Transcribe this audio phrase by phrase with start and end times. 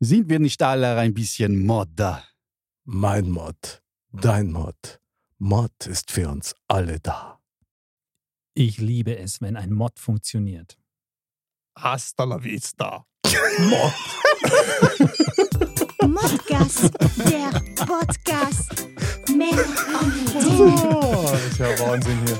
[0.00, 2.22] Sind wir nicht alle ein bisschen Modder?
[2.84, 3.82] Mein Mod,
[4.12, 5.00] dein Mod.
[5.38, 7.40] Mod ist für uns alle da.
[8.54, 10.78] Ich liebe es, wenn ein Mod funktioniert.
[11.76, 13.04] Hasta la vista.
[16.06, 16.94] Modcast,
[17.28, 17.50] der
[17.84, 18.86] Podcast.
[19.26, 19.58] Themen.
[20.94, 22.38] Oh, das ist ja Wahnsinn hier.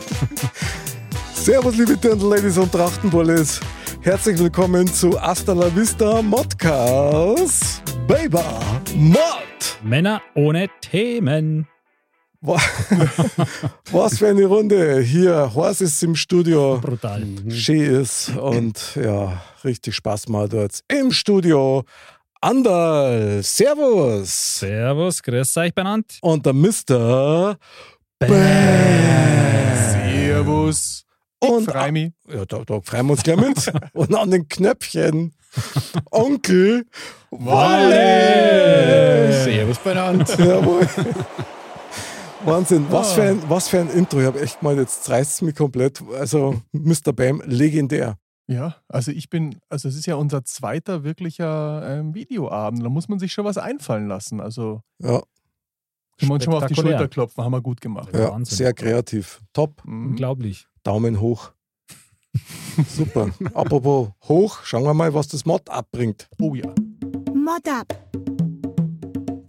[1.34, 3.60] Servus, liebe Dirndl-Ladies und Trachtenbullis.
[4.08, 7.82] Herzlich willkommen zu Hasta la Vista Modcast.
[8.06, 8.38] Baby,
[8.96, 9.18] Mod.
[9.82, 11.68] Männer ohne Themen.
[12.40, 12.56] Wa-
[13.92, 15.00] Was für eine Runde.
[15.00, 16.78] Hier, Horst ist im Studio.
[16.80, 17.22] Brutal.
[17.50, 21.84] Schön ist und ja, richtig Spaß macht dort im Studio.
[22.40, 24.60] Anderl, Servus.
[24.60, 26.16] Servus, grüß euch benannt.
[26.22, 27.58] Und der Mr.
[29.92, 31.04] Servus.
[31.40, 32.12] Und Freu mich.
[32.32, 33.72] ja, da, da freuen wir uns gleich mit.
[33.92, 35.34] Und an den Knöpfchen.
[36.10, 36.84] Onkel
[37.98, 39.32] Walle.
[39.44, 40.28] Servus benannt.
[40.38, 40.86] Jawohl.
[42.44, 44.20] Wahnsinn, was für, ein, was für ein Intro.
[44.20, 46.02] Ich habe echt mal, jetzt reißt es mich komplett.
[46.18, 47.12] Also, Mr.
[47.12, 48.16] Bam, legendär.
[48.46, 52.82] Ja, also ich bin, also es ist ja unser zweiter wirklicher ähm, Videoabend.
[52.82, 54.40] Da muss man sich schon was einfallen lassen.
[54.40, 55.20] Also Ja,
[56.18, 56.74] können wir uns schon mal auf die.
[56.74, 58.08] Schulter klopfen, haben wir gut gemacht.
[58.14, 58.56] ja Wahnsinn.
[58.56, 59.40] sehr kreativ.
[59.52, 59.82] Top.
[59.84, 60.10] Mhm.
[60.12, 60.66] Unglaublich.
[60.88, 61.52] Daumen hoch.
[62.88, 63.28] Super.
[63.52, 66.30] Apropos hoch, schauen wir mal, was das Mod abbringt.
[66.40, 66.74] Oh ja.
[67.34, 68.10] Mod ab.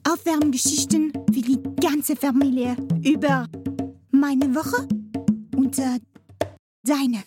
[0.06, 3.48] Aufwärmgeschichten für die ganze Familie über
[4.12, 4.86] meine Woche
[5.56, 6.00] und äh,
[6.84, 7.24] deine.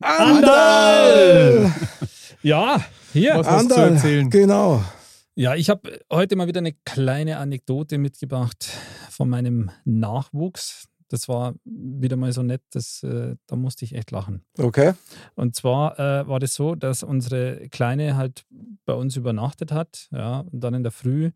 [0.00, 1.72] Andal!
[2.42, 3.36] Ja, hier.
[3.36, 4.28] Was hast du zu Andal, erzählen?
[4.28, 4.84] genau.
[5.36, 8.68] Ja, ich habe heute mal wieder eine kleine Anekdote mitgebracht
[9.08, 10.86] von meinem Nachwuchs.
[11.08, 14.44] Das war wieder mal so nett, das, äh, da musste ich echt lachen.
[14.58, 14.94] Okay.
[15.34, 18.44] Und zwar äh, war das so, dass unsere Kleine halt
[18.84, 21.30] bei uns übernachtet hat, ja, und dann in der Früh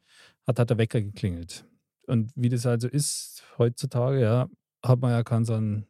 [0.46, 1.64] hat halt der Wecker geklingelt.
[2.06, 4.48] Und wie das also ist heutzutage, ja,
[4.84, 5.86] hat man ja keinen so einen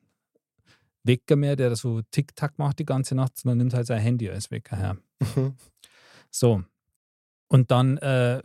[1.03, 4.51] Wecker mehr, der so Tick-Tack macht die ganze Nacht, sondern nimmt halt sein Handy als
[4.51, 4.97] Wecker her.
[5.35, 5.55] Mhm.
[6.31, 6.63] So.
[7.49, 8.43] Und dann äh,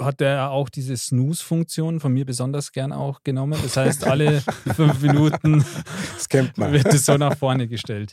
[0.00, 3.58] hat er auch diese Snooze-Funktion von mir besonders gern auch genommen.
[3.62, 4.40] Das heißt, alle
[4.74, 5.64] fünf Minuten
[6.14, 6.72] Das kennt man.
[6.72, 8.12] wird es so nach vorne gestellt.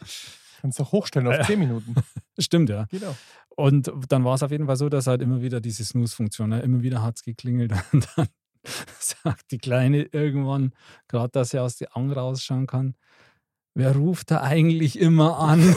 [0.62, 1.96] Kannst du auch hochstellen auf 10 Minuten.
[2.40, 2.86] Stimmt, ja.
[2.90, 3.16] Genau.
[3.56, 6.60] Und dann war es auf jeden Fall so, dass halt immer wieder diese Snooze-Funktion, ne?
[6.62, 8.28] immer wieder hat es geklingelt und dann
[9.00, 10.74] sagt die Kleine irgendwann,
[11.08, 12.96] gerade dass sie aus der Ang rausschauen kann,
[13.76, 15.76] wer ruft da eigentlich immer an?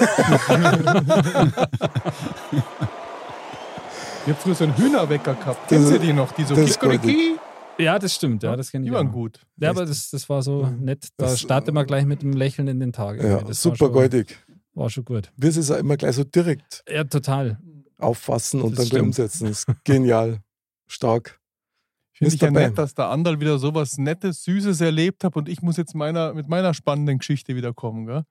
[4.28, 5.58] Ich habe früher so einen Hühnerwecker gehabt.
[5.62, 6.32] Das Kennst du die noch?
[6.32, 7.36] Die so Kikeriki?
[7.78, 9.12] ja, das stimmt, ja, das kenne ich Die waren auch.
[9.12, 9.40] gut.
[9.56, 11.08] Ja, aber das, das war so nett.
[11.16, 13.22] Da Das- startet man gleich mit einem Lächeln in den Tag.
[13.22, 14.36] Ja, das super schon, goldig.
[14.74, 15.32] War schon gut.
[15.38, 17.58] Wir es auch immer gleich so direkt Ja, total.
[17.96, 19.46] auffassen und Das dann umsetzen.
[19.48, 20.40] Das ist genial.
[20.88, 21.40] Stark.
[22.12, 22.62] Finde ich ja Bam.
[22.64, 26.34] nett, dass der Andal wieder sowas Nettes, Süßes erlebt hat und ich muss jetzt meiner,
[26.34, 28.06] mit meiner spannenden Geschichte wiederkommen.
[28.06, 28.24] Gell?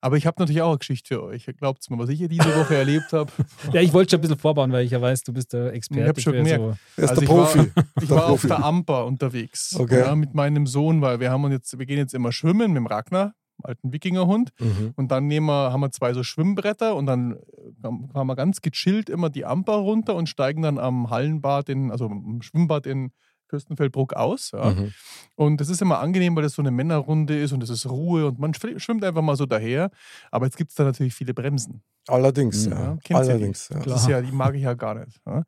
[0.00, 1.46] Aber ich habe natürlich auch eine Geschichte für euch.
[1.58, 3.30] Glaubt mir, was ich hier diese Woche erlebt habe.
[3.72, 6.02] Ja, ich wollte schon ein bisschen vorbauen, weil ich ja weiß, du bist der Experte.
[6.02, 6.62] Ich hab schon gemerkt.
[6.62, 6.76] so.
[6.96, 7.70] Er ist Also der ich war- Profi.
[8.02, 8.46] Ich Der war auf Profi.
[8.48, 10.00] der Amper unterwegs Okay.
[10.00, 12.76] ja, mit meinem Sohn, weil wir haben uns jetzt, wir gehen jetzt immer schwimmen mit
[12.76, 14.50] dem Ragnar, dem alten Wikingerhund.
[14.60, 14.92] Mhm.
[14.94, 18.60] Und dann nehmen wir, haben wir zwei so Schwimmbretter und dann äh, fahren wir ganz
[18.62, 23.10] gechillt immer die Amper runter und steigen dann am Hallenbad, in, also am Schwimmbad in
[23.48, 24.52] Fürstenfeldbruck aus.
[24.52, 24.70] Ja.
[24.70, 24.92] Mhm.
[25.34, 28.26] Und das ist immer angenehm, weil das so eine Männerrunde ist und es ist Ruhe
[28.26, 29.90] und man schwimmt einfach mal so daher.
[30.30, 31.82] Aber jetzt gibt es da natürlich viele Bremsen.
[32.08, 32.72] Allerdings, Mhm.
[32.72, 32.98] ja.
[33.08, 33.16] Ja?
[33.16, 33.80] Allerdings, ja.
[33.80, 35.20] Das ist ja, die mag ich ja gar nicht.
[35.26, 35.42] Ja.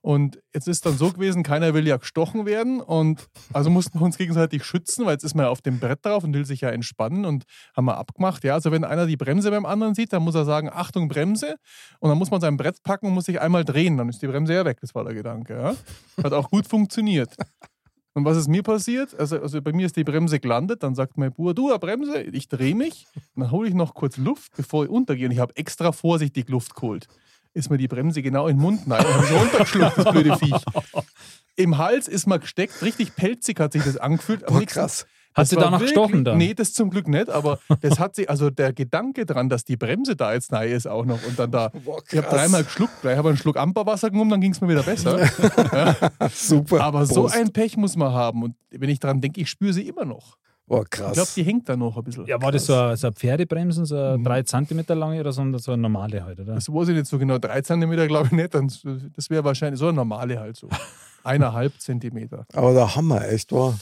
[0.00, 4.04] Und jetzt ist dann so gewesen, keiner will ja gestochen werden und also mussten wir
[4.06, 6.62] uns gegenseitig schützen, weil jetzt ist man ja auf dem Brett drauf und will sich
[6.62, 7.44] ja entspannen und
[7.76, 8.42] haben wir abgemacht.
[8.44, 11.56] Ja, also wenn einer die Bremse beim anderen sieht, dann muss er sagen, Achtung, Bremse
[12.00, 14.26] und dann muss man sein Brett packen und muss sich einmal drehen, dann ist die
[14.28, 15.54] Bremse ja weg, das war der Gedanke.
[15.58, 16.24] Ja.
[16.24, 17.34] Hat auch gut funktioniert.
[18.14, 19.18] Und was ist mir passiert?
[19.18, 22.22] Also, also bei mir ist die Bremse gelandet, dann sagt mein Bruder, du, eine Bremse,
[22.22, 23.06] ich drehe mich,
[23.36, 25.26] dann hole ich noch kurz Luft, bevor ich untergehe.
[25.26, 27.06] Und ich habe extra vorsichtig Luft geholt.
[27.54, 30.64] Ist mir die Bremse genau in den Mund rein, habe ich runtergeschluckt, das blöde Viech.
[31.56, 34.44] Im Hals ist mir gesteckt, richtig pelzig hat sich das angefühlt.
[34.46, 35.06] Boah, krass.
[35.38, 36.36] Hat das sie war da noch wirklich- gestochen dann?
[36.38, 39.76] Nee, das zum Glück nicht, aber das hat sich, also der Gedanke dran, dass die
[39.76, 42.34] Bremse da jetzt neu ist auch noch und dann da, Boah, ich habe krass.
[42.34, 45.18] dreimal geschluckt, gleich habe einen Schluck Amperwasser genommen, dann ging es mir wieder besser.
[46.34, 46.80] Super.
[46.82, 47.36] Aber so Prost.
[47.36, 48.42] ein Pech muss man haben.
[48.42, 50.36] Und wenn ich dran denke, ich spüre sie immer noch.
[50.66, 51.32] Boah, Ich glaube, krass.
[51.34, 52.26] die hängt da noch ein bisschen.
[52.26, 54.24] Ja, war das so eine, so eine Pferdebremsen, so eine Mhm.
[54.24, 56.56] 3 cm lange oder so, so eine normale halt, oder?
[56.56, 57.38] Das weiß ich nicht so genau.
[57.38, 58.54] Drei Zentimeter glaube ich nicht.
[58.54, 58.70] Dann,
[59.16, 60.68] das wäre wahrscheinlich so eine normale halt so.
[61.24, 62.44] Eineinhalb Zentimeter.
[62.52, 63.78] Aber der Hammer, echt, war.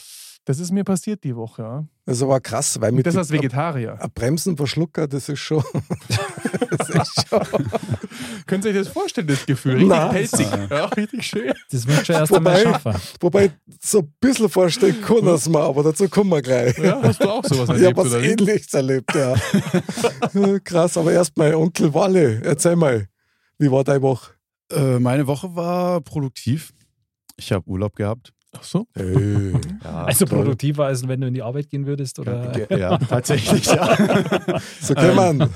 [0.48, 1.86] Das ist mir passiert die Woche, ja.
[2.04, 3.98] Das ist aber krass, weil Und mit das als Vegetarier.
[4.00, 5.64] ein Bremsenverschlucker, das ist schon.
[6.78, 7.40] das ist schon.
[8.46, 9.74] Könnt ihr euch das vorstellen, das Gefühl?
[9.74, 10.08] Richtig Na.
[10.08, 10.46] pelzig.
[10.70, 11.52] Ja, richtig schön.
[11.72, 12.94] Das muss schon erst einmal Wobei- schaffen.
[13.20, 13.50] Wobei,
[13.82, 16.78] so ein bisschen vorstellen kann es mir, aber dazu kommen wir gleich.
[16.78, 18.22] Ja, hast du auch sowas Ich erlebt, habe was oder?
[18.24, 19.34] Ähnliches erlebt, ja.
[20.32, 23.06] Ja, Krass, aber erstmal, Onkel Walle, erzähl mal,
[23.58, 24.30] wie war deine Woche?
[24.70, 26.72] Äh, meine Woche war produktiv.
[27.36, 28.32] Ich habe Urlaub gehabt.
[28.58, 28.86] Ach so.
[28.94, 29.52] Hey.
[29.84, 30.38] Ja, Also toll.
[30.38, 32.18] produktiver, als wenn du in die Arbeit gehen würdest?
[32.18, 32.52] Oder?
[32.76, 33.96] ja, tatsächlich, ja.
[34.80, 35.50] So kann man.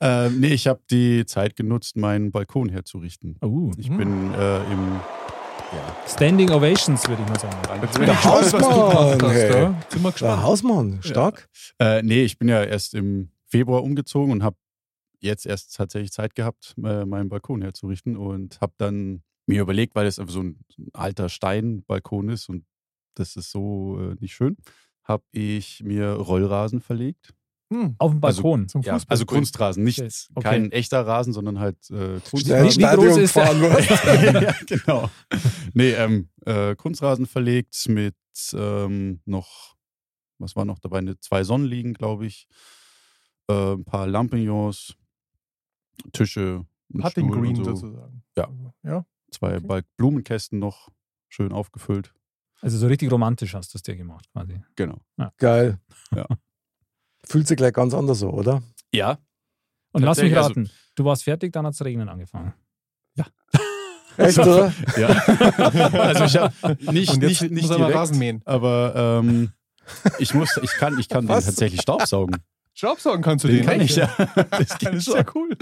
[0.00, 3.36] ähm, nee, ich habe die Zeit genutzt, meinen Balkon herzurichten.
[3.40, 3.96] Oh, Ich Hm.
[3.98, 5.00] bin äh, im.
[6.06, 7.56] Standing Ovations, würde ich mal sagen.
[7.82, 9.22] Jetzt Der Hausmann, hast.
[9.22, 9.50] hey.
[9.62, 9.82] Ja.
[9.90, 10.42] Sind Der.
[10.42, 11.48] Hausmann, stark.
[11.80, 14.56] Äh, nee, ich bin ja erst im Februar umgezogen und habe
[15.20, 20.06] jetzt erst tatsächlich Zeit gehabt, äh, meinen Balkon herzurichten und habe dann mir überlegt, weil
[20.06, 20.58] es einfach so ein,
[20.92, 22.64] alter Steinbalkon ist und
[23.14, 24.56] das ist so äh, nicht schön,
[25.04, 27.32] habe ich mir Rollrasen verlegt.
[27.72, 27.96] Hm.
[27.98, 28.68] Auf dem Also Balkon.
[28.68, 29.12] Zum Ja, Fußball.
[29.12, 30.00] also Kunstrasen, nicht
[30.34, 30.48] Okay.
[30.48, 32.80] kein echter Rasen, sondern halt äh, Kunstrasen.
[32.80, 34.42] Wie- wie groß ist der?
[34.42, 35.10] ja, genau.
[35.74, 38.14] Nee, ähm, äh, Kunstrasen verlegt mit
[38.52, 39.76] ähm, noch,
[40.38, 41.00] was war noch dabei?
[41.00, 42.46] Ne, zwei Sonnenliegen, glaube ich.
[43.48, 44.94] Äh, ein paar Lampignons,
[46.12, 47.74] Tische, Putting Stuhl Green und so.
[47.76, 48.22] sozusagen.
[48.36, 48.44] Ja.
[48.48, 49.06] Also, ja.
[49.36, 49.82] Zwei Okay.
[49.96, 50.88] Blumenkästen noch
[51.28, 52.12] schön aufgefüllt.
[52.60, 54.62] Also so richtig romantisch hast du es dir gemacht, quasi.
[54.76, 54.98] Genau.
[55.38, 55.78] Geil.
[56.14, 56.26] Ja.
[57.24, 58.62] Fühlt sich gleich ganz anders so, oder?
[58.92, 59.18] Ja,
[59.92, 62.54] Und lass mich also- raten, du warst fertig, dann hat es regnen angefangen.
[64.16, 64.72] Echt, oder?
[64.96, 65.08] ja.
[65.08, 66.54] also ich habe
[66.92, 68.40] nicht, Und jetzt nicht, nicht muss mal direkt, Rasen mähen.
[68.46, 69.52] aber ähm,
[70.18, 72.36] ich muss, ich kann, ich kann den tatsächlich staubsaugen.
[72.72, 73.66] Staubsaugen kannst du Den den.
[73.66, 74.06] kann ich, ja.
[74.50, 75.14] Das Das ist schon.
[75.14, 75.56] sehr cool.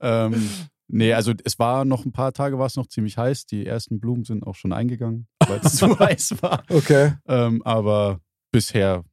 [0.00, 0.50] Ähm,
[0.88, 3.46] nee, also es war noch ein paar Tage, war es noch ziemlich heiß.
[3.46, 6.62] Die ersten Blumen sind auch schon eingegangen, weil es zu heiß war.
[6.70, 7.14] Okay.
[7.26, 8.20] Ähm, aber
[8.52, 9.04] bisher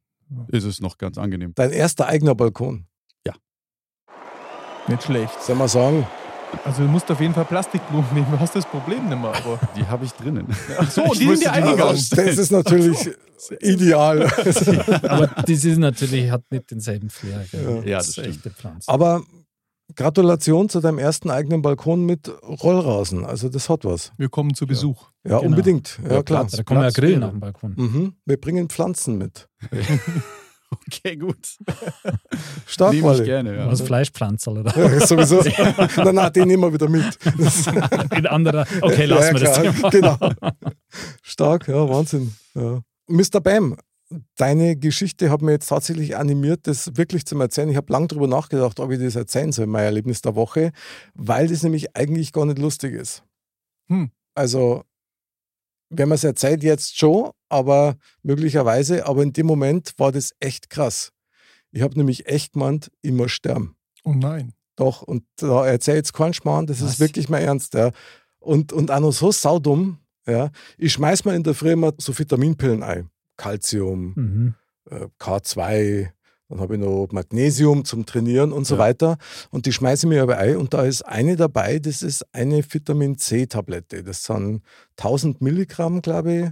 [0.48, 1.52] ist es noch ganz angenehm.
[1.54, 2.86] Dein erster eigener Balkon.
[4.86, 5.42] Nicht schlecht.
[5.42, 6.06] Soll man sagen?
[6.64, 8.26] Also du musst auf jeden Fall Plastikblumen nehmen.
[8.30, 9.32] Du hast das Problem nicht mehr.
[9.34, 10.46] Aber Die habe ich drinnen.
[10.78, 11.94] Ach so, die sind dir eingegangen.
[12.10, 13.10] Das ist natürlich
[13.60, 14.22] ideal.
[15.08, 17.44] Aber das ist natürlich, hat nicht denselben Flair.
[17.52, 18.28] Ja, das das ist stimmt.
[18.28, 18.88] echte Pflanze.
[18.92, 19.22] Aber
[19.96, 23.24] Gratulation zu deinem ersten eigenen Balkon mit Rollrasen.
[23.24, 24.12] Also das hat was.
[24.16, 25.10] Wir kommen zu Besuch.
[25.24, 25.50] Ja, Genau.
[25.50, 26.00] unbedingt.
[26.02, 26.40] Ja, Ja, klar.
[26.44, 26.52] Platz.
[26.52, 27.74] da kann man ja grillen auf dem Balkon.
[27.76, 28.14] Mhm.
[28.24, 29.48] Wir bringen Pflanzen mit.
[30.88, 31.38] Okay, gut.
[32.66, 33.70] Stark, Nehme ich gerne, ja.
[33.70, 35.36] Was Fleischpflanzerl oder Ja, sowieso.
[36.02, 37.16] nein, nein, den nehmen wir wieder mit.
[38.16, 38.66] In anderer.
[38.80, 39.90] Okay, lassen wir das ja, Thema.
[39.90, 40.18] Genau.
[41.22, 42.34] Stark, ja, Wahnsinn.
[42.54, 42.80] Ja.
[43.06, 43.40] Mr.
[43.40, 43.76] Bam,
[44.36, 47.68] deine Geschichte hat mir jetzt tatsächlich animiert, das wirklich zu erzählen.
[47.68, 50.72] Ich habe lange darüber nachgedacht, ob ich das erzählen soll, mein Erlebnis der Woche,
[51.14, 53.22] weil das nämlich eigentlich gar nicht lustig ist.
[53.88, 54.10] Hm.
[54.34, 54.84] Also,
[55.90, 60.70] wenn man es erzählt, jetzt schon, aber möglicherweise, aber in dem Moment war das echt
[60.70, 61.12] krass.
[61.70, 63.76] Ich habe nämlich echt gemeint, immer sterben.
[64.04, 64.52] Oh nein.
[64.76, 66.94] Doch, und da erzähl jetzt keinen Schmarrn, das Was?
[66.94, 67.74] ist wirklich mal ernst.
[67.74, 67.92] Ja.
[68.40, 70.50] Und, und auch noch so saudumm, ja.
[70.78, 73.10] Ich schmeiß mir in der Früh immer so Vitaminpillen ein.
[73.36, 74.54] Calcium, Mhm.
[74.90, 76.10] äh, K2,
[76.48, 78.80] dann habe ich noch Magnesium zum Trainieren und so Ja.
[78.80, 79.16] weiter.
[79.50, 80.56] Und die schmeiße ich mir aber ein.
[80.56, 84.04] Und da ist eine dabei, das ist eine Vitamin C-Tablette.
[84.04, 84.62] Das sind
[84.96, 86.50] 1000 Milligramm, glaube ich,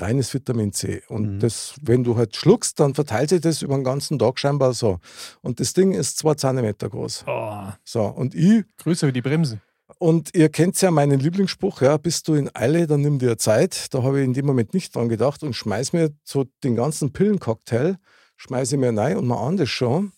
[0.00, 1.02] reines Vitamin C.
[1.08, 1.40] Und Mhm.
[1.40, 4.98] das, wenn du halt schluckst, dann verteilt sich das über den ganzen Tag scheinbar so.
[5.42, 7.24] Und das Ding ist zwei Zentimeter groß.
[7.26, 9.60] Oh, So, und ich Größer wie die Bremse.
[10.04, 13.94] Und ihr kennt ja meinen Lieblingsspruch, ja, bist du in Eile, dann nimm dir Zeit.
[13.94, 17.14] Da habe ich in dem Moment nicht dran gedacht und schmeiß mir so den ganzen
[17.14, 17.96] Pillencocktail,
[18.36, 20.12] schmeiße ich mir rein und mal an das schon.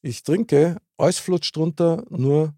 [0.00, 2.54] Ich trinke, alles flutscht runter, nur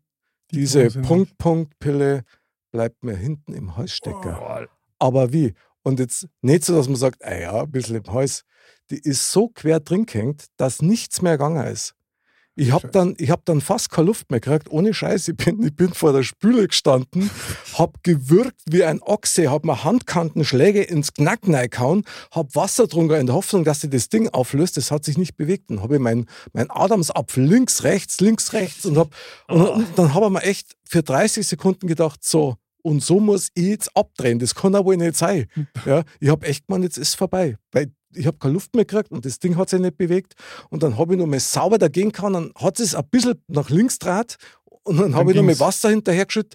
[0.51, 0.91] Die diese.
[0.91, 2.23] Punkt-Punkt-Pille
[2.71, 4.37] bleibt mir hinten im Hals stecken.
[4.39, 4.67] oh.
[4.99, 5.55] Aber wie?
[5.85, 8.45] Und jetzt nicht so, dass man sagt, ah ja, ein bisschen im Hals.
[8.91, 11.95] Die ist so quer drin gehängt, dass nichts mehr gegangen ist.
[12.57, 15.29] Ich habe dann, ich hab dann fast keine Luft mehr gekriegt, ohne Scheiß.
[15.29, 17.31] Ich bin, ich bin vor der Spüle gestanden,
[17.79, 23.27] hab gewürgt wie ein Ochse, hab mir Handkantenschläge ins Knack gehauen, hab Wasser drunter in
[23.27, 24.77] der Hoffnung, dass sich das Ding auflöst.
[24.77, 25.71] Das hat sich nicht bewegt.
[25.71, 29.15] Dann habe ich meinen mein Adamsapfel links, rechts, links, rechts und, hab,
[29.49, 33.49] und, und dann habe ich mir echt für 30 Sekunden gedacht, so, und so muss
[33.55, 34.39] ich jetzt abdrehen.
[34.39, 35.47] Das kann wohl nicht sein.
[35.87, 37.57] Ja, ich habe echt gemeint, jetzt ist es vorbei.
[37.73, 40.35] Weil ich habe keine Luft mehr gekriegt und das Ding hat sich nicht bewegt.
[40.71, 43.71] Und dann habe ich noch mal sauber dagegen kann, dann hat es ein bisschen nach
[43.71, 44.37] links draht
[44.85, 45.61] und dann habe ich noch mal ging's.
[45.61, 46.55] Wasser hinterher geschüttet.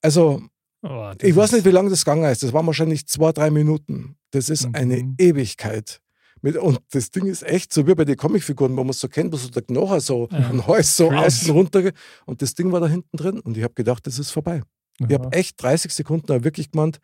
[0.00, 0.42] Also,
[0.84, 2.42] Oh, ich weiß nicht, wie lange das gegangen ist.
[2.42, 4.16] Das waren wahrscheinlich zwei, drei Minuten.
[4.32, 4.74] Das ist Mhm.
[4.74, 6.00] eine Ewigkeit.
[6.40, 9.32] Mit, und das Ding ist echt so wie bei den Comicfiguren, wo man so kennt,
[9.32, 10.38] wo so der Knochen so Ja.
[10.50, 11.26] ein Hals so Krass.
[11.42, 11.92] außen runter.
[12.26, 13.38] Und das Ding war da hinten drin.
[13.38, 14.62] Und ich habe gedacht, das ist vorbei.
[14.98, 15.20] Ich Ja.
[15.20, 16.98] habe echt 30 Sekunden da wirklich gemeint,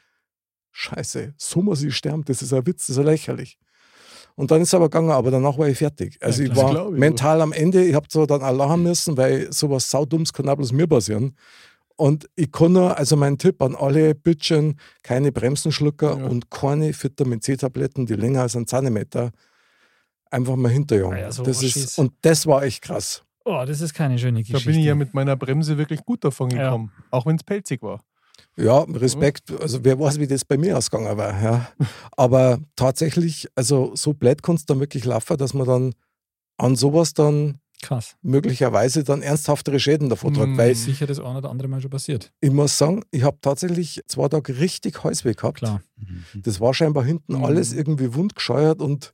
[0.78, 3.58] scheiße, so muss ich sterben, das ist ein Witz, das ist lächerlich.
[4.36, 6.16] Und dann ist es aber gegangen, aber danach war ich fertig.
[6.22, 9.16] Also Ja, ich war ich mental am Ende, ich habe zwar dann auch lachen müssen,
[9.16, 11.34] weil sowas saudumms kann auch bloß mir passieren.
[11.96, 16.26] Und ich kann nur, also mein Tipp an alle Bütchen, keine Bremsenschlucker Ja.
[16.26, 19.32] und keine Vitamin C-Tabletten, die länger als ein Zentimeter,
[20.30, 21.14] einfach mal hinterjagen.
[21.14, 21.74] Ah ja, so das Oschis.
[21.76, 23.24] ist, und das war echt krass.
[23.44, 24.70] Oh, das ist keine schöne Da Geschichte.
[24.70, 26.64] bin ich ja mit meiner Bremse wirklich gut davon Ja.
[26.66, 26.92] gekommen.
[27.10, 28.04] Auch wenn es pelzig war.
[28.58, 29.52] Ja, Respekt.
[29.60, 31.42] Also wer weiß, wie das bei mir ausgegangen war.
[31.42, 31.68] Ja.
[32.16, 35.92] Aber tatsächlich, also so blöd kann es dann wirklich laufen, dass man dann
[36.56, 38.16] an sowas dann Krass.
[38.22, 40.48] möglicherweise dann ernsthaftere Schäden davon trägt.
[40.48, 40.58] Mm.
[40.58, 42.32] Weil Ist sicher das eine oder andere Mal schon passiert.
[42.40, 45.58] ich muss sagen, ich habe tatsächlich zwei Tage richtig Halsweh gehabt.
[45.58, 45.80] Klar.
[46.34, 47.44] Das war scheinbar hinten Mhm.
[47.44, 49.12] alles irgendwie wundgescheuert und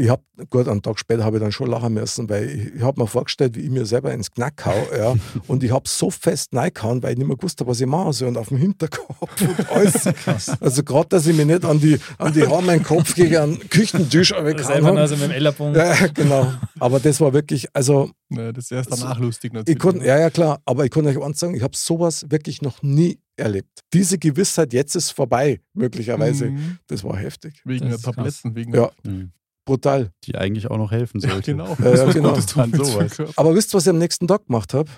[0.00, 2.82] ich habe, gut, einen Tag später habe ich dann schon lachen müssen, weil ich, ich
[2.82, 5.14] habe mir vorgestellt, wie ich mir selber ins Knack hau, ja,
[5.46, 8.12] und ich habe so fest reingehauen, weil ich nicht mehr gewusst habe, was ich machen
[8.12, 10.08] soll und auf dem Hinterkopf und alles.
[10.60, 13.68] Also gerade, dass ich mich nicht an die, an die Haare meinen Kopf gegen einen
[13.68, 14.56] Küchentisch habe.
[14.62, 15.74] so mit dem Ellerbogen.
[15.74, 16.52] Ja, genau.
[16.78, 19.74] Aber das war wirklich, also Ne, das ist erst danach So, lustig natürlich.
[19.76, 22.62] ich konnte, ja, ja, klar, aber ich kann euch eins sagen, ich habe sowas wirklich
[22.62, 23.80] noch nie erlebt.
[23.92, 26.78] Diese Gewissheit, jetzt ist vorbei, möglicherweise, Mhm.
[26.86, 27.60] das war heftig.
[27.64, 28.40] Wegen Das der krass.
[28.42, 28.90] Tabletten, wegen Ja.
[29.02, 29.32] Mhm.
[29.64, 30.10] Brutal.
[30.24, 31.52] Die eigentlich auch noch helfen Ja, sollte.
[31.52, 31.76] genau.
[31.82, 32.30] Ja, genau.
[32.30, 33.36] Gutes tun An sowas.
[33.36, 34.90] Aber wisst ihr, was ich am nächsten Tag gemacht habe?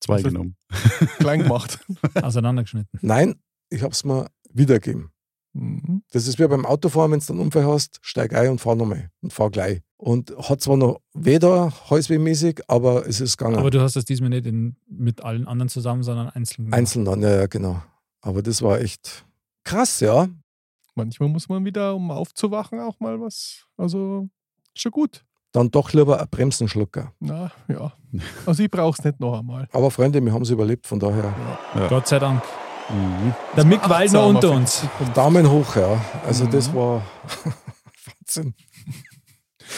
[0.00, 0.56] Zwei genommen.
[1.18, 1.78] Klein gemacht.
[2.22, 2.98] Auseinandergeschnitten.
[3.02, 3.34] Nein,
[3.68, 5.10] ich habe es mir wiedergegeben.
[5.52, 6.02] Mhm.
[6.12, 9.10] Das ist wie beim Autofahren, wenn du einen Unfall hast, steig ein und fahr nochmal
[9.20, 9.82] und fahr gleich.
[9.96, 13.56] Und hat zwar noch weder halswehmäßig, aber es ist gegangen.
[13.58, 16.66] Aber du hast das diesmal nicht in, mit allen anderen zusammen, sondern einzeln.
[16.66, 16.78] gemacht.
[16.78, 17.82] Einzeln dann, ja, ja, genau.
[18.22, 19.26] Aber das war echt
[19.64, 20.28] krass, ja.
[21.04, 23.64] Manchmal muss man wieder, um aufzuwachen, auch mal was.
[23.76, 24.28] Also,
[24.74, 25.24] schon gut.
[25.52, 27.12] Dann doch lieber ein Bremsenschlucker.
[27.20, 27.92] Na, ja.
[28.46, 29.68] Also, ich brauche es nicht noch einmal.
[29.72, 31.34] Aber Freunde, wir haben es überlebt, von daher
[31.88, 32.42] Gott sei Dank.
[32.88, 33.34] Mhm.
[33.56, 34.82] Der Mick Waldner unter uns.
[35.14, 36.00] Daumen hoch, ja.
[36.26, 36.50] Also Mhm.
[36.50, 37.02] das war
[38.06, 38.54] Wahnsinn.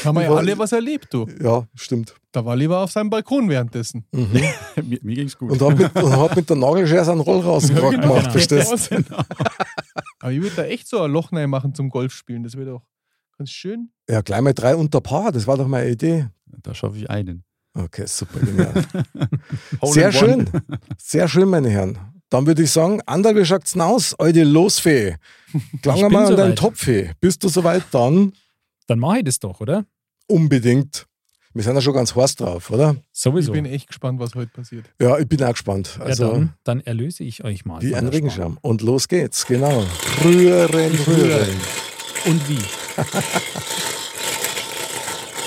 [0.05, 1.27] Haben wir ja alle was erlebt, du.
[1.43, 2.15] Ja, stimmt.
[2.33, 4.07] Da war lieber auf seinem Balkon währenddessen.
[4.13, 4.33] Mhm.
[4.83, 5.51] mir mir ging es gut.
[5.53, 8.03] Und hat mit, und hat mit der Nagelschere seinen Roll rausgebracht genau.
[8.15, 8.33] gemacht, Genau.
[8.33, 9.05] verstehst du?
[10.23, 12.43] Aber ich würde da echt so ein Loch rein machen zum Golfspielen.
[12.43, 12.83] Das wäre doch
[13.37, 13.91] ganz schön.
[14.09, 16.29] Ja, gleich mal drei unter Paar, das war doch meine Idee.
[16.47, 17.45] Da schaffe ich einen.
[17.75, 18.85] Okay, super, genial.
[19.83, 20.49] Sehr schön,
[20.99, 21.99] sehr schön, meine Herren.
[22.29, 24.15] Dann würde ich sagen, Ander, wie schaut's denn aus?
[24.19, 25.17] Alte Losfee.
[25.83, 26.57] Klang mal an deinen.
[26.57, 27.13] Topfee.
[27.21, 27.83] Bist du soweit?
[27.91, 28.33] Dann
[28.87, 29.87] Dann mache ich das doch, oder?
[30.29, 31.07] unbedingt.
[31.55, 32.97] Wir sind ja schon ganz heiß drauf, oder?
[33.13, 33.53] Sowieso.
[33.53, 34.87] Ich bin echt gespannt, was heute passiert.
[35.01, 35.97] Ja, ich bin auch gespannt.
[35.99, 37.83] ja, Also, dann, dann erlöse ich euch mal.
[37.83, 38.59] wie ein Regenschirm.
[38.63, 39.85] Und los geht's, genau.
[40.25, 40.71] Rühren,
[41.07, 41.49] rühren.
[42.25, 42.59] Und wie?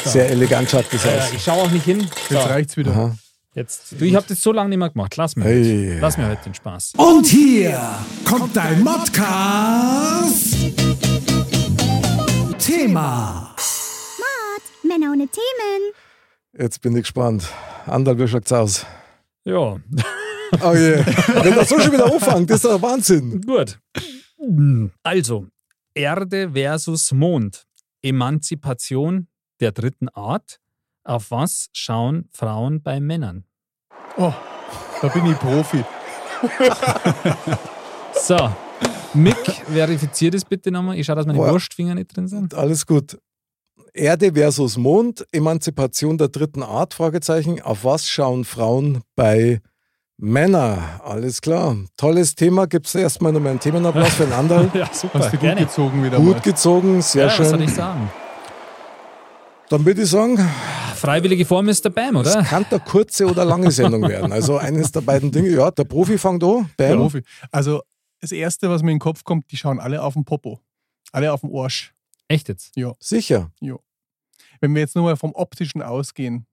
[0.10, 1.34] Sehr elegant schaut das Ja, ja, aus.
[1.34, 2.02] ich schaue auch nicht hin.
[2.02, 2.92] Jetzt So, reicht's wieder.
[2.92, 3.16] Aha.
[3.56, 5.16] jetzt, du, ich habe das so lange nicht mehr gemacht.
[5.18, 5.64] Lass mir, Hey.
[5.94, 6.00] heute.
[6.02, 6.94] Lass mir heute den Spaß.
[6.98, 7.82] Und hier
[8.24, 10.56] kommt dein Modcast.
[14.88, 15.94] Männer ohne Themen.
[16.58, 17.48] Jetzt bin ich gespannt.
[17.86, 18.86] Andal, wie schaut's aus?
[19.44, 19.78] Ja,
[20.62, 21.04] Oh je.
[21.44, 23.42] Wenn das so schon wieder anfängt, das ist doch Wahnsinn.
[23.42, 23.80] gut.
[25.04, 25.48] Also,
[25.96, 27.66] Erde versus Mond.
[28.04, 29.28] Emanzipation
[29.60, 30.60] der dritten Art.
[31.04, 33.44] Auf was schauen Frauen bei Männern?
[34.18, 34.34] Oh,
[35.02, 35.84] da bin ich Profi.
[38.14, 38.52] So,
[39.14, 39.36] Mick,
[39.72, 40.98] verifiziert es bitte nochmal.
[40.98, 41.52] Ich schaue, dass meine Boah.
[41.52, 42.54] Wurstfinger nicht drin sind.
[42.54, 43.18] Alles gut.
[43.96, 47.62] Erde versus Mond, Emanzipation der dritten Art, Fragezeichen.
[47.62, 49.62] Auf was schauen Frauen bei
[50.18, 50.84] Männern?
[51.04, 51.78] Alles klar.
[51.96, 52.68] Tolles Thema.
[52.68, 54.70] Gibt es erstmal nochmal einen Themenapplaus für den anderen?
[54.74, 55.20] Ja, super.
[55.20, 55.62] Hast du gut Gerne.
[55.62, 56.42] gezogen wieder Gut mal.
[56.42, 57.68] gezogen, sehr ja, was soll schön.
[57.68, 58.12] ich sagen?
[59.70, 60.38] Dann würde ich sagen,
[60.96, 62.44] Freiwillige Form ist der Bam, es oder?
[62.44, 64.32] kann eine kurze oder lange Sendung werden.
[64.32, 65.50] Also eines der beiden Dinge.
[65.50, 66.70] Ja, der Profi fängt an.
[66.78, 66.98] Bam.
[66.98, 67.22] Profi.
[67.52, 67.82] Also,
[68.22, 70.60] das Erste, was mir in den Kopf kommt, die schauen alle auf den Popo.
[71.12, 71.94] Alle auf den Arsch.
[72.28, 72.74] Echt jetzt?
[73.00, 73.52] Sicher.
[74.62, 76.46] Wenn wir jetzt nur mal vom Optischen ausgehen,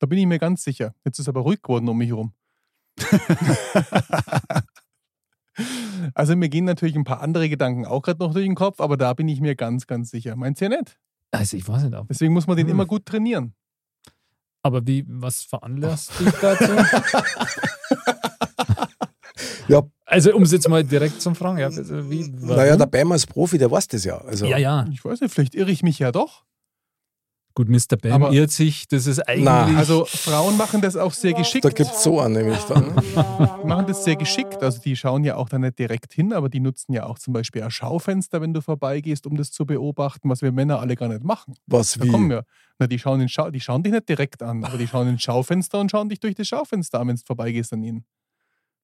[0.00, 0.94] da bin ich mir ganz sicher.
[1.04, 2.32] Jetzt ist aber ruhig geworden um mich herum.
[6.14, 8.96] also mir gehen natürlich ein paar andere Gedanken auch gerade noch durch den Kopf, aber
[8.96, 10.36] da bin ich mir ganz, ganz sicher.
[10.36, 10.98] Meinst du ja nicht?
[11.30, 11.94] Also, ich weiß nicht.
[11.94, 12.72] Aber, Deswegen muss man den Hm.
[12.72, 13.54] immer gut trainieren.
[14.62, 16.72] aber wie, was veranlasst dich dazu?
[19.68, 21.58] Ja, Also, um es jetzt mal direkt zum Fragen.
[21.58, 22.56] Ja, also wie, warum?
[22.56, 24.16] naja, der Bam als Profi, der weiß das ja.
[24.16, 24.86] Also, ja, ja.
[24.90, 26.46] Ich weiß nicht, vielleicht irre ich mich ja doch.
[27.58, 27.96] Gut, Mr.
[28.00, 28.86] Bam Aber- irrt sich.
[28.86, 29.44] Das ist eigentlich.
[29.44, 31.64] Na, Also Frauen machen das auch sehr geschickt.
[31.64, 32.94] Da gibt es so einen nämlich dann.
[33.66, 34.62] machen das sehr geschickt.
[34.62, 37.32] Also die schauen ja auch da nicht direkt hin, aber die nutzen ja auch zum
[37.32, 41.08] Beispiel ein Schaufenster, wenn du vorbeigehst, um das zu beobachten, was wir Männer alle gar
[41.08, 41.54] nicht machen.
[41.66, 42.08] Was Da wie?
[42.10, 42.44] kommen wir.
[42.78, 45.22] Na, die schauen, in Schau die schauen dich nicht direkt an, aber die schauen ins
[45.24, 48.04] Schaufenster und schauen dich durch das Schaufenster an, wenn du vorbeigehst an ihnen.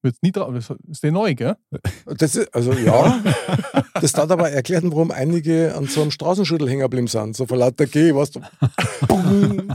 [0.05, 0.53] Wird's nie drauf.
[0.55, 1.57] Das ist der neu, gell?
[2.07, 3.23] Das ist, also ja,
[4.01, 7.35] das darf aber erklären, warum einige an so einem Straßenschüttel hängen geblieben sind.
[7.35, 8.41] So vor lauter G, weißt du.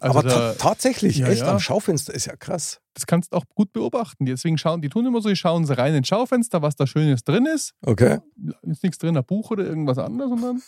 [0.00, 1.52] Also aber da, ta tatsächlich, Ja, echt ja.
[1.52, 2.80] am Schaufenster ist ja krass.
[2.94, 4.26] das kannst du auch gut beobachten.
[4.26, 7.22] Deswegen schauen, die tun immer so, die schauen sie rein ins Schaufenster, was da Schönes
[7.24, 7.72] drin ist.
[7.86, 8.18] Okay?
[8.62, 10.62] Ist nichts drin, ein Buch oder irgendwas anderes, sondern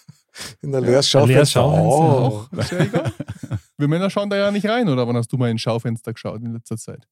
[0.62, 1.34] In der leeres Schaufenster.
[1.34, 2.48] leeres Schaufenster.
[2.52, 2.60] Oh.
[2.60, 3.12] ist ja egal.
[3.76, 6.40] Wir Männer schauen da ja nicht rein, oder wann hast du mal ins Schaufenster geschaut
[6.42, 7.06] in letzter Zeit?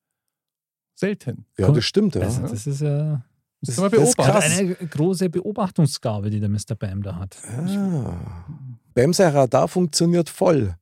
[1.04, 1.46] Selten.
[1.58, 2.22] Ja, das stimmt, ja.
[2.22, 3.22] Also, das ist ja
[3.60, 6.74] Das das ist eine große Beobachtungsgabe, die der Mr.
[6.78, 7.36] Bam da hat.
[7.48, 8.44] Ah.
[8.94, 10.74] Bam, sein Radar funktioniert voll.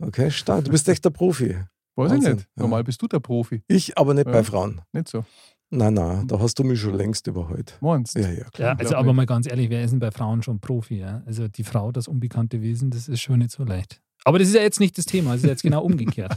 [0.00, 0.64] Okay, stark.
[0.64, 1.56] Du bist echt der Profi.
[1.94, 2.48] Weiß ich Wahnsinn, nicht.
[2.56, 2.62] ja.
[2.62, 3.62] Normal bist du der Profi.
[3.68, 4.32] Ich aber nicht Ja.
[4.32, 4.80] bei Frauen.
[4.92, 5.24] Nicht so.
[5.70, 7.78] Nein, nein, da hast du mich schon längst überholt.
[7.80, 8.70] Meinst Ja, ja, Ja, klar.
[8.78, 9.16] also glaub aber nicht.
[9.16, 10.98] mal ganz ehrlich, wer ist denn bei Frauen schon Profi?
[10.98, 11.22] Ja?
[11.26, 14.00] Also die Frau, das unbekannte Wesen, das ist schon nicht so leicht.
[14.24, 16.36] Aber das ist ja jetzt nicht das Thema, das ist jetzt genau umgekehrt.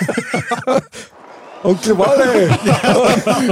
[1.66, 2.58] Onkel Walle!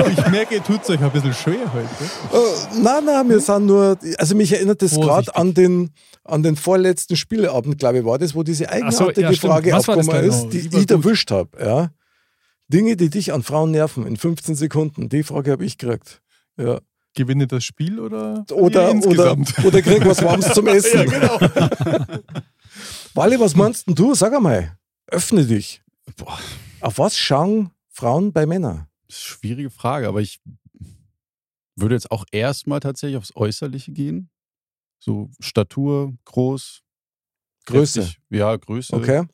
[0.13, 1.89] Ich merke, ihr tut es euch ein bisschen schwer heute.
[2.33, 5.91] Äh, nein, nein, wir sind nur, also mich erinnert das gerade an den,
[6.23, 9.53] an den vorletzten Spieleabend, glaube ich, war das, wo diese eigenartige ja, stimmt.
[9.53, 11.51] Frage aufgekommen ist, die Lieber ich erwischt habe.
[11.61, 11.91] Ja.
[12.69, 16.23] Dinge, die dich an Frauen nerven in 15 Sekunden, die Frage habe ich gekriegt.
[16.57, 16.79] Ja.
[17.17, 19.55] Gewinne das Spiel oder Oder, oder, insgesamt?
[19.65, 20.99] oder krieg was Warmes zum Essen.
[20.99, 21.39] ja, genau.
[23.15, 24.15] Wally, was meinst denn du?
[24.15, 24.77] Sag einmal,
[25.09, 25.83] öffne dich.
[26.17, 26.39] Boah,
[26.81, 28.89] Auf was schauen Frauen bei Männern?
[29.07, 30.41] das ist eine schwierige Frage, aber ich
[31.77, 34.31] würde jetzt auch erstmal tatsächlich aufs Äußerliche gehen.
[34.99, 36.83] So Statur, groß.
[37.67, 38.03] Größe.
[38.03, 38.21] heftig.
[38.31, 38.95] Ja, Größe.
[38.95, 39.25] Okay.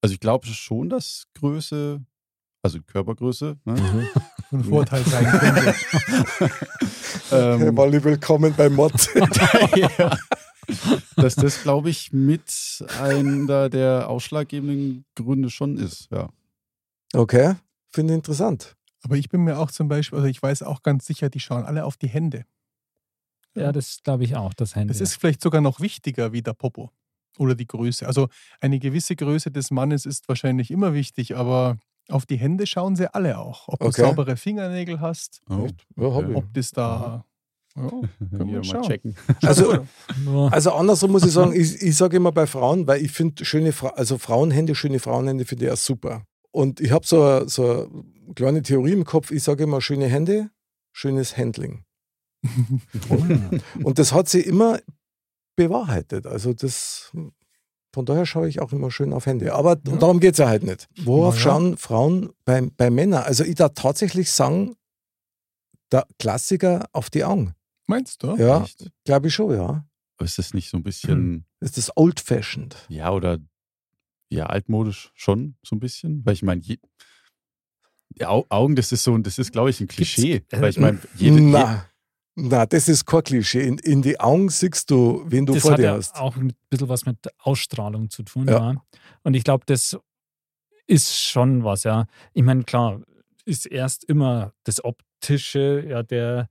[0.00, 2.02] Also ich glaube schon, dass Größe,
[2.62, 3.74] also Körpergröße, ne?
[3.74, 4.08] Mhm.
[4.52, 5.74] Ein Vorteil sein könnte.
[7.28, 8.92] Hey, ähm, Wally, willkommen bei Mod.
[9.76, 10.18] ja.
[11.16, 16.10] dass das, glaube ich, mit einer der ausschlaggebenden Gründe schon ist.
[16.10, 16.28] Ja.
[17.14, 17.54] Okay,
[17.92, 18.76] finde interessant.
[19.02, 21.64] Aber ich bin mir auch zum Beispiel, also ich weiß auch ganz sicher, die schauen
[21.64, 22.44] alle auf die Hände.
[23.54, 24.88] Ja, das glaube ich auch, das Handy.
[24.88, 26.90] Das ist vielleicht sogar noch wichtiger wie der Popo
[27.38, 28.06] oder die Größe.
[28.06, 28.28] Also
[28.60, 33.12] eine gewisse Größe des Mannes ist wahrscheinlich immer wichtig, aber auf die Hände schauen sie
[33.12, 33.68] alle auch.
[33.68, 34.02] Ob du Okay.
[34.02, 35.68] saubere Fingernägel hast, Oh?
[35.96, 36.36] Ja, hab ich.
[36.36, 37.24] ob das da.
[37.74, 37.88] Ja,
[38.36, 38.82] können wir mal schauen.
[38.84, 39.16] checken.
[39.42, 39.86] Also,
[40.50, 43.72] also andersrum muss ich sagen, ich, ich sage immer bei Frauen, weil ich finde schöne
[43.72, 46.24] Fra also Frauenhände, schöne Frauenhände finde ich ja super.
[46.52, 47.88] Und ich habe so, eine- so
[48.24, 50.50] eine kleine Theorie im Kopf, ich sage immer schöne Hände,
[50.92, 51.84] schönes Handling.
[53.84, 54.80] Und das hat sie immer
[55.56, 56.26] bewahrheitet.
[56.26, 57.10] Also das,
[57.94, 59.54] von daher schaue ich auch immer schön auf Hände.
[59.54, 59.96] Aber Ja.
[59.96, 60.88] darum geht es ja halt nicht.
[61.04, 61.40] Worauf ja.
[61.40, 63.22] schauen Frauen bei, bei Männern?
[63.24, 64.76] Also ich da tatsächlich sagen,
[65.90, 67.54] der Klassiker auf die Augen.
[67.86, 68.34] Meinst du?
[68.36, 68.64] Ja,
[69.04, 69.84] glaube ich schon, ja.
[70.16, 72.76] Aber ist das nicht so ein bisschen, Das ist das old-fashioned.
[72.88, 73.38] ja, oder
[74.32, 76.24] ja, altmodisch schon so ein bisschen?
[76.24, 76.62] Weil ich meine,
[78.24, 80.40] Augen, das ist so, das ist, glaube ich, ein Klischee.
[80.40, 81.86] Gibt's- Weil ich meine, jede, je, Na,
[82.34, 83.66] na, das ist kein Klischee.
[83.66, 86.16] In, in die Augen siehst du, wen du das vor hat dir ja hast.
[86.16, 88.48] auch ein bisschen was mit Ausstrahlung zu tun.
[88.48, 88.72] Ja.
[88.72, 88.84] Ja.
[89.22, 89.98] Und ich glaube, das
[90.86, 92.06] ist schon was, ja.
[92.32, 93.00] Ich meine, klar,
[93.44, 96.48] ist erst immer das Optische, ja, der,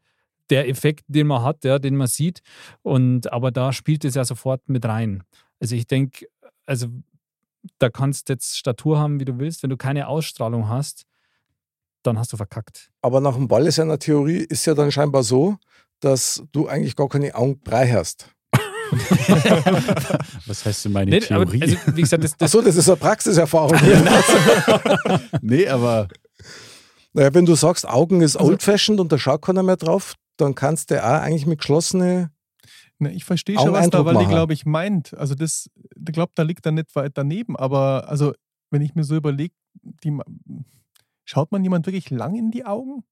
[0.50, 2.42] der Effekt, den man hat, ja, den man sieht.
[2.82, 5.24] Und aber da spielt es ja sofort mit rein.
[5.60, 6.28] Also ich denke,
[6.66, 6.88] also
[7.80, 9.64] da kannst du jetzt Statur haben, wie du willst.
[9.64, 11.04] Wenn du keine Ausstrahlung hast,
[12.04, 12.90] dann hast du verkackt.
[13.02, 15.58] Aber nach dem Ball ist ja eine Theorie, ist ja dann scheinbar so,
[16.00, 18.28] dass du eigentlich gar keine Augenbrei hast.
[20.48, 21.62] was heißt denn meine Nee, aber, Theorie?
[21.62, 23.78] also, wie gesagt, das, das, Achso, das ist eine Praxiserfahrung.
[25.42, 26.08] nee, aber
[27.14, 30.56] naja, wenn du sagst, Augen ist Also- old-fashioned und da schaut keiner mehr drauf, dann
[30.56, 32.32] kannst du auch eigentlich mit geschlossene.
[33.02, 34.30] Na, ich verstehe schon, was da Eindruck Waldi, machen.
[34.30, 35.16] glaube ich, meint.
[35.16, 37.56] Also das, ich glaube, da liegt er nicht weit daneben.
[37.58, 38.34] Aber also,
[38.70, 39.56] wenn ich mir so überlege,
[41.26, 43.04] schaut man jemand wirklich lang in die Augen?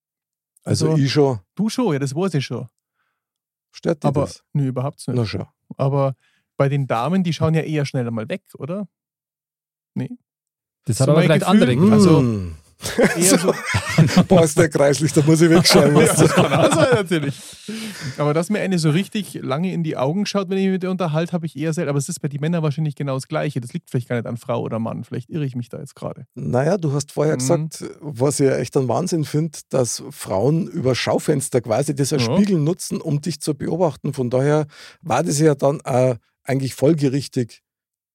[0.64, 1.40] Also, Also, ich schon.
[1.56, 2.68] du schon, ja, das weiß ich schon.
[3.72, 4.44] Stört dich Aber, das?
[4.54, 5.18] nö, überhaupt nicht.
[5.18, 5.46] Na schon.
[5.78, 6.16] Aber
[6.58, 8.88] bei den Damen, die schauen ja eher schneller mal weg, oder?
[9.96, 10.10] Nee.
[10.86, 11.54] das hat so aber vielleicht Gefühl.
[11.64, 11.76] andere.
[11.76, 11.94] Gründe.
[11.94, 12.56] Also- Mm.
[13.18, 13.54] Eher so,
[14.30, 15.96] Boah, ist der kreislich, da muss ich wegschauen.
[15.98, 17.36] ja, das kann auch sein, natürlich.
[18.18, 20.84] Aber dass mir eine so richtig lange in die Augen schaut, wenn ich mich mit
[20.84, 21.90] ihr unterhalte, habe ich eher selten.
[21.90, 23.60] Aber es ist bei den Männern wahrscheinlich genau das Gleiche.
[23.60, 25.04] Das liegt vielleicht gar nicht an Frau oder Mann.
[25.04, 26.26] Vielleicht irre ich mich da jetzt gerade.
[26.36, 27.40] Naja, du hast vorher Mhm.
[27.40, 32.26] gesagt, was ich ja echt einen Wahnsinn finde, dass Frauen über Schaufenster quasi das als
[32.28, 32.34] Ja.
[32.38, 34.14] Spiegel nutzen, um dich zu beobachten.
[34.14, 34.68] Von daher
[35.02, 36.16] war das ja dann auch
[36.46, 37.62] eigentlich folgerichtig,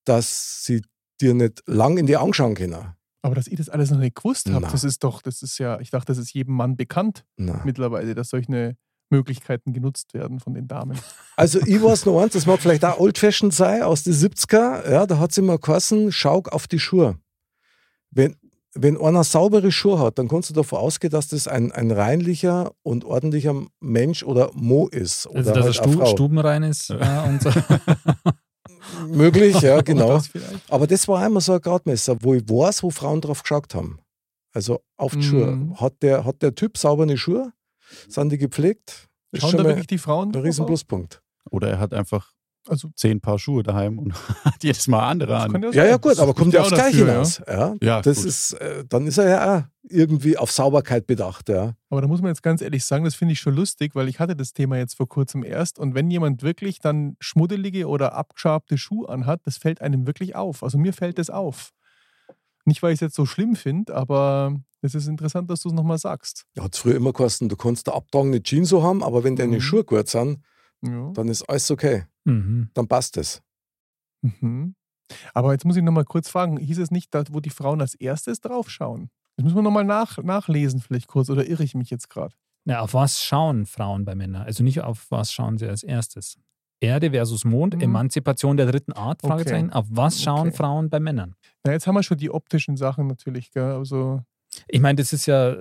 [0.06, 0.82] dass sie
[1.20, 2.94] dir nicht lang in die Augen schauen können.
[3.24, 4.70] Aber dass ihr das alles noch nicht gewusst habt, Na.
[4.70, 7.62] das ist doch, das ist ja, ich dachte, das ist jedem Mann bekannt Na.
[7.64, 8.76] mittlerweile, dass solche
[9.08, 10.98] Möglichkeiten genutzt werden von den Damen.
[11.36, 15.06] Also ich weiß noch eins, das mag vielleicht auch old-fashioned sein, aus den 70er, ja,
[15.06, 17.18] da hat sie mal geheißen, schau auf die Schuhe.
[18.10, 18.36] Wenn,
[18.74, 22.72] wenn einer saubere Schuhe hat, dann kannst du davon ausgehen, dass das ein, ein reinlicher
[22.82, 25.26] und ordentlicher Mensch oder Mo ist.
[25.26, 26.06] Oder Also, dass halt er eine stu Frau.
[26.12, 27.50] stubenrein ist äh, und so.
[29.08, 30.20] Möglich, ja, genau.
[30.68, 33.98] Aber das war einmal so ein Gradmesser, wo ich weiß, wo Frauen drauf geschaut haben.
[34.52, 35.22] Also auf die Mhm.
[35.22, 35.72] Schuhe.
[35.76, 37.52] Hat der, hat der Typ saubere Schuhe?
[38.08, 39.08] Sind die gepflegt?
[39.34, 40.66] Schauen da wirklich die Frauen ein drauf riesen auf?
[40.68, 41.20] Pluspunkt.
[41.50, 42.32] Oder er hat einfach
[42.66, 45.62] Also, zehn Paar Schuhe daheim und hat jedes Mal andere an.
[45.72, 47.42] ja Ja, gut, Das aber kommt ja auch aufs Gleiche hinaus.
[47.46, 47.74] Ja?
[47.82, 48.26] Ja, das gut.
[48.26, 51.48] ist, äh, dann ist er ja auch irgendwie auf Sauberkeit bedacht.
[51.50, 51.74] Ja.
[51.90, 54.18] Aber da muss man jetzt ganz ehrlich sagen, das finde ich schon lustig, weil ich
[54.18, 55.78] hatte das Thema jetzt vor kurzem erst.
[55.78, 60.62] Und wenn jemand wirklich dann schmuddelige oder abgeschabte Schuhe anhat, das fällt einem wirklich auf.
[60.62, 61.70] Also mir fällt das auf.
[62.64, 65.74] Nicht, weil ich es jetzt so schlimm finde, aber es ist interessant, dass du es
[65.74, 66.46] nochmal sagst.
[66.56, 69.36] Ja, hat es früher immer gekostet, du kannst eine abtragende Jeans so haben, aber wenn
[69.36, 69.60] deine Mhm.
[69.60, 70.38] Schuhe gut sind,
[70.82, 71.10] Ja.
[71.12, 72.04] dann ist alles okay.
[72.24, 72.70] Mhm.
[72.74, 73.42] Dann passt es.
[74.22, 74.74] Mhm.
[75.34, 78.40] Aber jetzt muss ich nochmal kurz fragen, hieß es nicht, wo die Frauen als erstes
[78.40, 79.10] draufschauen?
[79.36, 82.34] Das müssen wir nochmal nach, nachlesen, vielleicht kurz, oder irre ich mich jetzt gerade?
[82.66, 84.42] Ja, auf was schauen Frauen bei Männern?
[84.42, 86.38] Also nicht auf was schauen sie als erstes.
[86.80, 87.80] Erde versus Mond, Mhm.
[87.82, 89.28] Emanzipation der dritten Art, Okay.
[89.32, 89.72] Fragezeichen.
[89.72, 90.56] Auf was schauen Okay.
[90.56, 91.34] Frauen bei Männern?
[91.64, 93.72] Na, jetzt haben wir schon die optischen Sachen natürlich, gell?
[93.72, 94.22] Also,
[94.68, 95.56] Ich meine, das ist ja,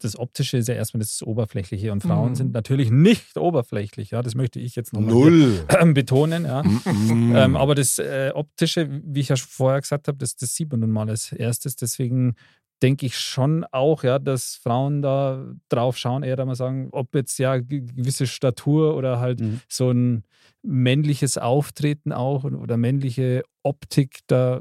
[0.00, 2.34] das Optische ist ja erstmal das Oberflächliche und Frauen Mhm.
[2.36, 5.64] sind natürlich nicht oberflächlich, ja, das möchte ich jetzt nochmal Null.
[5.94, 6.62] betonen, ja.
[6.62, 7.32] Mhm.
[7.34, 10.80] Ähm, aber das äh, Optische, wie ich ja vorher gesagt habe, das, das sieht man
[10.80, 11.76] nun mal als erstes.
[11.76, 12.34] Deswegen
[12.82, 17.14] denke ich schon auch, ja, dass Frauen da drauf schauen, eher da mal sagen, ob
[17.14, 19.60] jetzt ja ge- gewisse Statur oder halt Mhm.
[19.66, 20.24] so ein
[20.62, 24.60] männliches Auftreten auch oder männliche Optik, da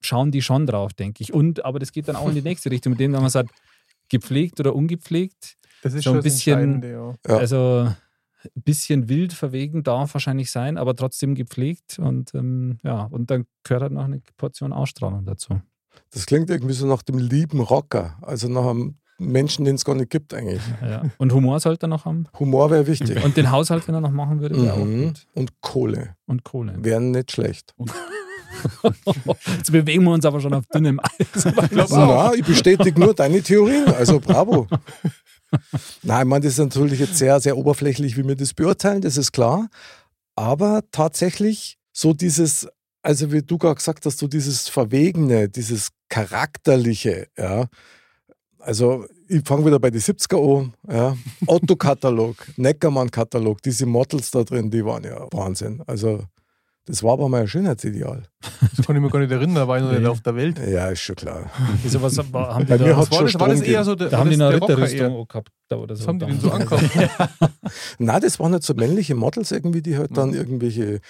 [0.00, 1.32] schauen die schon drauf, denke ich.
[1.32, 3.50] Und aber das geht dann auch in die nächste Richtung, mit dem wenn man sagt,
[4.08, 5.56] gepflegt oder ungepflegt.
[5.82, 7.14] das ist So schon ein bisschen- ja.
[7.36, 7.88] Also
[8.44, 11.98] ein bisschen wild verwegen darf wahrscheinlich sein, aber trotzdem gepflegt.
[11.98, 15.60] Und ähm, ja, und dann gehört halt noch eine Portion Ausstrahlung dazu.
[16.12, 19.94] Das klingt irgendwie so nach dem lieben Rocker, also nach einem Menschen, den es gar
[19.94, 20.60] nicht gibt eigentlich.
[20.82, 21.02] Ja.
[21.18, 22.26] Und Humor sollte er noch haben.
[22.38, 23.24] Humor wäre wichtig.
[23.24, 25.04] Und den Haushalt, wenn er noch machen würde, wäre auch Mhm.
[25.06, 25.26] gut.
[25.34, 26.74] Und Kohle Und Kohle.
[26.78, 27.74] wären nicht schlecht.
[29.56, 31.44] Jetzt bewegen wir uns aber schon auf dünnem Eis.
[31.90, 34.66] Na, ich bestätige nur deine Theorien, also bravo.
[36.02, 39.16] Nein, ich meine, das ist natürlich jetzt sehr, sehr oberflächlich, wie wir das beurteilen, das
[39.16, 39.68] ist klar.
[40.34, 42.68] Aber tatsächlich so dieses,
[43.02, 47.66] also wie du gerade gesagt hast, so dieses Verwegene, dieses Charakterliche, ja.
[48.58, 51.16] Also ich fange wieder bei den 70er an, ja.
[51.46, 55.82] Otto-Katalog, Neckermann-Katalog, diese Models da drin, die waren ja Wahnsinn.
[55.86, 56.24] Also
[56.86, 58.22] das war aber mal ein Schönheitsideal.
[58.76, 59.98] Das kann ich mir gar nicht erinnern, da war ich noch Nee.
[59.98, 60.58] nicht auf der Welt.
[60.66, 61.50] Ja, ist schon klar.
[61.82, 62.32] Wieso, was haben die
[62.70, 64.34] Bei da, mir hat war schon das, war das eher so der, da haben die
[64.36, 66.02] eine Ritterrüstung gehabt da oder so.
[66.02, 66.70] Was haben die denn so damals.
[66.72, 67.30] angehabt?
[67.98, 71.00] Nein, das waren halt so männliche Models irgendwie, die halt dann irgendwelche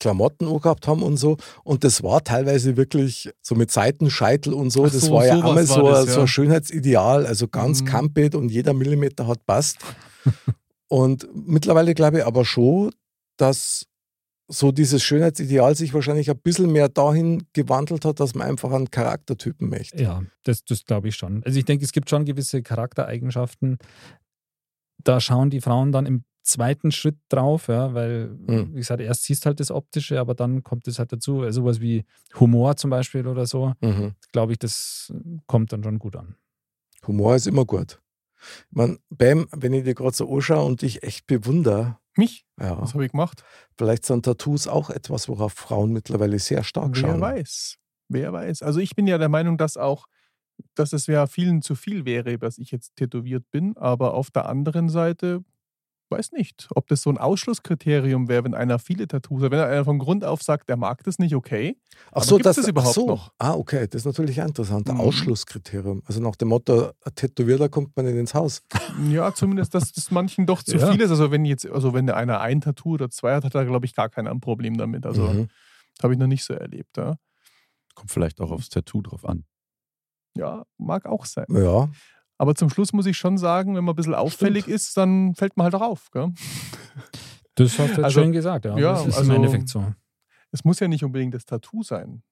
[0.00, 1.36] Klamotten angehabt haben und so.
[1.64, 4.84] Und das war teilweise wirklich so mit Seitenscheitel und so.
[4.86, 6.20] Ach das so, war ja einmal so, das, ein- so ja.
[6.22, 7.86] ein Schönheitsideal, also ganz Mhm.
[7.86, 9.78] camped und jeder Millimeter hat passt.
[10.88, 12.90] und mittlerweile glaube ich aber schon,
[13.36, 13.86] dass
[14.48, 18.90] so dieses Schönheitsideal sich wahrscheinlich ein bisschen mehr dahin gewandelt hat, dass man einfach einen
[18.90, 20.02] Charaktertypen möchte.
[20.02, 21.42] Ja, das, das glaube ich schon.
[21.44, 23.78] Also ich denke, es gibt schon gewisse Charaktereigenschaften.
[25.02, 28.70] Da schauen die Frauen dann im zweiten Schritt drauf, ja, weil, Mhm.
[28.72, 31.40] wie gesagt, erst siehst halt das Optische, aber dann kommt es halt dazu.
[31.40, 32.04] Also sowas wie
[32.38, 34.14] Humor zum Beispiel oder so, Mhm.
[34.32, 35.12] glaube ich, das
[35.46, 36.36] kommt dann schon gut an.
[37.06, 38.00] Humor ist immer gut.
[38.70, 42.44] Man, Bam, wenn ich dir gerade so anschaue und dich echt bewundere, Mich?
[42.60, 43.42] ja, Was habe ich gemacht?
[43.78, 47.20] vielleicht sind Tattoos auch etwas, worauf Frauen mittlerweile sehr stark Wer schauen.
[47.20, 47.76] weiß.
[48.08, 48.62] Wer weiß.
[48.62, 50.06] Also ich bin ja der Meinung, dass auch,
[50.74, 53.76] dass es ja vielen zu viel wäre, dass ich jetzt tätowiert bin.
[53.76, 55.44] Aber auf der anderen Seite
[56.10, 59.50] weiß nicht, ob das so ein Ausschlusskriterium wäre, wenn einer viele Tattoos hat.
[59.50, 61.78] Wenn einer von Grund auf sagt, er mag das nicht, okay.
[62.12, 63.06] Ach so, das das überhaupt so.
[63.06, 63.32] noch?
[63.38, 65.00] Ah, okay, das ist natürlich ein interessanter Mhm.
[65.00, 66.02] Ausschlusskriterium.
[66.06, 68.62] Also nach dem Motto, Tätowierter kommt man nicht ins Haus.
[69.10, 70.90] Ja, zumindest, dass das manchen doch zu Ja.
[70.92, 71.10] viel ist.
[71.10, 73.94] Also wenn jetzt, also wenn einer ein Tattoo oder zwei hat, hat er, glaube ich,
[73.94, 75.04] gar keiner ein Problem damit.
[75.06, 75.48] Also Mhm.
[76.02, 76.96] habe ich noch nicht so erlebt.
[76.96, 77.16] Ja.
[77.94, 79.44] Kommt vielleicht auch aufs Tattoo drauf an.
[80.36, 81.46] ja, mag auch sein.
[81.48, 81.88] Ja,
[82.38, 85.56] Aber zum Schluss muss ich schon sagen, wenn man ein bisschen auffällig ist, dann fällt
[85.56, 86.10] man halt auch auf.
[86.10, 86.32] Gell?
[87.58, 88.76] Das hast du jetzt Also, schön gesagt, ja.
[88.76, 89.82] ja, das ist also- im Endeffekt so.
[90.52, 92.22] Es muss ja nicht unbedingt das Tattoo sein.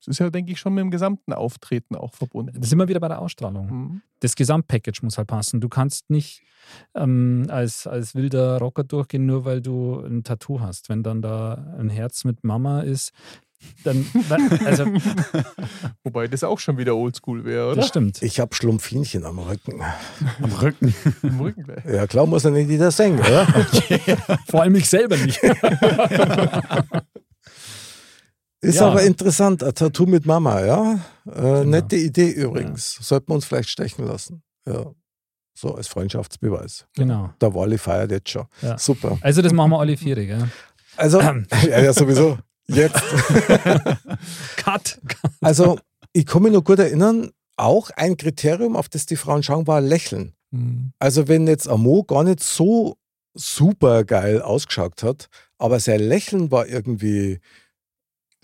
[0.00, 2.58] Es ist ja, denke ich, schon mit dem gesamten Auftreten auch verbunden.
[2.58, 3.66] Da sind wir wieder bei der Ausstrahlung.
[3.66, 4.02] Mhm.
[4.20, 5.60] das Gesamtpackage muss halt passen.
[5.60, 6.42] Du kannst nicht
[6.94, 10.88] ähm, als, als wilder Rocker durchgehen, nur weil du ein Tattoo hast.
[10.88, 13.12] Wenn dann da ein Herz mit Mama ist,
[13.84, 14.06] dann,
[14.64, 14.84] also
[16.04, 17.76] Wobei das auch schon wieder oldschool wäre, oder?
[17.76, 18.22] das stimmt.
[18.22, 19.82] ich habe Schlumpfinchen am Rücken.
[20.42, 20.94] Am Rücken.
[21.22, 21.66] Im Rücken.
[21.90, 23.46] Ja, klar muss ja nicht jeder singen, oder?
[24.50, 25.40] Vor allem ich selber nicht.
[28.62, 28.88] Ist Ja.
[28.88, 30.94] aber interessant, ein Tattoo mit Mama, ja.
[31.26, 31.64] Äh, Genau.
[31.64, 32.98] Nette Idee übrigens.
[33.00, 34.42] Sollten wir uns vielleicht stechen lassen.
[34.66, 34.86] Ja.
[35.54, 36.86] So als Freundschaftsbeweis.
[36.96, 37.30] Genau.
[37.40, 38.46] Der Wally feiert jetzt schon.
[38.62, 38.76] Ja.
[38.78, 39.16] Super.
[39.22, 40.50] Also das machen wir alle vier, gell?
[40.96, 41.20] Also,
[41.70, 42.38] ja, ja, sowieso.
[42.74, 43.02] Jetzt.
[44.56, 44.98] Cut!
[45.40, 45.78] Also,
[46.12, 49.80] ich kann mich noch gut erinnern, auch ein Kriterium, auf das die Frauen schauen, war
[49.80, 50.34] Lächeln.
[50.52, 50.92] Hm.
[50.98, 52.96] Also, wenn jetzt Amo gar nicht so
[53.34, 55.28] super geil ausgeschaut hat,
[55.58, 57.38] aber sein Lächeln war irgendwie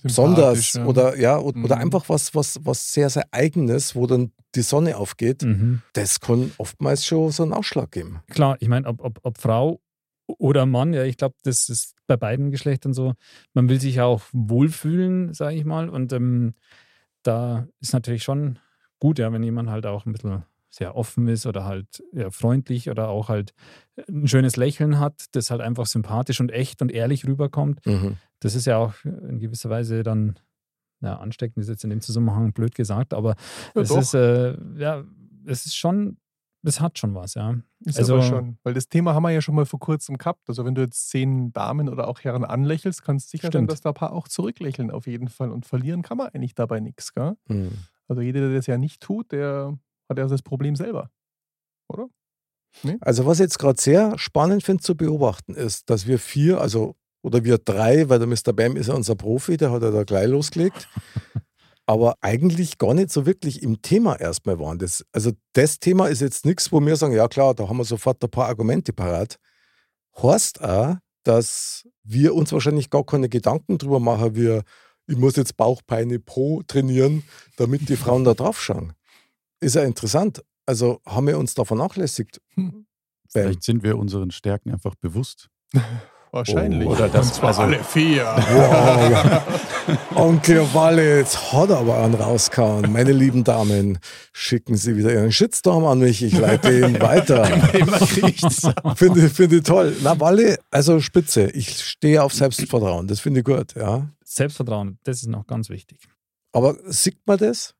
[0.02, 0.84] besonders ja.
[0.84, 1.82] oder ja, oder, oder Mhm.
[1.82, 5.82] einfach was, was, was sehr, sehr eigenes, wo dann die Sonne aufgeht, Mhm.
[5.94, 8.20] das kann oftmals schon so einen Ausschlag geben.
[8.30, 9.80] Klar, ich meine, ob, ob, ob Frau
[10.26, 13.14] oder Mann, ja, ich glaube, das ist bei beiden Geschlechtern so.
[13.54, 15.88] Man will sich ja auch wohlfühlen, sage ich mal.
[15.88, 16.54] Und ähm,
[17.22, 18.58] da ist natürlich schon
[18.98, 22.90] gut, ja, wenn jemand halt auch ein bisschen sehr offen ist oder halt ja, freundlich
[22.90, 23.54] oder auch halt
[24.08, 27.80] ein schönes Lächeln hat, das halt einfach sympathisch und echt und ehrlich rüberkommt.
[28.40, 30.38] Das ist ja auch in gewisser Weise dann,
[31.00, 33.36] ja, ansteckend ist jetzt in dem Zusammenhang blöd gesagt, aber
[33.74, 33.98] Ja, es doch.
[33.98, 35.04] ist, äh, ja,
[35.46, 36.18] es ist schon,
[36.66, 37.54] das hat schon was, ja.
[37.84, 38.58] Ist Also- aber schon.
[38.64, 40.48] Weil das Thema haben wir ja schon mal vor kurzem gehabt.
[40.48, 43.70] Also wenn du jetzt zehn Damen oder auch Herren anlächelst, kannst du sicher sein, Stimmt.
[43.70, 45.50] dass da ein paar auch zurücklächeln auf jeden Fall.
[45.52, 47.36] Und verlieren kann man eigentlich dabei nichts, gell?
[47.48, 47.70] Mhm.
[48.08, 51.10] Also jeder, der das ja nicht tut, der hat ja das Problem selber.
[53.00, 56.94] Also, was ich jetzt gerade sehr spannend finde zu beobachten, ist, dass wir vier, also
[57.22, 58.52] oder wir drei, weil der Mr.
[58.52, 60.88] Bam ist ja unser Profi, der hat ja da gleich losgelegt,
[61.86, 64.78] aber eigentlich gar nicht so wirklich im Thema erstmal waren.
[64.78, 67.84] Das, also, das Thema ist jetzt nichts, wo wir sagen, ja klar, da haben wir
[67.84, 69.38] sofort ein paar Argumente parat.
[70.20, 74.60] Heißt auch, dass wir uns wahrscheinlich gar keine Gedanken drüber machen, wie
[75.08, 77.22] ich muss jetzt Bauchbeine pro trainieren,
[77.56, 78.92] damit die Frauen da drauf schauen.
[79.60, 80.42] Ist ja interessant.
[80.66, 82.40] Also haben wir uns da vernachlässigt.
[82.54, 82.86] Hm.
[83.30, 85.48] Vielleicht sind wir unseren Stärken einfach bewusst.
[86.32, 86.88] Wahrscheinlich.
[86.88, 88.24] Oh, oder das- zwar also- alle vier.
[88.24, 89.46] Wow, ja.
[90.14, 92.90] Onkel Walle, jetzt hat er aber einen rausgehauen.
[92.92, 93.98] Meine lieben Damen,
[94.32, 97.44] schicken Sie wieder Ihren Shitstorm an mich, ich leite ihn weiter.
[98.96, 99.96] Finde finde ich toll.
[100.02, 101.50] Na, Walle, also spitze.
[101.50, 104.10] Ich stehe auf Selbstvertrauen, das finde ich gut, ja.
[104.24, 106.00] Selbstvertrauen, das ist noch ganz wichtig.
[106.52, 107.74] Aber sieht man das?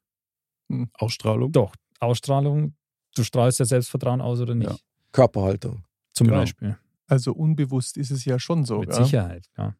[0.95, 1.53] Ausstrahlung?
[1.53, 2.75] Doch, Ausstrahlung,
[3.15, 4.71] du strahlst ja Selbstvertrauen aus oder nicht?
[4.71, 4.77] Ja.
[5.13, 5.85] Körperhaltung.
[6.13, 6.41] Zum Genau.
[6.41, 6.77] Beispiel.
[7.09, 8.81] Also unbewusst ist es ja schon so.
[8.81, 9.05] Mit gell?
[9.05, 9.75] Sicherheit, ja.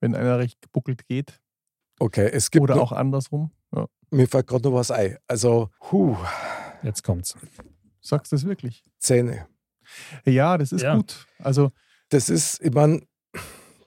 [0.00, 1.40] Wenn einer recht gebuckelt geht.
[1.98, 3.50] Okay, es gibt Oder noch, auch andersrum.
[3.74, 3.86] Ja.
[4.10, 5.16] mir fällt gerade noch was ein.
[5.28, 6.16] Also, huh,
[6.82, 7.34] Jetzt kommt's.
[8.00, 8.84] Sagst du das wirklich?
[8.98, 9.46] Zähne.
[10.24, 10.96] Ja, das ist Ja.
[10.96, 11.26] gut.
[11.38, 11.70] Also
[12.10, 13.00] Das ist, ich meine,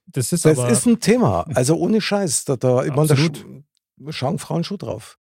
[0.07, 1.45] Das ist das aber ist ein Thema.
[1.53, 2.45] Also ohne Scheiß.
[2.45, 3.63] Da, da, ich meine, da sch-
[4.09, 5.17] schauen Frauen schon drauf.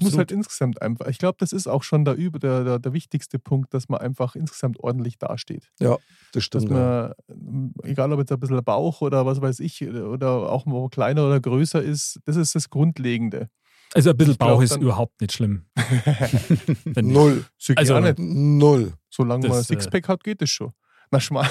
[0.00, 0.18] Muss absolut.
[0.18, 1.06] halt insgesamt einfach.
[1.06, 4.34] Ich glaube, das ist auch schon der, der, der, der wichtigste Punkt, dass man einfach
[4.34, 5.70] insgesamt ordentlich dasteht.
[5.78, 5.98] Das
[6.32, 6.70] Dass stimmt.
[6.70, 7.14] ja.
[7.28, 11.26] man, egal ob jetzt ein bisschen Bauch oder was weiß ich, oder auch mal kleiner
[11.26, 13.48] oder größer ist, das ist das Grundlegende.
[13.94, 15.66] also ein bisschen Ich glaub, Bauch ist überhaupt nicht schlimm.
[16.96, 17.44] Null.
[17.76, 18.18] Also- auch nicht.
[18.18, 18.92] Null.
[19.10, 20.72] Solange man ein das, äh, Sixpack hat, geht das schon.
[21.10, 21.48] Na, schmal.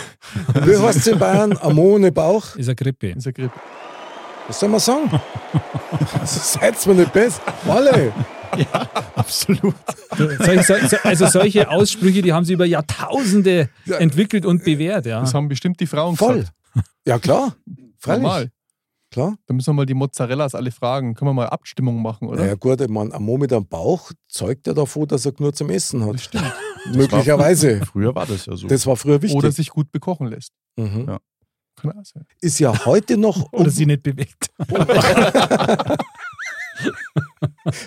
[0.66, 1.56] Wie heißt es in Bayern?
[1.58, 2.56] Amone Bauch?
[2.58, 3.12] Ist eine Grippe.
[3.12, 3.58] Ist ja Grippe.
[4.48, 5.10] Was soll man sagen?
[6.26, 7.42] Seid mir nicht besser.
[7.66, 8.12] Walle.
[9.16, 9.74] Absolut.
[10.18, 13.98] Solche, so- so- also solche Aussprüche, die haben sie über Jahrtausende Ja.
[13.98, 15.06] entwickelt und bewährt.
[15.06, 15.22] Ja.
[15.22, 16.40] Das haben bestimmt die Frauen Voll.
[16.40, 16.54] gesagt.
[17.06, 17.56] Ja, klar.
[17.98, 18.24] Freilich.
[18.24, 18.52] Normal.
[19.12, 19.36] Klar.
[19.46, 21.14] Da müssen wir mal die Mozzarellas alle fragen.
[21.14, 22.42] Können wir mal Abstimmung machen, oder?
[22.42, 25.70] Naja, gut, ich meine, Amo mit einem Bauch zeugt ja davon, dass er nur zum
[25.70, 26.16] Essen hat.
[26.16, 26.52] Das stimmt.
[26.94, 27.82] Möglicherweise.
[27.86, 28.68] Früher war das ja so.
[28.68, 29.38] Das war früher wichtig.
[29.38, 30.52] Oder sich gut bekochen lässt.
[30.78, 31.06] mhm.
[31.08, 31.20] Ja.
[32.04, 32.26] Sein.
[32.42, 34.50] Ist ja heute noch, Oder sie nicht bewegt.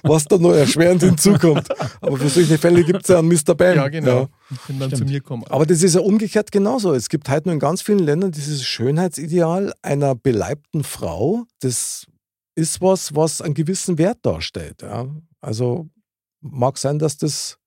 [0.03, 1.69] was da noch erschwerend hinzukommt.
[2.01, 3.55] Aber für solche Fälle gibt es ja einen Mr.
[3.55, 3.77] Bam.
[3.77, 4.21] Ja, genau.
[4.21, 4.29] Ja.
[4.67, 5.09] Können dann Stimmt.
[5.09, 5.45] zu mir kommen.
[5.49, 6.95] Aber das ist ja umgekehrt genauso.
[6.95, 11.45] Es gibt halt nur in ganz vielen Ländern dieses Schönheitsideal einer beleibten Frau.
[11.61, 12.07] Das
[12.55, 14.83] ist was, was einen gewissen Wert darstellt.
[14.83, 15.07] Ja.
[15.41, 15.89] Also
[16.41, 17.59] mag sein, dass das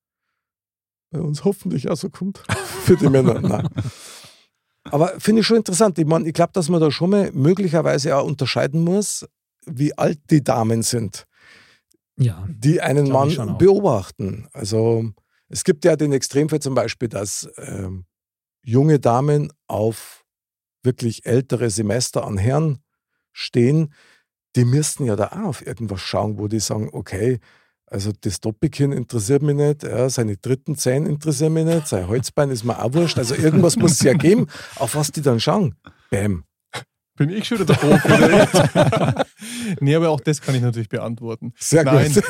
[1.10, 2.42] bei uns hoffentlich auch so kommt.
[2.84, 3.40] Für die Männer.
[3.40, 3.68] Nein.
[4.92, 5.98] Aber finde ich schon interessant.
[5.98, 9.26] Ich meine, ich glaube, dass man da schon mal möglicherweise auch unterscheiden muss,
[9.66, 11.26] wie alt die Damen sind
[12.16, 12.46] Ja.
[12.48, 14.48] die einen Mann beobachten.
[14.52, 15.10] Also
[15.48, 18.04] es gibt ja den Extremfall zum Beispiel, dass ähm,
[18.64, 20.24] junge Damen auf
[20.82, 22.78] wirklich ältere Semester an Herren
[23.32, 23.92] stehen,
[24.56, 27.38] die müssten ja da auch auf irgendwas schauen, wo die sagen, okay,
[27.90, 32.50] also das Doppelkinn interessiert mich nicht, ja, seine dritten Zähne interessieren mich nicht, sein Holzbein
[32.50, 33.18] ist mir auch wurscht.
[33.18, 35.74] Also irgendwas muss es ja geben, auf was die dann schauen.
[36.08, 36.44] Bäm.
[37.16, 39.24] Bin ich schon wieder der Profi?
[39.80, 41.52] nee, aber auch das kann ich natürlich beantworten.
[41.58, 42.14] Sehr Nein.
[42.14, 42.22] gut.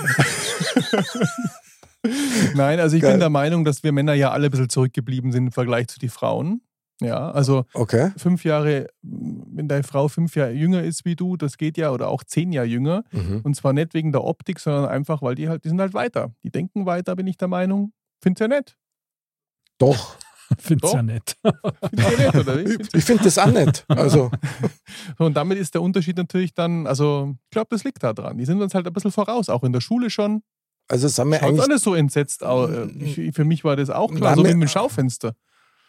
[2.54, 3.12] Nein, also ich Geil.
[3.12, 5.98] bin der Meinung, dass wir Männer ja alle ein bisschen zurückgeblieben sind im Vergleich zu
[5.98, 6.62] den Frauen.
[7.00, 8.12] Ja, also Okay.
[8.16, 12.08] fünf Jahre, wenn deine Frau fünf Jahre jünger ist wie du, das geht ja, oder
[12.08, 13.04] auch zehn Jahre jünger.
[13.12, 13.40] Mhm.
[13.42, 16.32] Und zwar nicht wegen der Optik, sondern einfach, weil die halt, die sind halt weiter.
[16.44, 17.92] Die denken weiter, bin ich der Meinung.
[18.22, 18.76] Find's ja nett.
[19.78, 20.16] Doch.
[20.58, 20.94] Find's Doch.
[20.94, 21.36] ja nett.
[21.44, 22.74] Find's ja nett, oder wie?
[22.82, 23.84] Ich, ich finde das auch nicht.
[23.88, 24.30] Also,
[25.18, 28.36] So, und damit ist der Unterschied natürlich dann, also ich glaube, das liegt da dran.
[28.36, 30.42] Die sind uns halt ein bisschen voraus, auch in der Schule schon.
[30.88, 31.62] also sind wir Schaut eigentlich.
[31.62, 32.68] alles so entsetzt aus.
[32.98, 35.34] Ich, für mich war das auch klar, so wie mit dem Schaufenster.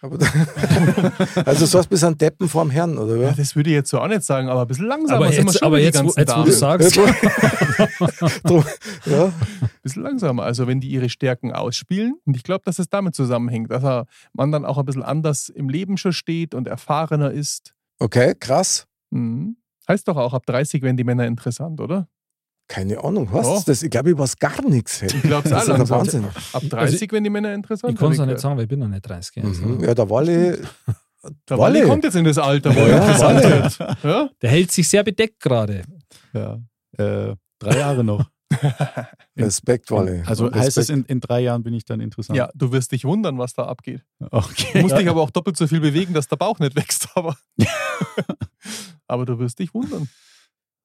[0.03, 0.17] Aber,
[1.45, 3.17] also, so was bis an Deppen vorm Herrn, oder?
[3.17, 5.45] Ja, das würde ich jetzt so auch nicht sagen, aber ein bisschen langsamer Aber sind
[5.45, 6.45] wir jetzt, schon aber wie die jetzt, wo, ganzen jetzt wo Damen.
[6.45, 8.65] du sagst, Drum,
[9.05, 10.43] ja, Ein bisschen langsamer.
[10.43, 12.15] Also wenn die ihre Stärken ausspielen.
[12.25, 15.69] Und ich glaube, dass es damit zusammenhängt, dass man dann auch ein bisschen anders im
[15.69, 17.73] Leben schon steht und erfahrener ist.
[17.99, 18.87] okay, krass.
[19.11, 19.57] Mhm.
[19.87, 22.07] Heißt doch auch, ab 30 werden die Männer interessant, oder?
[22.73, 23.83] Keine Ahnung, was ist das?
[23.83, 25.01] Ich glaube, ich weiß gar nichts.
[25.01, 25.99] Ich glaube es Das ist ja langsam.
[25.99, 26.25] Wahnsinn.
[26.53, 27.93] Ab 30 werden die Männer interessant.
[27.93, 29.43] ich kann es noch nicht sagen, weil ich bin noch nicht 30.
[29.43, 29.61] Also.
[29.65, 29.83] Mhm.
[29.83, 30.57] Ja, der Wally,
[31.49, 31.85] Der Walle.
[31.85, 33.63] kommt jetzt in das Alter, wo Ja, er interessant Walle.
[33.63, 34.03] wird.
[34.03, 34.29] Ja?
[34.41, 35.81] Der hält sich sehr bedeckt gerade.
[36.33, 36.59] Ja.
[36.97, 38.25] Äh, drei Jahre noch.
[39.37, 40.23] Respekt, Wally.
[40.25, 40.65] Also Respekt.
[40.65, 42.37] heißt es, in, in drei Jahren bin ich dann interessant.
[42.37, 44.03] ja, du wirst dich wundern, was da abgeht.
[44.19, 44.81] Du Okay.
[44.81, 47.07] musst dich aber auch doppelt so viel bewegen, dass der Bauch nicht wächst.
[47.15, 47.35] Aber,
[49.07, 50.07] aber du wirst dich wundern.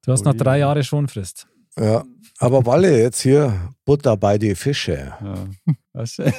[0.05, 1.47] Du hast noch drei Jahre Schonfrist.
[1.79, 2.05] Ja,
[2.39, 5.15] aber Walle, jetzt hier Butter bei die Fische.
[5.21, 5.49] Ja.
[5.93, 6.35] Was denn?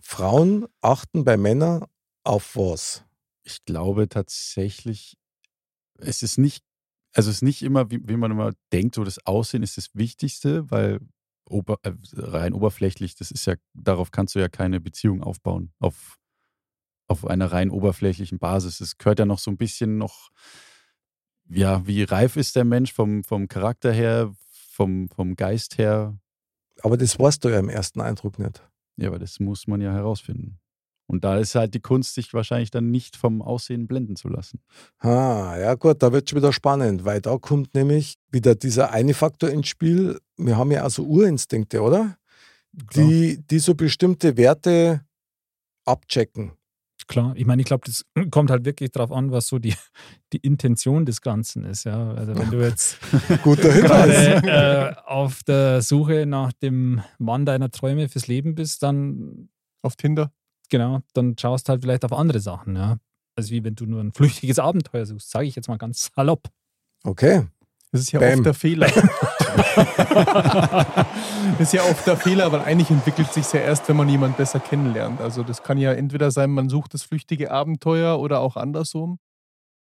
[0.00, 1.84] Frauen achten bei Männern
[2.24, 3.04] auf was?
[3.42, 5.16] Ich glaube tatsächlich,
[5.98, 6.64] es ist nicht,
[7.14, 9.90] also es ist nicht immer, wie, wie man immer denkt, so das Aussehen ist das
[9.94, 11.00] Wichtigste, weil
[11.48, 16.18] ober, äh, rein oberflächlich, das ist ja, darauf kannst du ja keine Beziehung aufbauen, auf,
[17.06, 18.80] auf einer rein oberflächlichen Basis.
[18.80, 20.30] Es gehört ja noch so ein bisschen noch,
[21.48, 24.32] ja, wie reif ist der Mensch vom, vom Charakter her,
[24.70, 26.16] vom, vom Geist her.
[26.82, 28.62] Aber das weißt du ja im ersten Eindruck nicht.
[28.96, 30.58] Ja, aber das muss man ja herausfinden.
[31.06, 34.60] Und da ist halt die Kunst, sich wahrscheinlich dann nicht vom Aussehen blenden zu lassen.
[34.98, 39.14] Ah, ja gut, da wird schon wieder spannend, weil da kommt nämlich wieder dieser eine
[39.14, 40.20] Faktor ins Spiel.
[40.36, 42.18] Wir haben ja also Urinstinkte, oder?
[42.94, 45.00] Die, die so bestimmte Werte
[45.86, 46.52] abchecken.
[47.08, 49.74] Klar, ich meine, ich glaube, das kommt halt wirklich darauf an, was so die,
[50.32, 51.84] die Intention des Ganzen ist.
[51.84, 52.12] Ja?
[52.12, 52.98] Also wenn du jetzt
[53.42, 54.42] Guter Hinweis.
[54.42, 59.48] gerade äh, auf der Suche nach dem Mann deiner Träume fürs Leben bist, dann
[59.82, 60.30] Auf Tinder.
[60.70, 62.76] genau, dann schaust halt vielleicht auf andere Sachen.
[62.76, 62.98] Ja?
[63.36, 66.48] Also wie wenn du nur ein flüchtiges Abenteuer suchst, sage ich jetzt mal ganz salopp.
[67.04, 67.46] Okay.
[67.90, 68.34] Das ist ja Bam.
[68.40, 68.86] oft der Fehler.
[71.58, 74.36] das ist ja oft der Fehler, weil eigentlich entwickelt sich ja erst, wenn man jemanden
[74.36, 75.20] besser kennenlernt.
[75.20, 79.18] Also das kann ja entweder sein, man sucht das flüchtige Abenteuer oder auch andersrum.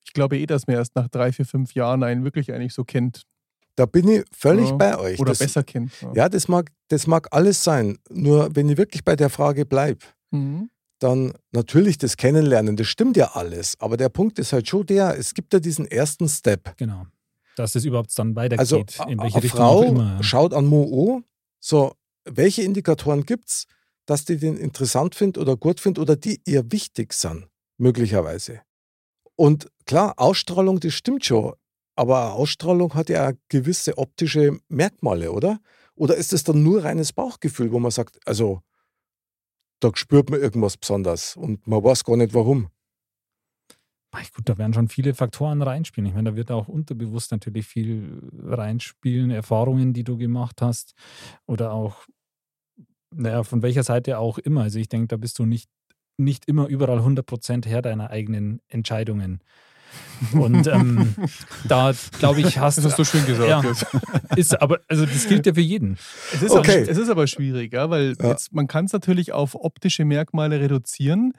[0.06, 2.84] Ich glaube eh, dass man erst nach drei, vier, fünf Jahren einen wirklich eigentlich so
[2.84, 3.23] kennt.
[3.75, 4.75] Da bin ich völlig Ja.
[4.75, 5.19] bei euch.
[5.19, 5.91] Oder das, besser kennt.
[6.01, 6.12] Ja.
[6.13, 7.97] Ja, das mag, das mag alles sein.
[8.10, 9.99] Nur wenn ich wirklich bei der Frage bleibe,
[10.32, 10.69] Mhm.
[10.99, 13.75] dann natürlich das Kennenlernen, das stimmt ja alles.
[13.79, 16.75] Aber der Punkt ist halt schon der, es gibt ja diesen ersten Step.
[16.77, 17.06] Genau.
[17.55, 18.59] Dass es überhaupt dann weitergeht.
[18.59, 20.23] Also in welche eine Richtung Frau auch immer.
[20.23, 21.23] schaut an Mo
[21.59, 21.93] so,
[22.25, 23.67] welche Indikatoren gibt es,
[24.05, 28.61] dass die den interessant findet oder gut findet oder die ihr wichtig sind, möglicherweise.
[29.35, 31.53] Und klar, Ausstrahlung, das stimmt schon,
[31.95, 35.59] aber Ausstrahlung hat ja gewisse optische Merkmale, oder?
[35.95, 38.61] Oder ist es dann nur reines Bauchgefühl, wo man sagt, also
[39.79, 42.69] da spürt man irgendwas besonders und man weiß gar nicht warum.
[44.15, 46.08] Ach, Gut, da werden schon viele Faktoren reinspielen.
[46.08, 50.93] Ich meine, da wird auch unterbewusst natürlich viel reinspielen, Erfahrungen, die du gemacht hast
[51.47, 52.06] oder auch,
[53.13, 54.62] naja, von welcher Seite auch immer.
[54.62, 55.69] Also ich denke, da bist du nicht,
[56.17, 59.41] nicht immer überall 100% Herr deiner eigenen Entscheidungen.
[60.34, 61.15] Und ähm,
[61.67, 63.49] da, glaube ich, hast Das hast du schön gesagt.
[63.49, 63.62] Ja.
[64.36, 65.97] ist aber, also das gilt ja für jeden.
[66.34, 66.82] Es ist, Okay.
[66.82, 68.30] aber, es ist aber schwierig, ja, weil Ja.
[68.30, 71.34] Jetzt, man kann es natürlich auf optische Merkmale reduzieren.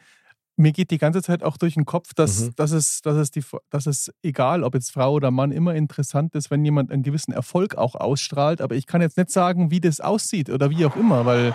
[0.57, 2.51] Mir geht die ganze Zeit auch durch den Kopf, dass, Mhm.
[2.57, 6.35] dass, es, dass, es die, dass es egal, ob jetzt Frau oder Mann, immer interessant
[6.37, 8.61] ist, wenn jemand einen gewissen Erfolg auch ausstrahlt.
[8.61, 11.55] Aber ich kann jetzt nicht sagen, wie das aussieht oder wie auch immer, weil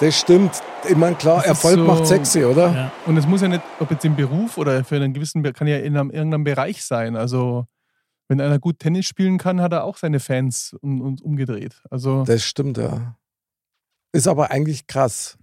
[0.00, 0.62] Das stimmt.
[0.88, 2.72] Ich meine, klar, Erfolg so- macht sexy, oder?
[2.74, 2.92] Ja.
[3.06, 5.76] und es muss ja nicht, ob jetzt im Beruf oder für einen gewissen, kann ja
[5.78, 7.14] in einem, irgendeinem Bereich sein.
[7.14, 7.66] Also
[8.28, 11.82] wenn einer gut Tennis spielen kann, hat er auch seine Fans und, und umgedreht.
[11.90, 13.14] Also Das stimmt, ja.
[14.12, 15.36] Ist aber eigentlich krass.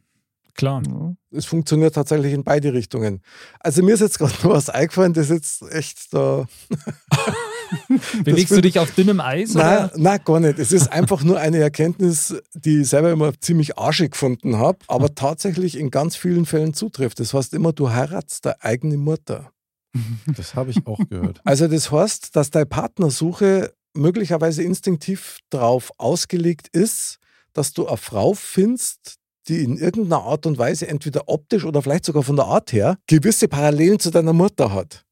[0.55, 0.81] Klar.
[0.87, 1.13] ja.
[1.31, 3.21] Es funktioniert tatsächlich in beide Richtungen.
[3.59, 6.47] Also mir ist jetzt gerade noch was eingefallen, das ist jetzt echt da.
[8.23, 9.53] Bewegst du dich auf dünnem Eis?
[9.53, 9.91] Nein, Oder?
[9.95, 10.57] nein, gar nicht.
[10.57, 15.13] Es ist einfach nur eine Erkenntnis, die ich selber immer ziemlich arschig gefunden habe, aber
[15.13, 17.19] tatsächlich in ganz vielen Fällen zutrifft.
[17.19, 19.51] Das heißt immer, du heiratst deine eigene Mutter.
[20.35, 21.41] Das habe ich auch gehört.
[21.43, 27.19] Also das heißt, dass deine Partnersuche möglicherweise instinktiv darauf ausgelegt ist,
[27.53, 29.15] dass du eine Frau findest,
[29.47, 32.97] die in irgendeiner Art und Weise entweder optisch oder vielleicht sogar von der Art her
[33.07, 35.05] gewisse Parallelen zu deiner Mutter hat.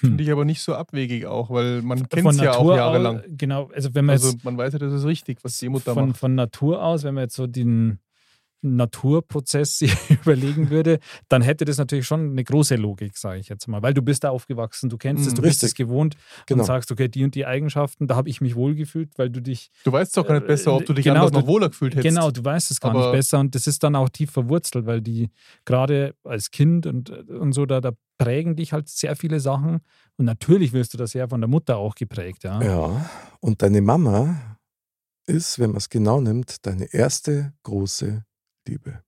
[0.00, 3.18] Finde ich aber nicht so abwegig auch, weil man kennt es ja auch Natur jahrelang.
[3.18, 5.68] Aus, genau, also wenn man Also jetzt man weiß ja, das ist richtig, was die
[5.68, 6.18] Mutter von, macht.
[6.18, 7.98] von Natur aus, wenn man jetzt so den
[8.62, 9.92] Naturprozess sich
[10.24, 10.98] überlegen würde,
[11.28, 14.24] dann hätte das natürlich schon eine große Logik, sage ich jetzt mal, weil du bist
[14.24, 15.36] da aufgewachsen, du kennst es, Mhm.
[15.36, 15.86] du bist es Richtig.
[15.86, 16.62] gewohnt Genau.
[16.62, 19.70] und sagst, okay, die und die Eigenschaften, da habe ich mich wohlgefühlt, weil du dich
[19.84, 22.14] Du weißt doch gar nicht besser, ob du dich Genau, anders noch wohler gefühlt hättest.
[22.16, 25.00] Genau, du weißt es gar nicht besser und das ist dann auch tief verwurzelt, weil
[25.00, 25.30] die
[25.64, 29.80] gerade als Kind und, und so, da, da prägen dich halt sehr viele Sachen
[30.16, 32.60] und natürlich wirst du das ja von der Mutter auch geprägt, ja.
[32.62, 33.08] Ja,
[33.40, 34.58] und deine Mama
[35.26, 38.24] ist, wenn man es genau nimmt, deine erste große
[38.66, 39.02] Liebe.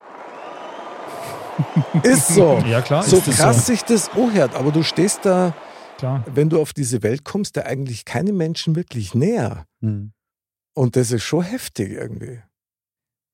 [2.02, 2.58] ist so.
[2.66, 3.72] Ja, klar, so krass so.
[3.72, 5.54] sich das anhört, aber du stehst da,
[5.96, 6.24] Klar.
[6.32, 9.66] wenn du auf diese Welt kommst, da eigentlich keine Menschen wirklich näher.
[9.80, 10.12] Hm.
[10.74, 12.40] Und das ist schon heftig irgendwie.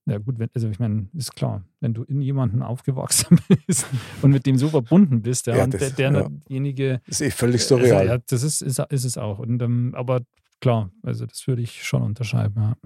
[0.07, 3.87] Ja, gut, wenn, also ich meine, ist klar, wenn du in jemanden aufgewachsen bist
[4.23, 7.01] und mit dem so verbunden bist, ja, Ja, und das- der, der derjenige.
[7.07, 8.07] Das ist eh völlig Also, surreal.
[8.07, 9.39] ja, das ist, ist, ist es auch.
[9.39, 10.21] Und, ähm, aber
[10.61, 12.77] klar, also das würde ich schon unterschreiben, ja.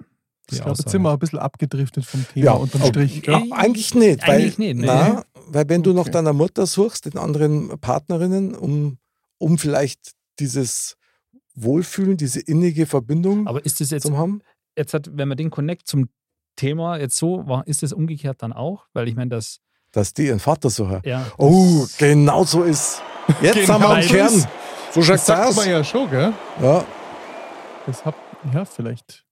[0.51, 3.27] Ich glaube, jetzt sind wir ein bisschen abgedriftet vom Thema Ja, unterm Strich.
[3.27, 3.43] Ja.
[3.51, 4.27] Ah, eigentlich nicht.
[4.27, 4.87] Weil, Eigentlich nicht, nee.
[4.87, 6.11] na, weil wenn du nach Okay.
[6.13, 8.99] deiner Mutter suchst, den anderen Partnerinnen, um,
[9.39, 10.97] um vielleicht dieses
[11.55, 14.41] Wohlfühlen, diese innige Verbindung Aber ist das jetzt, zu haben.
[14.77, 16.09] jetzt hat, wenn man den Connect zum
[16.57, 18.87] Thema jetzt so war, ist das umgekehrt dann auch?
[18.93, 19.59] Weil ich meine, das,
[19.93, 21.01] dass die ihren Vater suchen.
[21.05, 21.27] ja.
[21.39, 23.03] Oh, genau so ist.
[23.43, 24.47] Jetzt Genau sind wir am so Kern.
[24.93, 25.57] So Das sagt aus.
[25.57, 26.33] man ja schon, gell?
[26.63, 26.85] Ja,
[27.87, 28.15] Das hab,
[28.55, 29.25] ja, vielleicht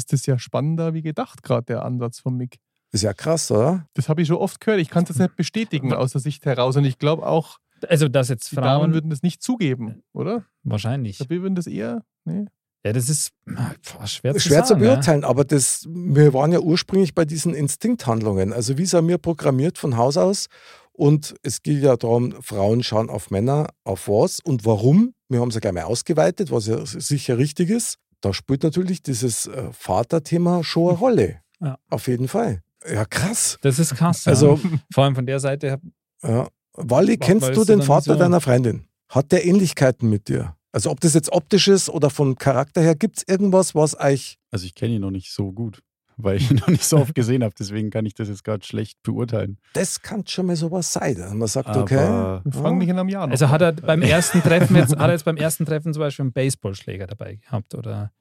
[0.00, 2.56] ist das ja spannender wie gedacht, gerade der Ansatz von Mick.
[2.92, 3.86] ist ja krass, oder?
[3.94, 4.80] Das habe ich schon oft gehört.
[4.80, 6.76] Ich kann es jetzt nicht bestätigen aus der Sicht heraus.
[6.76, 10.44] Und ich glaube auch, Also, dass jetzt die Damen Frauen würden das nicht zugeben, oder?
[10.64, 11.12] wahrscheinlich.
[11.12, 12.02] Ich glaube, wir würden das eher.
[12.24, 12.46] Nee.
[12.84, 14.94] Ja, das ist ah, boah, schwer, zu Schwer zu sagen, ja.
[14.94, 18.54] beurteilen, aber das, wir waren ja ursprünglich bei diesen Instinkthandlungen.
[18.54, 20.46] Also wie sind wir programmiert von Haus aus?
[20.92, 25.14] Und es geht ja darum, Frauen schauen auf Männer, auf was und warum.
[25.28, 27.96] Wir haben es ja gleich mal ausgeweitet, was ja sicher richtig ist.
[28.20, 31.40] Da spielt natürlich dieses äh, Vaterthema schon eine Rolle.
[31.62, 31.76] Ja.
[31.90, 32.62] Auf jeden Fall.
[32.90, 33.58] Ja, krass.
[33.60, 34.26] Das ist krass.
[34.26, 34.70] Also, ja.
[34.94, 35.78] vor allem von der Seite,
[36.22, 36.48] ja.
[36.72, 38.86] Wally, Wa- kennst du den Vater so- deiner Freundin?
[39.10, 40.56] Hat der Ähnlichkeiten mit dir?
[40.72, 44.38] Also ob das jetzt optisch ist oder vom Charakter her, gibt es irgendwas, was euch
[44.50, 45.82] Also ich kenne ihn noch nicht so gut,
[46.22, 47.54] weil ich ihn noch nicht so oft gesehen habe.
[47.58, 49.58] Deswegen kann ich das jetzt gerade schlecht beurteilen.
[49.74, 51.14] das kann schon mal sowas sein.
[51.16, 53.68] dass Man sagt, Aber okay, Wir fangen nicht in einem Jahr noch also hat er
[53.68, 53.76] an.
[53.84, 57.36] beim ersten Treffen jetzt, hat er jetzt beim ersten Treffen zum Beispiel einen Baseballschläger dabei
[57.36, 58.12] gehabt oder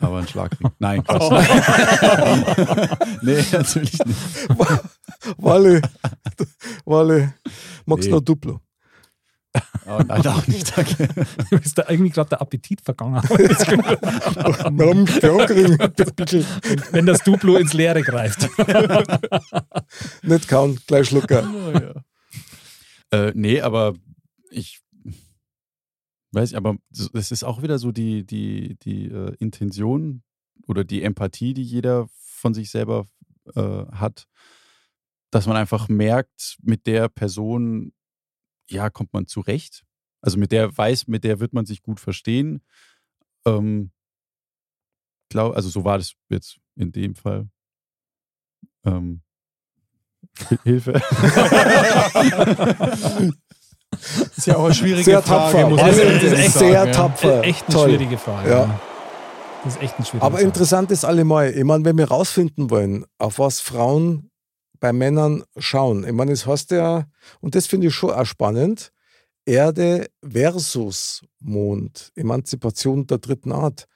[0.00, 0.70] aber ein Schlagring.
[0.78, 1.30] Nein, Quatsch.
[3.22, 4.18] nee, natürlich nicht.
[5.38, 5.80] Wally,
[6.84, 7.28] Wally,
[7.86, 8.14] magst du Nee.
[8.16, 8.60] noch Duplo?
[9.86, 10.76] Oh, nein, auch nicht.
[10.76, 11.08] Danke.
[11.62, 13.22] ist da irgendwie gerade der Appetit vergangen.
[16.92, 18.48] Wenn das Duplo ins Leere greift.
[20.22, 21.46] nicht kauen, gleich schlucken.
[21.54, 21.94] Oh, ja.
[23.10, 23.94] Äh, nee, aber
[24.50, 24.80] ich
[26.32, 26.76] weiß, aber
[27.14, 30.22] es ist auch wieder so die, die, die äh, Intention
[30.66, 33.06] oder die Empathie, die jeder von sich selber
[33.54, 34.26] äh, hat,
[35.30, 37.92] dass man einfach merkt, mit der Person,
[38.70, 39.84] ja, kommt man zurecht.
[40.20, 42.62] Also mit der weiß, mit der wird man sich gut verstehen.
[43.46, 43.92] Ähm,
[45.30, 47.48] glaub, also so war das jetzt in dem Fall.
[48.84, 49.22] Ähm,
[50.48, 50.92] Hil- Hilfe.
[54.36, 55.52] Ist ja auch eine schwierige Sehr Frage.
[55.56, 55.68] tapfer.
[55.70, 56.92] muss man das ist sagen, echt sehr ja.
[56.92, 57.42] tapfer.
[57.44, 57.88] echt eine Toll.
[57.88, 58.50] schwierige Frage.
[58.50, 58.58] Ja.
[58.64, 58.80] Ja.
[59.64, 60.46] Das ist echt eine schwierige Aber Frage.
[60.46, 64.30] interessant ist allemal, ich meine, wenn wir rausfinden wollen, auf was Frauen
[64.80, 66.04] bei Männern schauen.
[66.04, 67.06] Ich meine, es heißt ja,
[67.40, 68.92] und das finde ich schon auch spannend,
[69.44, 73.86] Erde versus Mond, Emanzipation der dritten Art.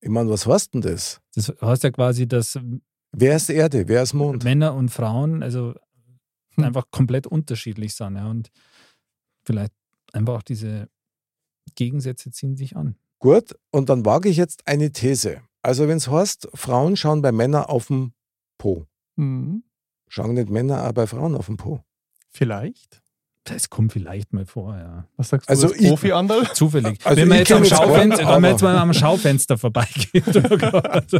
[0.00, 1.20] Ich meine, was heißt denn das?
[1.34, 2.58] Das heißt ja quasi, dass
[3.14, 4.42] Wer ist Erde, wer ist Mond?
[4.42, 5.74] Männer und Frauen also
[6.56, 6.64] Hm.
[6.64, 8.16] einfach komplett unterschiedlich sind.
[8.16, 8.28] Ja.
[8.28, 8.50] Und
[9.44, 9.72] vielleicht
[10.12, 10.88] einfach auch diese
[11.74, 12.96] Gegensätze ziehen sich an.
[13.18, 15.42] Gut, und dann wage ich jetzt eine These.
[15.62, 18.12] Also wenn es heißt, Frauen schauen bei Männern auf den
[18.58, 18.86] Po.
[19.16, 19.62] Mhm.
[20.14, 21.80] Schauen nicht Männer auch bei Frauen auf den Po?
[22.28, 23.00] Vielleicht.
[23.44, 25.08] Das kommt vielleicht mal vor, ja.
[25.16, 26.52] Was sagst du Also als Profi, Anderl?
[26.52, 26.98] Zufällig.
[27.02, 30.36] Also wenn man ich jetzt jetzt wenn man jetzt mal am Schaufenster vorbeigeht.
[30.84, 31.18] also,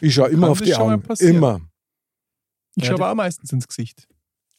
[0.00, 1.00] Ich schaue immer Kann auf die Augen.
[1.20, 1.60] Immer.
[2.74, 4.08] Ich Ja, schaue aber auch meistens ins Gesicht.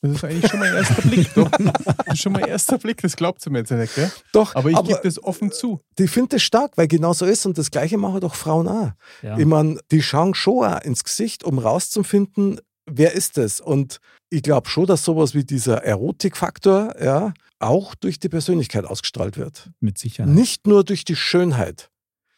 [0.02, 1.34] Das ist eigentlich schon mein erster Blick.
[1.36, 1.52] Doch.
[2.06, 4.10] Das ist schon mein erster Blick, das glaubt ihr mir jetzt nicht, gell?
[4.32, 5.82] Doch, Aber ich aber gebe das offen zu.
[6.00, 8.92] ich finde das stark, weil genau so ist und das Gleiche machen doch Frauen auch.
[9.22, 9.38] ja.
[9.38, 13.60] Ich meine, die schauen schon auch ins Gesicht, um rauszufinden, wer ist es.
[13.60, 19.38] Und ich glaube schon, dass sowas wie dieser Erotikfaktor ja, auch durch die Persönlichkeit ausgestrahlt
[19.38, 19.70] wird.
[19.80, 20.34] Mit Sicherheit.
[20.34, 21.90] Nicht nur durch die Schönheit,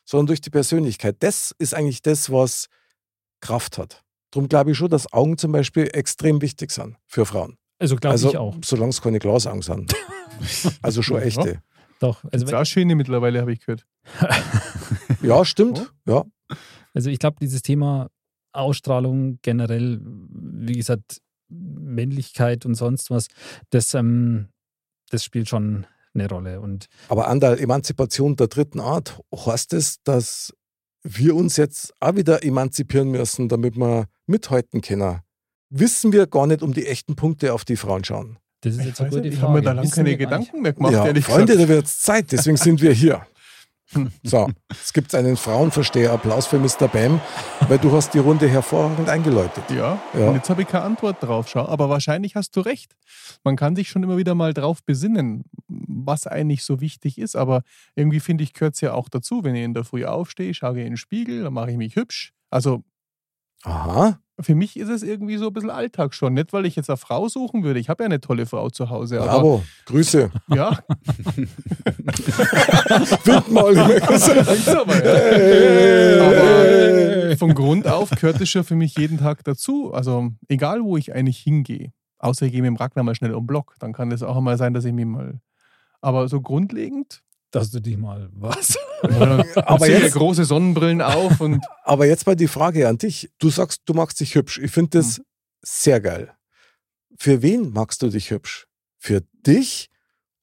[0.05, 1.17] sondern durch die Persönlichkeit.
[1.19, 2.67] Das ist eigentlich das, was
[3.41, 4.03] Kraft hat.
[4.31, 7.57] Darum glaube ich schon, dass Augen zum Beispiel extrem wichtig sind für Frauen.
[7.79, 8.55] Also glaube also, ich auch.
[8.63, 9.93] solange es keine Glasaugen sind.
[10.81, 11.61] also schon echte.
[11.99, 12.23] Doch.
[12.31, 13.85] Also, auch schöne mittlerweile, habe ich gehört.
[15.21, 15.93] Ja, stimmt.
[16.07, 16.25] Ja.
[16.95, 18.09] Also ich glaube, dieses Thema
[18.53, 23.27] Ausstrahlung generell, wie gesagt, Männlichkeit und sonst was,
[23.69, 24.47] das, ähm,
[25.09, 26.59] das spielt schon eine Rolle.
[26.61, 30.53] Und Aber an der Emanzipation der dritten Art heißt es, dass
[31.03, 35.19] wir uns jetzt auch wieder emanzipieren müssen, damit wir mithalten können.
[35.69, 38.37] Wissen wir gar nicht um die echten Punkte, auf die Frauen schauen.
[38.61, 39.47] das ist jetzt eine gute nicht, ich Frage.
[39.47, 40.17] habe mir da lange keine.
[40.17, 41.69] Gedanken mehr gemacht, ja, ehrlich Freunde, gesagt.
[41.69, 43.25] da wird es Zeit, deswegen sind wir hier.
[44.23, 46.13] So, es gibt einen Frauenversteher.
[46.13, 46.87] Applaus für Mr.
[46.87, 47.19] Bam,
[47.67, 49.63] weil du hast die Runde hervorragend eingeläutet.
[49.69, 50.29] Ja, Ja.
[50.29, 51.47] und jetzt habe ich keine Antwort drauf.
[51.49, 52.95] Schau, aber wahrscheinlich hast du recht.
[53.43, 57.35] Man kann sich schon immer wieder mal drauf besinnen, was eigentlich so wichtig ist.
[57.35, 57.63] Aber
[57.95, 59.43] irgendwie finde ich, gehört es ja auch dazu.
[59.43, 61.95] Wenn ich in der Früh aufstehe, schaue ich in den Spiegel, dann mache ich mich
[61.95, 62.33] hübsch.
[62.49, 62.83] Also
[63.63, 64.19] Aha.
[64.41, 66.33] Für mich ist es irgendwie so ein bisschen Alltag schon.
[66.33, 67.79] Nicht, weil ich jetzt eine Frau suchen würde.
[67.79, 69.21] Ich habe ja eine tolle Frau zu Hause.
[69.21, 69.63] Aber Bravo.
[69.85, 70.31] Grüße.
[70.49, 70.79] ja,
[73.25, 73.75] Wind mal.
[73.75, 76.27] sag's aber, ja.
[77.27, 79.93] Aber von Grund auf gehört es schon für mich jeden Tag dazu.
[79.93, 81.91] Also egal, wo ich eigentlich hingehe.
[82.19, 83.75] Außer ich gehe mit dem Ragnar mal schnell um Block.
[83.79, 85.39] Dann kann es auch mal sein, dass ich mich mal...
[86.01, 87.23] Aber so grundlegend...
[87.51, 88.77] Dass du dich mal was.
[89.01, 93.29] aber jetzt große Sonnenbrillen auf und Aber jetzt mal die Frage an dich.
[93.39, 94.59] Du sagst, du magst dich hübsch.
[94.59, 95.21] Ich finde das
[95.61, 96.33] sehr geil.
[97.17, 98.67] Für wen magst du dich hübsch?
[98.97, 99.89] Für dich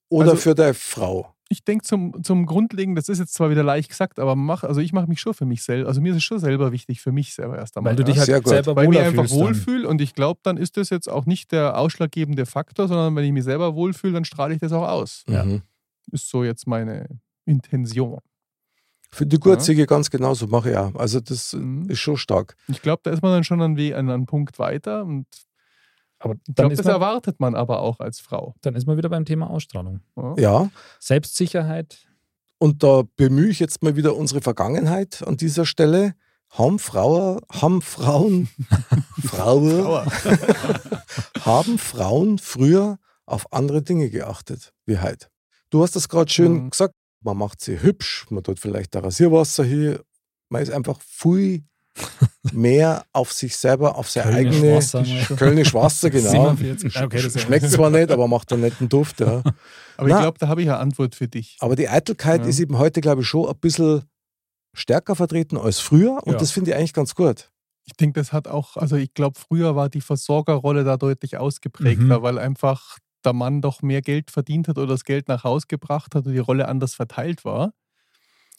[0.09, 1.35] oder Also- für deine Frau?
[1.51, 4.81] ich denke zum, zum Grundlegenden, das ist jetzt zwar wieder leicht gesagt, aber mach, also
[4.81, 5.89] ich mache mich schon für mich selber.
[5.89, 7.93] Also mir ist es schon selber wichtig, für mich selber erst einmal.
[7.93, 8.21] Weil du dich ja.
[8.21, 8.49] halt Sehr gut.
[8.49, 11.53] selber weil ich mich einfach wohlfühle und ich glaube, dann ist das jetzt auch nicht
[11.53, 15.25] der ausschlaggebende Faktor, sondern wenn ich mich selber wohlfühle, dann strahle ich das auch aus.
[15.27, 15.47] Ja.
[16.13, 18.21] Ist so jetzt meine Intention.
[19.11, 20.95] Für die Gurzige ganz genauso mache ich auch.
[20.95, 21.89] Also das Mhm.
[21.89, 22.57] ist schon stark.
[22.69, 25.27] Ich glaube, da ist man dann schon an, an einem Punkt weiter und
[26.19, 28.55] Aber ich dann glaube, ist, das man, erwartet man aber auch als Frau.
[28.61, 30.01] dann ist man wieder beim Thema Ausstrahlung.
[30.17, 30.35] Ja.
[30.37, 30.71] Ja.
[31.01, 32.07] Selbstsicherheit.
[32.59, 36.15] Und da bemühe ich jetzt mal wieder unsere Vergangenheit an dieser Stelle.
[36.51, 38.49] Haben Frauen, haben Frauen,
[39.23, 39.87] Frauen,
[41.45, 45.29] haben Frauen früher auf andere Dinge geachtet, wie heute.
[45.71, 46.71] Du hast das gerade schön Mhm.
[46.71, 46.95] gesagt,
[47.25, 50.03] man macht sie hübsch, man tut vielleicht da Rasierwasser hier,
[50.51, 51.65] man ist einfach viel
[52.53, 55.03] mehr auf sich selber, auf seine Kölnisch eigene Wasser.
[55.37, 56.31] Kölnisch Wasser, genau.
[56.31, 57.03] 47.
[57.03, 59.43] Okay, Schmeckt zwar nicht, aber macht einen netten Duft, ja.
[59.97, 60.15] Aber Na.
[60.15, 61.57] ich glaube, da habe ich eine Antwort für dich.
[61.59, 62.47] Aber die Eitelkeit Ja.
[62.49, 64.05] ist eben heute, glaube ich, schon ein bisschen
[64.77, 66.39] stärker vertreten als früher und Ja.
[66.39, 67.51] das finde ich eigentlich ganz gut.
[67.85, 72.19] Ich denke, das hat auch, also ich glaube, früher war die Versorgerrolle da deutlich ausgeprägter,
[72.21, 72.23] Mhm.
[72.23, 76.15] weil einfach der Mann doch mehr Geld verdient hat oder das Geld nach Haus gebracht
[76.15, 77.73] hat und die Rolle anders verteilt war.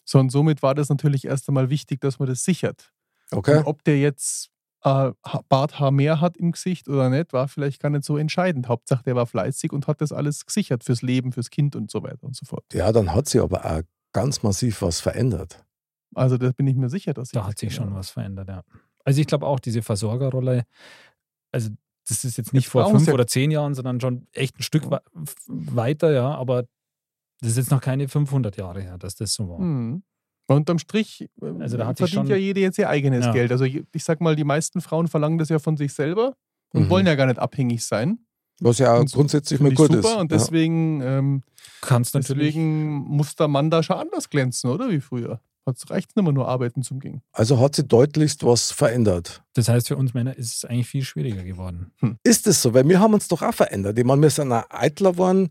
[0.04, 2.92] So und somit war das natürlich erst einmal wichtig, dass man das sichert.
[3.30, 3.58] Okay?
[3.58, 4.50] Und ob der jetzt
[4.82, 8.68] äh, Ha- Barthaar mehr hat im Gesicht oder nicht, war vielleicht gar nicht so entscheidend.
[8.68, 12.02] Hauptsache, der war fleißig und hat das alles gesichert fürs Leben, fürs Kind und so
[12.02, 12.64] weiter und so fort.
[12.72, 13.82] Ja, dann hat sich aber auch
[14.12, 15.64] ganz massiv was verändert.
[16.14, 18.62] Also da bin ich mir sicher, dass ich Da hat sich schon was verändert, ja.
[19.04, 20.64] Also ich glaube auch, diese Versorgerrolle,
[21.52, 21.70] also
[22.10, 24.84] das ist jetzt nicht Jetzt vor fünf oder zehn Jahren, sondern schon echt ein Stück
[25.46, 26.64] weiter, ja, aber
[27.40, 29.58] das ist jetzt noch keine 500 Jahre her, dass das so war.
[29.60, 30.02] Mhm.
[30.46, 33.32] Unterm Strich äh, Also da hat verdient schon- ja jede jetzt ihr eigenes Ja.
[33.32, 33.52] Geld.
[33.52, 36.34] Also ich sag mal, die meisten Frauen verlangen das ja von sich selber
[36.74, 36.90] und Mhm.
[36.90, 38.18] wollen ja gar nicht abhängig sein.
[38.60, 40.16] Was ja Und grundsätzlich mal gut super ist.
[40.16, 40.36] und Ja.
[40.38, 41.42] deswegen, ähm,
[41.80, 42.48] Kannst natürlich.
[42.54, 45.40] deswegen muss der Mann da schon anders glänzen, oder wie früher.
[45.70, 47.22] Hat reicht nicht mehr nur arbeiten zum Gehen.
[47.32, 49.42] Also hat sich deutlichst was verändert.
[49.54, 51.92] Das heißt, für uns Männer ist es eigentlich viel schwieriger geworden.
[52.22, 52.74] Ist es so?
[52.74, 53.98] Weil wir haben uns doch auch verändert.
[53.98, 55.48] Ich meine, wir sind auch eitler geworden.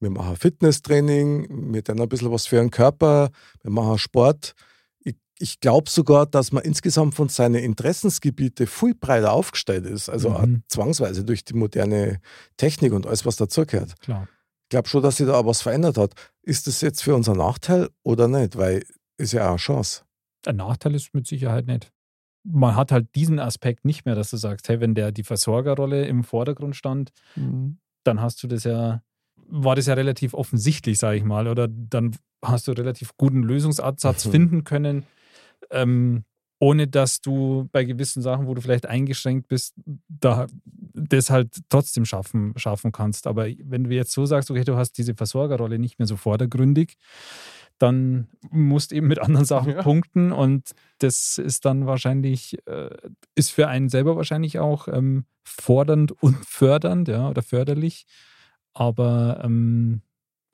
[0.00, 3.30] Wir machen Fitnesstraining, wir tun ein bisschen was für den Körper,
[3.62, 4.54] wir machen Sport.
[4.98, 10.08] Ich, ich glaube sogar, dass man insgesamt von seinen Interessensgebiete viel breiter aufgestellt ist.
[10.08, 10.64] Also Mhm.
[10.68, 12.20] zwangsweise durch die moderne
[12.56, 13.94] Technik und alles, was dazugehört.
[14.00, 14.26] Klar.
[14.64, 16.14] Ich glaube schon, dass sich da auch was verändert hat.
[16.42, 18.56] Ist das jetzt für uns ein Nachteil oder nicht?
[18.56, 18.82] Weil
[19.22, 20.02] ist ja auch eine Chance.
[20.46, 21.92] Ein Nachteil ist mit Sicherheit nicht.
[22.44, 26.06] Man hat halt diesen Aspekt nicht mehr, dass du sagst, hey, wenn der die Versorgerrolle
[26.06, 27.12] im Vordergrund stand,
[28.04, 29.02] dann hast du das ja,
[29.36, 34.26] war das ja relativ offensichtlich, sage ich mal, oder dann hast du relativ guten Lösungsansatz
[34.26, 34.30] Mhm.
[34.32, 35.06] finden können,
[35.70, 36.24] ähm,
[36.58, 39.74] ohne dass du bei gewissen Sachen, wo du vielleicht eingeschränkt bist,
[40.08, 40.46] da
[40.94, 43.26] das halt trotzdem schaffen, schaffen kannst.
[43.26, 46.96] Aber wenn du jetzt so sagst, okay, du hast diese Versorgerrolle nicht mehr so vordergründig,
[47.82, 49.82] dann musst eben mit anderen Sachen Ja.
[49.82, 52.90] punkten und das ist dann wahrscheinlich, äh,
[53.34, 58.06] ist für einen selber wahrscheinlich auch ähm, fordernd und fördernd, ja, oder förderlich.
[58.74, 60.02] Aber ähm,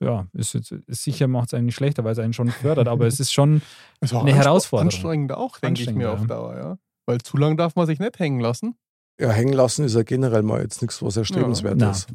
[0.01, 3.05] ja, ist, ist sicher macht es einen nicht schlechter, weil es einen schon fördert, aber
[3.07, 3.61] es ist schon
[4.01, 4.87] Ist Eine Herausforderung.
[4.87, 6.27] Anstrengend auch, denke ich mir Anstrengender, auf ja.
[6.27, 6.77] Dauer, ja.
[7.05, 8.75] Weil zu lang darf man sich nicht hängen lassen.
[9.19, 11.91] Ja, hängen lassen ist ja generell mal jetzt nichts, was erstrebenswert Ja.
[11.91, 12.07] ist.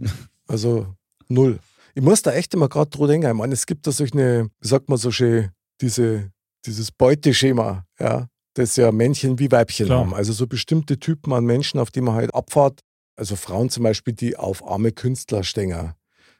[0.48, 0.86] Also
[1.28, 1.58] null.
[1.94, 3.28] Ich muss da echt immer gerade drüber denken.
[3.28, 6.30] Ich meine, es gibt da solche, wie sagt man so schön, diese,
[6.66, 10.00] dieses Beuteschema, ja, das ja Männchen wie Weibchen Klar.
[10.00, 10.14] haben.
[10.14, 12.80] Also so bestimmte Typen an Menschen, auf die man halt abfahrt.
[13.16, 15.94] Also Frauen zum Beispiel, die auf arme Künstler stehen,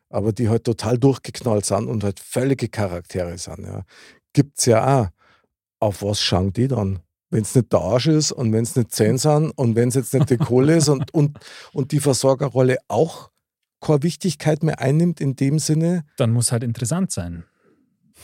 [0.09, 3.61] aber die halt total durchgeknallt sind und halt völlige Charaktere sind.
[3.61, 3.83] Ja.
[4.33, 5.09] Gibt es ja auch.
[5.81, 7.01] Auf was schauen die dann?
[7.31, 9.97] Wenn es nicht der Arsch ist und wenn es nicht Zähne sind und wenn es
[9.97, 11.39] jetzt nicht die Kohle ist und, und,
[11.73, 13.31] und die Versorgerrolle auch
[13.85, 16.05] keine Wichtigkeit mehr einnimmt in dem Sinne.
[16.17, 17.45] Dann muss halt interessant sein.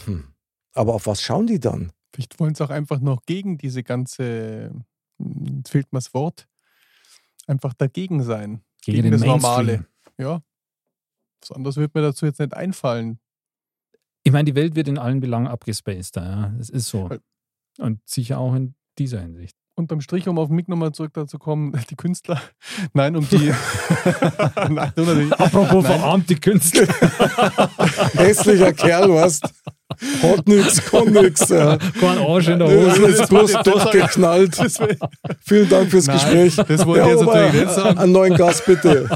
[0.05, 0.25] Hm.
[0.73, 1.93] Aber auf was schauen die dann?
[2.15, 4.73] Vielleicht wollen sie auch einfach noch gegen diese ganze,
[5.19, 6.49] hm, jetzt fehlt mir das Wort,
[7.47, 8.63] einfach dagegen sein.
[8.83, 9.43] Gegen, Gegen den das Mainstream.
[9.43, 9.87] Normale.
[10.19, 10.43] Ja.
[11.41, 13.19] Was anderes wird mir dazu jetzt nicht einfallen.
[14.23, 16.17] Ich meine, die Welt wird in allen Belangen abgespaced.
[16.17, 17.09] Ja, es ist so.
[17.79, 19.57] Und sicher auch in dieser Hinsicht.
[19.81, 22.41] Unterm Strich, um auf Mick nochmal zurück dazu kommen, die Künstler,
[22.93, 23.53] nein, um die.
[24.69, 25.33] nein.
[25.33, 25.99] Apropos Nein.
[26.01, 26.87] verarmte Künstler.
[28.15, 29.43] Hässlicher Kerl, weißt
[30.23, 31.49] Hat nix, kann nix.
[31.49, 31.77] Ja.
[31.99, 33.07] Kein Arsch in der Das Hose.
[33.07, 34.59] ist bloß durchgeknallt.
[34.59, 34.79] Das
[35.47, 36.57] Vielen Dank fürs Nein, Gespräch.
[36.57, 37.99] das wollte ich jetzt natürlich nicht sagen.
[37.99, 39.09] Einen neuen Gast bitte.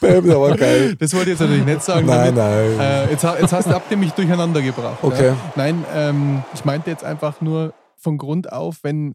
[0.00, 0.94] Baby, der war geil.
[0.98, 2.06] Das wollte ich jetzt natürlich nicht sagen.
[2.06, 2.80] Nein, damit- nein.
[2.80, 4.98] Äh, jetzt, jetzt hast du habt ihr mich durcheinander gebracht.
[5.00, 5.28] Okay.
[5.28, 5.36] Ja.
[5.56, 7.72] Nein, ähm, ich meinte jetzt einfach nur
[8.02, 9.14] von Grund auf, wenn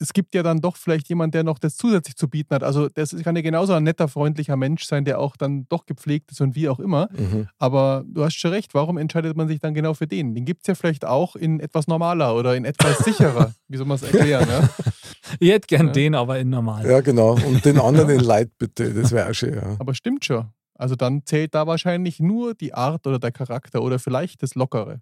[0.00, 2.64] es gibt ja dann doch vielleicht jemand, der noch das zusätzlich zu bieten hat.
[2.64, 6.32] Also das kann ja genauso ein netter, freundlicher Mensch sein, der auch dann doch gepflegt
[6.32, 7.08] ist und wie auch immer.
[7.16, 7.48] Mhm.
[7.58, 10.34] Aber du hast schon recht, warum entscheidet man sich dann genau für den?
[10.34, 13.54] Den gibt es ja vielleicht auch in etwas normaler oder in etwas sicherer.
[13.68, 14.46] Wie soll man es erklären?
[14.48, 14.68] Ja?
[15.38, 15.92] Ich hätte gern Ja.
[15.92, 16.84] den, aber in normal.
[16.84, 17.34] Ja, genau.
[17.46, 18.92] Und den anderen in Light bitte.
[18.92, 19.54] Das wäre auch schön.
[19.54, 19.76] Ja.
[19.78, 20.48] Aber stimmt schon.
[20.74, 25.00] Also dann zählt da wahrscheinlich nur die Art oder der Charakter oder vielleicht das Lockere.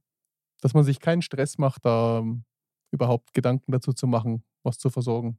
[0.60, 2.44] Dass man sich keinen Stress macht, da ähm,
[2.92, 5.38] überhaupt Gedanken dazu zu machen, was zu versorgen.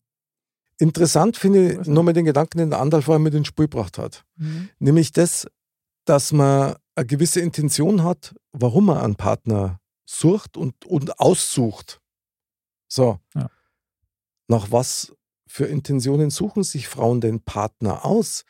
[0.79, 4.25] Interessant finde ich nochmal den Gedanken, den der Andal vorher mit ins Spiel gebracht hat.
[4.79, 5.47] Nämlich das,
[6.05, 12.01] dass man eine gewisse Intention hat, warum man einen Partner sucht und, und aussucht.
[12.87, 13.19] So.
[13.35, 13.49] Ja.
[14.47, 15.15] Nach was
[15.47, 18.43] für Intentionen suchen sich Frauen den Partner aus?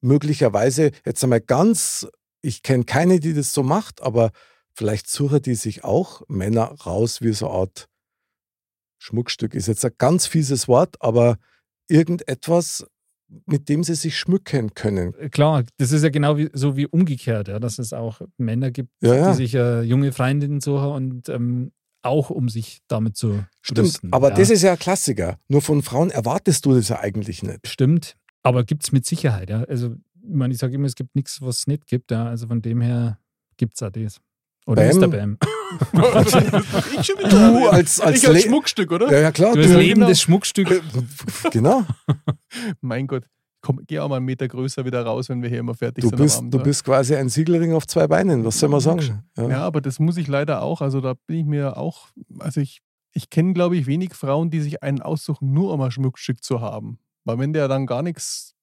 [0.00, 2.06] Möglicherweise, jetzt einmal ganz,
[2.40, 4.30] ich kenne keine, die das so macht, aber
[4.72, 7.88] vielleicht suchen die sich auch Männer raus wie so eine Art
[8.98, 9.54] Schmuckstück.
[9.54, 11.36] Ist jetzt ein ganz fieses Wort, aber
[11.88, 12.86] irgendetwas,
[13.46, 15.12] mit dem sie sich schmücken können.
[15.30, 18.90] Klar, das ist ja genau wie, so wie umgekehrt, ja, dass es auch Männer gibt,
[19.00, 19.30] Ja, ja.
[19.30, 21.72] die sich äh, junge Freundinnen suchen und ähm,
[22.02, 24.36] auch um sich damit zu Stimmt, brüsten, aber ja.
[24.36, 25.38] das ist ja ein Klassiker.
[25.48, 27.66] Nur von Frauen erwartest du das ja eigentlich nicht.
[27.66, 29.64] Stimmt, aber gibt es mit Sicherheit, ja.
[29.64, 32.26] Also, ich meine, ich sage immer, es gibt nichts, was es nicht gibt, ja.
[32.26, 33.18] Also von dem her
[33.56, 34.20] gibt es auch das.
[34.66, 34.98] Oder Bam.
[35.00, 35.08] Mr.
[35.08, 35.38] Bam.
[36.96, 37.28] ich schon wieder.
[37.28, 39.12] Du als, als, ich als Schmuckstück, oder?
[39.12, 39.54] Ja, ja, klar.
[39.54, 40.08] Du das Du, Leben genau.
[40.08, 40.82] des Schmuckstück.
[41.50, 41.84] genau.
[42.80, 43.24] Mein Gott.
[43.60, 46.08] Komm, geh auch mal einen Meter größer wieder raus, wenn wir hier immer fertig Du
[46.10, 46.18] sind.
[46.18, 46.64] am bist, Abend, du oder?
[46.64, 48.44] bist quasi ein Siegelring auf zwei Beinen.
[48.44, 49.22] Was soll man sagen?
[49.38, 50.82] Ja, aber das muss ich leider auch.
[50.82, 52.08] Also da bin ich mir auch,
[52.40, 52.80] also ich,
[53.12, 56.60] ich kenne, glaube ich, wenig Frauen, die sich einen aussuchen, nur um ein Schmuckstück zu
[56.60, 56.98] haben.
[57.24, 58.54] Weil wenn der dann gar nichts,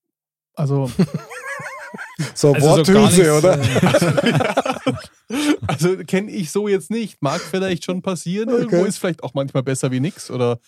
[0.54, 0.92] also,
[2.34, 4.94] So Also so gar Worthülse, nichts, oder?
[4.94, 4.96] äh,
[5.68, 7.22] also kenne ich so jetzt nicht.
[7.22, 8.50] Mag vielleicht schon passieren.
[8.50, 8.62] Okay.
[8.62, 10.60] Irgendwo ist vielleicht auch manchmal besser wie nichts oder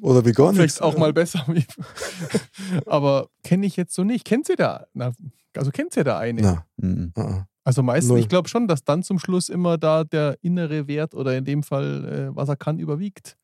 [0.00, 0.58] Oder wie gar nichts.
[0.58, 1.44] vielleicht auch mal besser.
[2.86, 4.24] Aber kenne ich jetzt so nicht.
[4.24, 4.86] Kennt sie da?
[4.94, 5.12] Na,
[5.56, 6.40] also kennt sie da eine?
[6.42, 7.12] Na, Mhm.
[7.16, 7.42] uh-uh.
[7.64, 8.18] Also meistens, Null.
[8.18, 11.62] ich glaube schon, dass dann zum Schluss immer da der innere Wert oder in dem
[11.62, 13.36] Fall, äh, was er kann, überwiegt.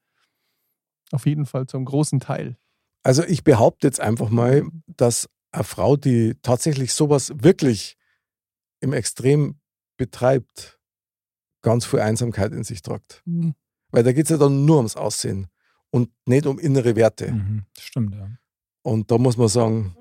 [1.12, 2.56] Auf jeden Fall zum großen Teil.
[3.04, 4.64] Also ich behaupte jetzt einfach mal,
[4.96, 7.96] dass eine Frau, die tatsächlich sowas wirklich
[8.80, 9.60] im Extrem
[9.96, 10.78] betreibt,
[11.62, 13.22] ganz viel Einsamkeit in sich tragt.
[13.24, 13.54] Hm.
[13.90, 15.48] Weil da geht es ja dann nur ums Aussehen
[15.90, 17.32] und nicht um innere Werte.
[17.32, 18.30] mhm, stimmt, ja.
[18.82, 19.96] Und da muss man sagen,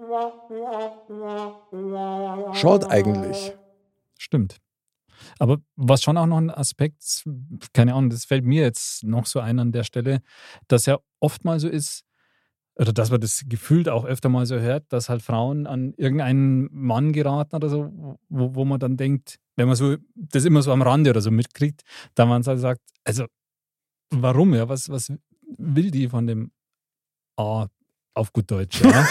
[2.53, 3.53] schaut eigentlich.
[4.17, 4.57] Stimmt.
[5.39, 7.25] Aber was schon auch noch ein Aspekt,
[7.73, 10.21] keine Ahnung, das fällt mir jetzt noch so ein an der Stelle,
[10.67, 12.05] dass ja oft mal so ist,
[12.77, 16.69] oder dass man das gefühlt auch öfter mal so hört, dass halt Frauen an irgendeinen
[16.71, 20.71] Mann geraten oder so, wo, wo man dann denkt, wenn man so das immer so
[20.71, 21.81] am Rande oder so mitkriegt,
[22.15, 23.25] dann man halt sagt, also
[24.11, 25.11] warum, ja, was, was
[25.57, 26.51] will die von dem
[27.37, 27.67] A
[28.13, 29.07] auf gut Deutsch, ja?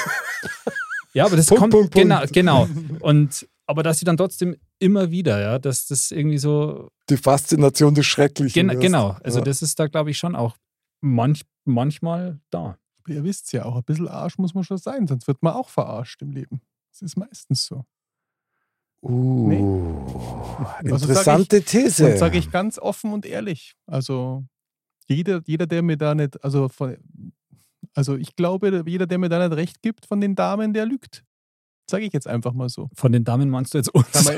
[1.14, 2.32] ja, aber das Punkt, kommt, Punkt, Punkt.
[2.32, 2.68] genau, genau.
[3.00, 7.94] Und aber dass sie dann trotzdem immer wieder, ja, dass das irgendwie so Die Faszination
[7.96, 8.68] des Schrecklichen.
[8.68, 8.80] Gen ist.
[8.80, 9.44] genau, also Ja.
[9.44, 10.56] das ist da, glaube ich, schon auch
[11.00, 12.78] manch, manchmal da.
[13.08, 15.68] Ihr wisst ja auch, ein bisschen Arsch muss man schon sein, sonst wird man auch
[15.68, 16.60] verarscht im Leben.
[16.90, 17.84] Das ist meistens so.
[19.02, 20.04] Uh,
[20.84, 22.12] Also sag interessante These.
[22.12, 23.74] Und sage ich ganz offen und ehrlich.
[23.86, 24.44] Also
[25.06, 26.96] jeder, jeder, der mir da nicht, also von,
[27.94, 31.24] also ich glaube, jeder, der mir da nicht recht gibt von den Damen, der lügt.
[31.88, 32.88] Sage ich jetzt einfach mal so.
[32.96, 34.06] Von den Damen meinst du jetzt uns?
[34.12, 34.34] Hat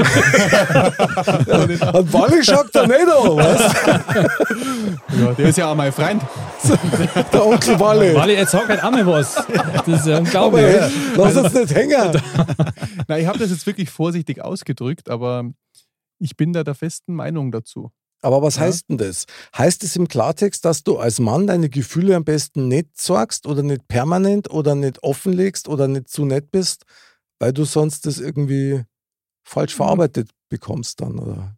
[2.12, 3.60] Wally schaut da nicht an, was?
[5.18, 6.22] ja, der ist ja auch mein Freund.
[7.32, 8.14] Der Onkel Wally.
[8.14, 9.34] Wally, jetzt sag halt auch mal was.
[9.86, 10.64] Das ist ja Aber unglaublich.
[10.66, 12.20] echt, lass uns nicht hängen.
[13.08, 15.44] Na, ich habe das jetzt wirklich vorsichtig ausgedrückt, aber
[16.18, 17.90] ich bin da der festen Meinung dazu.
[18.20, 18.62] Aber was Ja.
[18.62, 19.24] heißt denn das?
[19.56, 23.62] Heißt es im Klartext, dass du als Mann deine Gefühle am besten nicht sagst oder
[23.62, 26.82] nicht permanent oder nicht offenlegst oder nicht zu nett bist,
[27.38, 28.82] weil du sonst das irgendwie
[29.44, 31.56] falsch verarbeitet bekommst dann, oder?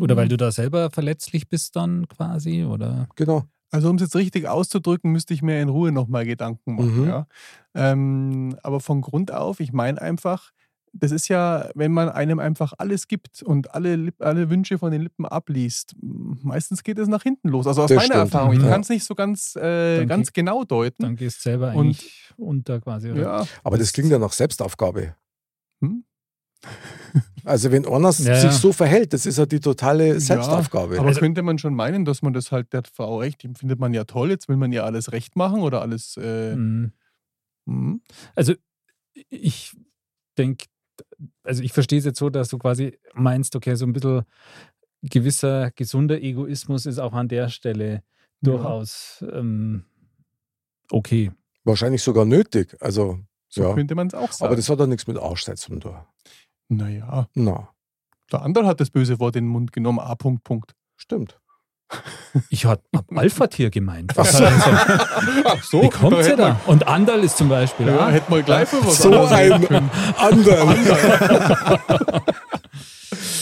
[0.00, 3.08] Oder weil du da selber verletzlich bist dann quasi, oder?
[3.16, 3.44] Genau.
[3.70, 7.02] Also um es jetzt richtig auszudrücken, müsste ich mir in Ruhe nochmal Gedanken machen.
[7.02, 7.08] Mhm.
[7.08, 7.26] Ja.
[7.74, 10.52] Ähm, aber von Grund auf, ich meine einfach,
[10.92, 15.02] das ist ja, wenn man einem einfach alles gibt und alle, alle Wünsche von den
[15.02, 17.66] Lippen abliest, meistens geht es nach hinten los.
[17.66, 18.34] Also aus Das meiner stimmt.
[18.34, 18.68] Erfahrung, ich Mhm.
[18.68, 21.02] kann es nicht so ganz, äh, ganz genau deuten.
[21.02, 23.10] Dann gehst du selber Und- eigentlich unter quasi.
[23.12, 23.20] Oder?
[23.22, 23.46] ja.
[23.64, 25.14] Aber das klingt ja nach Selbstaufgabe.
[25.80, 26.04] Hm?
[27.44, 28.52] Also wenn einer Ja, sich ja.
[28.52, 30.98] so verhält, das ist ja die totale Selbstaufgabe.
[30.98, 33.78] Aber Also- könnte man schon meinen, dass man das halt der Frau recht, die findet
[33.78, 36.16] man ja toll, jetzt will man ihr alles recht machen oder alles.
[36.18, 36.92] Äh, Mhm.
[37.66, 38.02] hm.
[38.34, 38.54] Also
[39.30, 39.74] ich
[40.36, 40.66] denke,
[41.48, 44.22] also ich verstehe es jetzt so, dass du quasi meinst, okay, so ein bisschen
[45.02, 48.02] gewisser gesunder Egoismus ist auch an der Stelle
[48.42, 49.84] durchaus ähm,
[50.90, 51.32] okay.
[51.64, 52.76] Wahrscheinlich sogar nötig.
[52.80, 53.18] Also,
[53.48, 53.74] So ja.
[53.74, 54.48] könnte man es auch sagen.
[54.48, 55.96] Aber das hat ja nichts mit Arschsein zu tun.
[56.68, 57.70] naja, Na,
[58.30, 60.00] der andere hat das böse Wort in den Mund genommen.
[60.00, 60.14] A.
[60.14, 60.74] Punkt, Punkt.
[60.96, 61.40] stimmt.
[62.50, 62.82] Ich habe
[63.14, 64.12] Alpha-Tier gemeint.
[64.16, 64.44] Ach so.
[65.44, 66.60] Ach so, Wie kommt sie da?
[66.66, 67.86] Und Andal ist zum Beispiel.
[67.86, 69.52] Ja, ah, hätte man gleich für was So ein
[70.16, 70.76] anderen.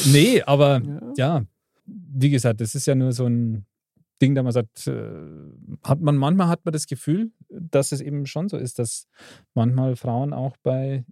[0.07, 0.81] Nee, aber
[1.17, 1.39] Ja.
[1.39, 1.43] ja,
[1.87, 3.67] wie gesagt, das ist ja nur so ein
[4.23, 5.11] Ding, da man sagt, äh,
[5.85, 9.09] hat man manchmal hat man das Gefühl, dass es eben schon so ist, dass
[9.55, 11.05] manchmal Frauen auch bei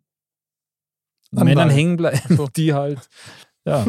[1.32, 1.48] Anderen.
[1.48, 2.46] Männern hängen bleiben, So.
[2.56, 3.08] die halt,
[3.66, 3.84] ja,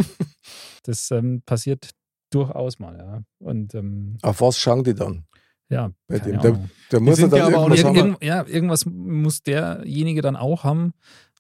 [0.84, 1.91] das ähm, passiert
[2.36, 3.22] durchaus mal, ja.
[3.40, 5.26] Und ähm, Auf was schauen die dann?
[5.70, 6.70] ja, Bei keine dem, der-.
[6.92, 7.96] Der muss ja dann irgendwas haben.
[7.96, 10.94] irgend, ja, irgendwas muss derjenige dann auch haben,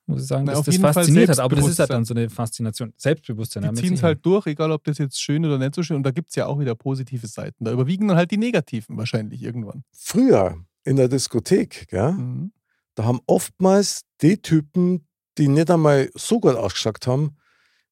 [0.07, 1.39] muss ich sagen, Na, dass auf das jeden Fall fasziniert hat.
[1.39, 2.93] Aber das ist halt dann so eine Faszination.
[2.95, 3.63] Selbstbewusstsein.
[3.73, 5.97] Die ziehen es halt durch, egal ob das jetzt schön oder nicht so schön.
[5.97, 7.63] Und da gibt es ja auch wieder positive Seiten.
[7.65, 9.83] Da überwiegen dann halt die negativen wahrscheinlich irgendwann.
[9.91, 12.51] Früher in der Diskothek, gell, Mhm.
[12.93, 15.07] da haben oftmals die Typen,
[15.39, 17.35] die nicht einmal so gut ausgeschaut haben,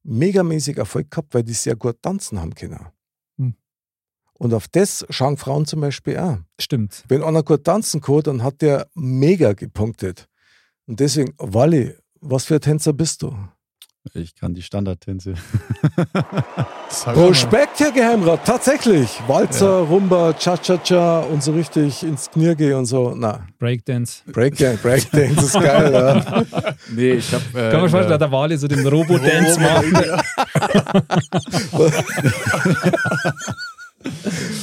[0.04, 2.88] megamäßig Erfolg gehabt, weil die sehr gut tanzen haben können.
[3.38, 3.56] Hm.
[4.34, 6.38] Und auf das schauen Frauen zum Beispiel auch.
[6.60, 7.04] Stimmt.
[7.08, 10.28] Wenn einer gut tanzen kann, dann hat der mega gepunktet.
[10.86, 13.36] Und deswegen, Wally, was für ein Tänzer bist du?
[14.14, 15.34] Ich kann die Standardtänze.
[17.08, 19.10] Respekt, Herr Geheimrat, tatsächlich.
[19.28, 23.14] Walzer, Rumba, Cha-Cha-Cha und so richtig ins Knie gehen und so.
[23.16, 24.22] Na, Breakdance.
[24.28, 26.44] Breakdance, Breakdance ist geil, ja.
[26.94, 27.44] Nee, ich habe.
[27.54, 29.86] Äh, Kann man in vorstellen, der- da Wale so den Robo-Dance macht.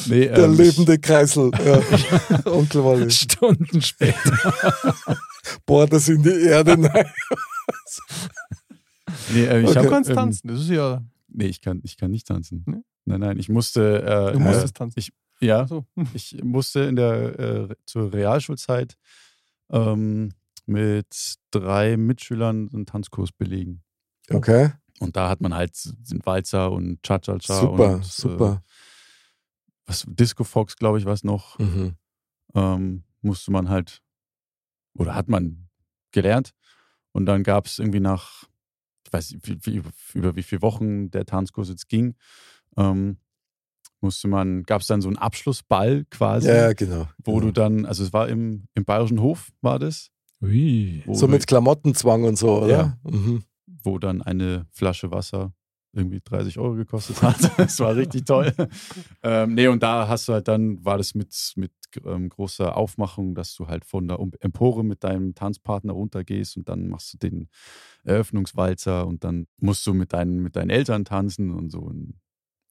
[0.07, 1.51] nee, Der ähm, lebende Kreisel.
[1.64, 1.80] Ja.
[2.53, 3.11] Onkel Wally.
[3.11, 4.55] Stunden später.
[5.66, 6.76] Boah, das in die Erde.
[6.76, 7.07] Nein.
[9.32, 9.74] Nee, äh, ich Okay.
[9.74, 10.48] Du hab, kannst ähm, tanzen.
[10.48, 11.02] Das ist ja.
[11.28, 12.64] Nee, ich kann, ich kann nicht tanzen.
[12.66, 12.82] Nee?
[13.04, 14.02] Nein, nein, ich musste.
[14.02, 14.98] Äh, Du äh, musstest tanzen.
[14.98, 15.84] ich- Ja, So.
[16.14, 18.96] ich musste in der äh, zur Realschulzeit
[19.70, 20.30] ähm,
[20.66, 23.82] mit drei Mitschülern einen Tanzkurs belegen.
[24.30, 25.72] Okay, Und da hat man halt
[26.10, 28.62] den Walzer und Cha-Cha-Cha super, und super.
[28.64, 28.70] Äh,
[29.86, 31.58] was, Disco Fox, glaube ich, was noch.
[31.58, 31.94] Mhm.
[32.54, 34.02] ähm, musste man halt,
[34.94, 35.68] oder hat man
[36.12, 36.52] gelernt.
[37.12, 38.44] Und dann gab es irgendwie nach,
[39.07, 39.82] ich weiß nicht, wie, wie,
[40.14, 42.14] über wie viele Wochen der Tanzkurs jetzt ging,
[42.76, 43.16] ähm,
[44.01, 47.09] musste man, gab es dann so einen Abschlussball quasi, Ja, ja, genau.
[47.24, 47.46] wo genau.
[47.46, 50.11] du dann, also es war im, im Bayerischen Hof, war das,
[50.42, 51.03] Ui.
[51.12, 52.68] So du, mit Klamottenzwang und so, oder?
[52.68, 52.98] Ja.
[53.11, 53.44] Mhm.
[53.82, 55.53] wo dann eine Flasche Wasser
[55.93, 57.59] irgendwie 30 Euro gekostet hat.
[57.59, 58.53] Das war richtig toll.
[59.22, 61.72] ähm, nee, und da hast du halt dann, war das mit, mit
[62.05, 66.88] ähm, großer Aufmachung, dass du halt von der Empore mit deinem Tanzpartner runtergehst und dann
[66.88, 67.49] machst du den
[68.05, 71.80] Eröffnungswalzer und dann musst du mit deinen, mit deinen Eltern tanzen und so.
[71.80, 72.20] Und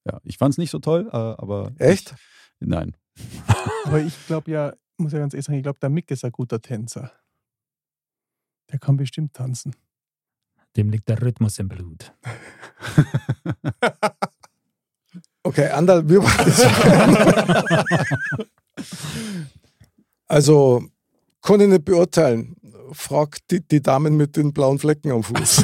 [0.06, 1.74] ja, ich fand es nicht so toll, äh, aber.
[1.78, 2.16] Echt?
[2.60, 2.96] Ich, nein.
[3.86, 6.32] Aber ich glaube ja, muss ja ganz ehrlich sagen, ich glaube, der Mick ist ein
[6.32, 7.12] guter Tänzer.
[8.72, 9.76] Der kann bestimmt tanzen.
[10.76, 12.14] Dem liegt der Rhythmus im Blut.
[15.44, 16.22] Okay, Andal, wir
[20.28, 20.84] Also,
[21.42, 22.56] kann ich nicht beurteilen.
[22.92, 25.64] Frag die, die Damen mit den blauen Flecken am Fuß.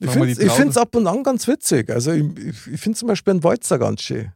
[0.00, 1.90] ich finde es ab und an ganz witzig.
[1.90, 4.32] Also, ich, ich, ich finde zum Beispiel einen Walzer ganz schön.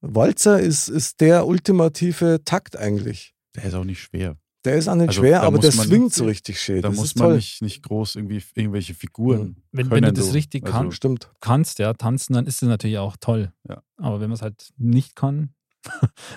[0.00, 3.34] Walzer ist, ist der ultimative Takt eigentlich.
[3.56, 4.38] Der ist auch nicht schwer.
[4.64, 6.80] Der ist auch nicht Also, schwer, da aber der swingt so richtig schön.
[6.80, 7.36] Da das muss ist man toll.
[7.36, 9.56] nicht, nicht groß irgendwie irgendwelche Figuren.
[9.72, 10.32] Wenn, wenn können du das so.
[10.32, 11.30] richtig Also, kannst, Stimmt.
[11.40, 13.52] kannst, ja, tanzen, dann ist es natürlich auch toll.
[13.68, 13.82] Ja.
[13.98, 15.50] Aber wenn man es halt nicht kann,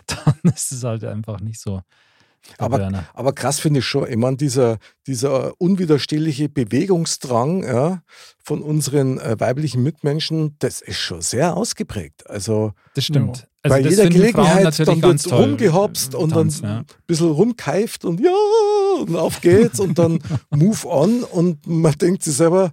[0.07, 1.82] dann ist es halt einfach nicht so.
[2.57, 3.05] Aber-.
[3.13, 8.03] Aber krass finde ich schon, ich meine, dieser, dieser unwiderstehliche Bewegungsdrang ja,
[8.43, 12.30] von unseren äh, weiblichen Mitmenschen, das ist schon sehr ausgeprägt.
[12.30, 13.47] Also das stimmt.
[13.70, 16.80] Bei Also das jeder Gelegenheit, dann ganz wird rumgehopst und tanzen, dann ja.
[16.80, 18.32] ein bisschen rumkeift und ja,
[19.01, 22.72] und auf geht's und dann move on und man denkt sich selber,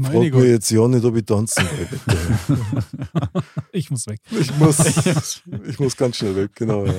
[0.00, 0.44] frag Gott.
[0.44, 2.58] jetzt ja nicht, ob ich tanzen will.
[3.74, 4.20] Ich muss weg.
[4.30, 4.78] Ich muss,
[5.66, 6.84] ich muss ganz schnell weg, genau.
[6.84, 6.92] Ja.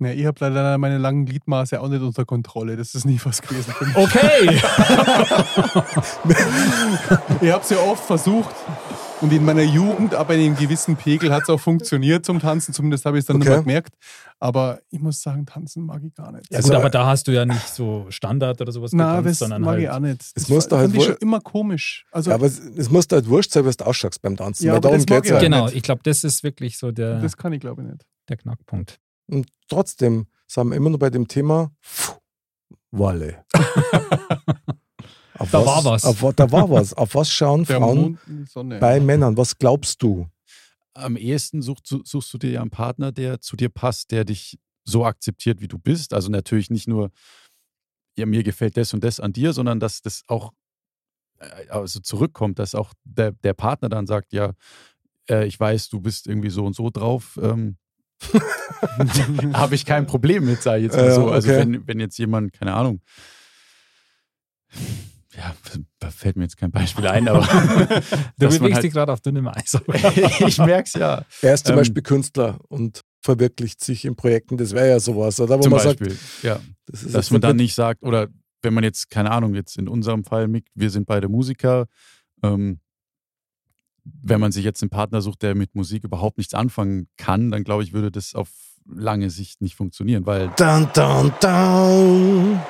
[0.00, 2.76] Ja, ich habe leider meine langen Gliedmaße auch nicht unter Kontrolle.
[2.76, 3.72] Das ist nie was gewesen.
[3.80, 3.96] mich.
[3.96, 4.60] Okay.
[7.40, 8.54] Ich habe es ja oft versucht
[9.22, 12.74] und in meiner Jugend, ab einem gewissen Pegel, hat es auch funktioniert zum Tanzen.
[12.74, 13.46] Zumindest habe ich es dann Okay.
[13.48, 13.94] nur mal gemerkt.
[14.40, 16.50] Aber ich muss sagen, tanzen mag ich gar nicht.
[16.50, 19.16] Ja, Also, gut, aber äh, da hast du ja nicht so Standard oder sowas Na,
[19.20, 19.82] getanzt, das sondern mag halt.
[19.82, 20.20] ich auch nicht.
[20.22, 22.04] Es Das muss da halt schon immer komisch.
[22.10, 24.66] Also, Ja, aber es, es muss da halt wurscht sein, was du ausschaust beim Tanzen.
[24.66, 25.76] Ja, aber darum das mag geht's ich auch Genau, nicht.
[25.76, 28.04] ich glaube, das ist wirklich so der, das kann ich glaube ich nicht.
[28.28, 28.98] der Knackpunkt.
[29.28, 32.18] Und trotzdem sind wir immer noch bei dem Thema pff,
[32.90, 33.44] Walle.
[35.38, 36.04] Auf Da war was.
[36.04, 36.92] Auf, da war was.
[36.94, 38.18] Auf was schauen Frauen
[38.48, 38.78] Sonne.
[38.78, 39.36] bei Männern?
[39.36, 40.28] Was glaubst du?
[40.94, 44.24] Am ehesten suchst, du- suchst du dir ja einen Partner, der zu dir passt, der
[44.24, 46.12] dich so akzeptiert, wie du bist.
[46.12, 47.10] Also natürlich nicht nur,
[48.16, 50.52] ja, mir gefällt das und das an dir, sondern dass das auch
[51.38, 54.52] äh, also zurückkommt, dass auch der, der Partner dann sagt, ja,
[55.30, 57.38] äh, ich weiß, du bist irgendwie so und so drauf.
[57.42, 57.76] Ähm,
[59.54, 61.30] Habe ich kein Problem mit, sage ich jetzt mal Ja, so.
[61.30, 61.58] Also okay.
[61.60, 63.00] wenn, wenn jetzt jemand, keine Ahnung,
[65.36, 65.54] ja,
[65.98, 67.40] da fällt mir jetzt kein Beispiel ein, aber
[68.38, 69.78] Du bewegst halt, dich gerade auf dünnem Eis.
[70.46, 71.24] ich merke es ja.
[71.40, 74.56] Er ist zum Ähm, Beispiel Künstler und verwirklicht sich in Projekten.
[74.56, 75.58] Das wäre ja sowas, oder?
[75.58, 76.60] Wo Zum man Beispiel, sagt, ja.
[76.86, 78.28] das ist dass man dann nicht- nicht sagt, oder
[78.62, 81.86] wenn man jetzt, keine Ahnung, jetzt in unserem Fall, Mick, wir sind beide Musiker,
[82.42, 82.80] ähm,
[84.04, 87.62] wenn man sich jetzt einen Partner sucht, der mit Musik überhaupt nichts anfangen kann, dann
[87.64, 88.48] glaube ich, würde das auf
[88.92, 92.60] lange Sicht nicht funktionieren, weil Dun, dun, dun.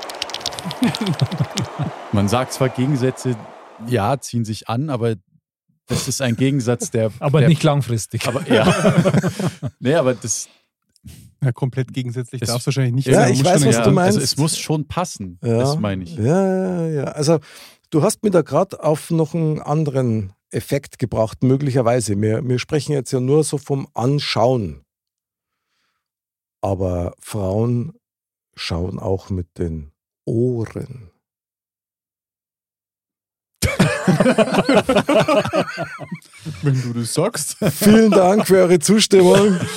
[2.13, 3.37] man sagt zwar Gegensätze,
[3.87, 5.17] ja, ziehen sich an, aber
[5.87, 7.13] das ist ein Gegensatz, der.
[7.19, 8.27] Aber der, nicht langfristig.
[8.27, 8.95] Aber ja.
[9.81, 10.49] nee, aber das.
[11.43, 13.33] Ja, komplett gegensätzlich darf es wahrscheinlich nicht Ja, sein.
[13.33, 14.17] Ich weiß, was ja, du meinst.
[14.17, 15.39] Also es muss schon passen.
[15.43, 15.59] Ja.
[15.59, 16.17] Das meine ich.
[16.17, 17.05] Ja, ja, ja.
[17.05, 17.41] Also,
[17.91, 22.21] du hast mir da gerade auf noch einen anderen Effekt gebracht, möglicherweise.
[22.21, 24.85] Wir, wir sprechen jetzt ja nur so vom Anschauen.
[26.61, 27.95] Aber Frauen
[28.55, 29.92] schauen auch mit den
[30.25, 31.11] Ohren.
[36.63, 37.57] Wenn du das sagst.
[37.73, 39.59] Vielen Dank für eure Zustimmung.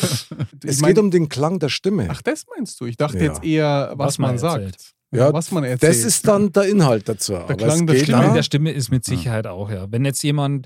[0.64, 2.08] Ich Es mein- geht um den Klang der Stimme.
[2.10, 2.86] Ach, das meinst du?
[2.86, 3.24] Ich dachte Ja.
[3.26, 4.94] jetzt eher, was, Was man man, sagt.
[5.12, 5.92] Ja, was man erzählt.
[5.92, 7.36] Das ist dann der Inhalt dazu.
[7.36, 9.86] Aber Klang der Stimme der Stimme ist mit Sicherheit auch, ja.
[9.92, 10.66] Wenn jetzt jemand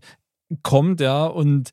[0.63, 1.71] kommt, ja, und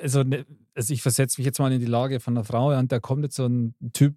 [0.00, 0.46] also, ne,
[0.76, 3.24] also ich versetze mich jetzt mal in die Lage von einer Frau, und da kommt
[3.24, 4.14] jetzt so ein Typ,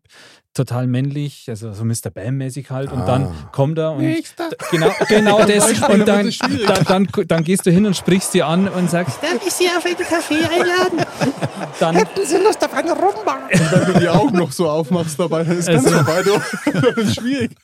[0.54, 2.10] total männlich, also so Mr.
[2.14, 3.50] Bam-mäßig halt, und dann Ah.
[3.54, 4.50] kommt er und Nächster.
[4.70, 5.70] genau, genau das.
[5.84, 8.90] Und da dann, es dann, dann, dann gehst du hin und sprichst sie an und
[8.90, 11.06] sagst, Darf ich Sie auf einen Kaffee einladen?
[11.80, 13.40] dann, Hätten Sie Lust auf eine Rumba?
[13.50, 16.24] Wenn du die Augen noch so aufmachst dabei, dann ist ganz Also- vorbei.
[16.24, 16.32] Du.
[16.82, 17.56] Das ist schwierig.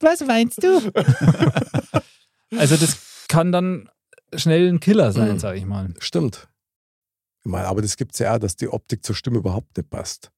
[0.00, 0.80] Was meinst du?
[2.56, 3.88] also das kann dann
[4.34, 5.38] schnell ein Killer sein, Mhm.
[5.38, 5.94] sag ich mal.
[6.00, 6.48] Stimmt.
[7.44, 9.90] Ich meine, aber das gibt es ja auch, dass die Optik zur Stimme überhaupt nicht
[9.90, 10.30] passt.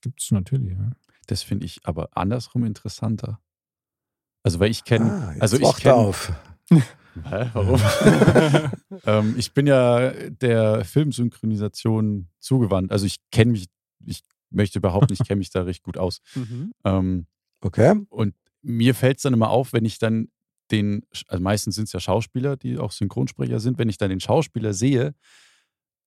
[0.00, 0.90] Gibt es natürlich, ja.
[1.26, 3.40] Das finde ich aber andersrum interessanter.
[4.42, 5.10] Also, weil ich kenne.
[5.12, 6.32] Ah, also ich kenn- auf.
[6.70, 7.80] Hä, warum?
[9.06, 12.92] ähm, ich bin ja der Filmsynchronisation zugewandt.
[12.92, 13.66] Also ich kenne mich,
[14.04, 16.20] ich möchte behaupten, ich kenne mich da recht gut aus.
[16.84, 17.26] Ähm,
[17.60, 18.00] Okay.
[18.10, 20.28] und mir fällt es dann immer auf, wenn ich dann
[20.70, 24.20] den, also meistens sind es ja Schauspieler, die auch Synchronsprecher sind, wenn ich dann den
[24.20, 25.14] Schauspieler sehe,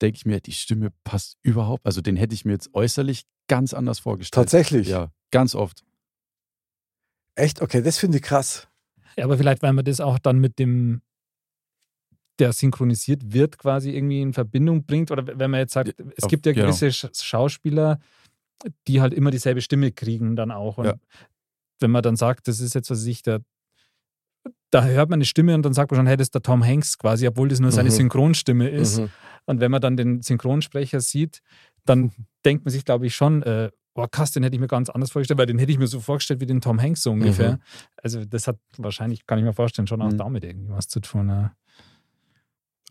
[0.01, 1.85] denke ich mir, die Stimme passt überhaupt.
[1.85, 4.43] Also den hätte ich mir jetzt äußerlich ganz anders vorgestellt.
[4.45, 4.87] Tatsächlich.
[4.87, 5.83] Ja, ganz oft.
[7.35, 7.61] Echt?
[7.61, 8.67] Okay, das finde ich krass.
[9.17, 11.01] Ja, aber vielleicht, weil man das auch dann mit dem,
[12.39, 15.11] der synchronisiert wird, quasi irgendwie in Verbindung bringt.
[15.11, 16.65] Oder wenn man jetzt sagt, es auf- gibt ja genau.
[16.67, 17.99] gewisse Sch- Schauspieler,
[18.87, 20.77] die halt immer dieselbe Stimme kriegen dann auch.
[20.77, 20.95] Und Ja.
[21.79, 23.41] wenn man dann sagt, das ist jetzt, was ich, der,
[24.71, 26.63] da hört man eine Stimme und dann sagt man schon, hey, das ist der Tom
[26.65, 27.93] Hanks quasi, obwohl das nur seine Mhm.
[27.95, 28.99] Synchronstimme ist.
[28.99, 29.09] Mhm.
[29.45, 31.41] Und wenn man dann den Synchronsprecher sieht,
[31.85, 32.11] dann
[32.45, 35.11] denkt man sich, glaube ich, schon, äh, oh krass, den hätte ich mir ganz anders
[35.11, 37.53] vorgestellt, weil den hätte ich mir so vorgestellt wie den Tom Hanks so ungefähr.
[37.53, 37.59] Mhm.
[37.97, 40.17] Also das hat wahrscheinlich, kann ich mir vorstellen, schon auch Mhm.
[40.17, 41.29] damit irgendwie was zu tun.
[41.29, 41.55] Ja.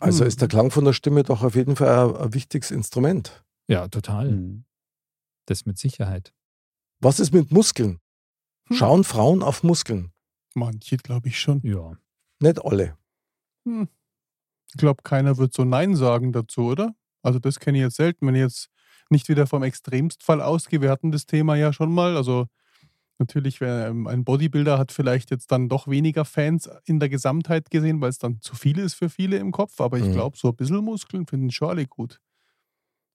[0.01, 0.29] Also Hm.
[0.29, 3.45] ist der Klang von der Stimme doch auf jeden Fall ein, ein wichtiges Instrument.
[3.69, 4.31] Ja, total.
[4.31, 4.65] Mhm.
[5.47, 6.33] Das mit Sicherheit.
[7.01, 7.99] Was ist mit Muskeln?
[8.69, 8.77] Hm.
[8.77, 10.11] Schauen Frauen auf Muskeln?
[10.55, 11.61] Manche, glaube ich schon.
[11.63, 11.97] Ja.
[12.41, 12.97] Nicht alle.
[13.65, 13.89] Hm.
[14.73, 16.95] Ich glaube, keiner wird so Nein sagen dazu, oder?
[17.23, 18.69] Also das kenne ich jetzt selten, wenn ich jetzt
[19.11, 20.81] nicht wieder vom Extremstfall ausgehe.
[20.81, 22.17] Wir hatten das Thema ja schon mal.
[22.17, 22.47] Also
[23.19, 27.71] natürlich, wer, ähm, ein Bodybuilder hat vielleicht jetzt dann doch weniger Fans in der Gesamtheit
[27.71, 29.81] gesehen, weil es dann zu viel ist für viele im Kopf.
[29.81, 30.13] Aber ich Mhm.
[30.13, 32.21] glaube, so ein bisschen Muskeln finden schon alle gut.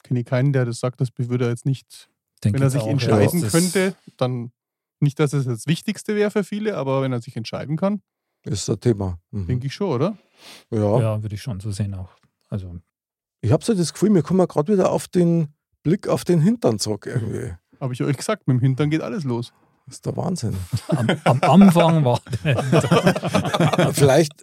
[0.04, 2.10] Kenne ich keinen, der das sagt, das würde er jetzt nicht,
[2.44, 4.52] Denk wenn er sich entscheiden könnte, dann
[5.00, 8.02] nicht, dass es das Wichtigste wäre für viele, aber wenn er sich entscheiden kann,
[8.44, 9.20] Ist ein Thema.
[9.32, 9.48] Mhm.
[9.48, 10.18] denke ich schon, oder?
[10.72, 11.00] Ja.
[11.00, 12.10] Ja, würde ich schon so sehen auch.
[12.50, 12.76] Also,
[13.42, 15.50] Ich habe so das Gefühl, wir kommen gerade wieder auf den
[15.84, 17.54] Blick auf den Hintern zurück irgendwie.
[17.80, 19.52] Habe ich euch gesagt, mit dem Hintern geht alles los.
[19.88, 20.56] Das ist der Wahnsinn.
[20.88, 22.20] am, am Anfang war
[23.94, 24.34] Vielleicht,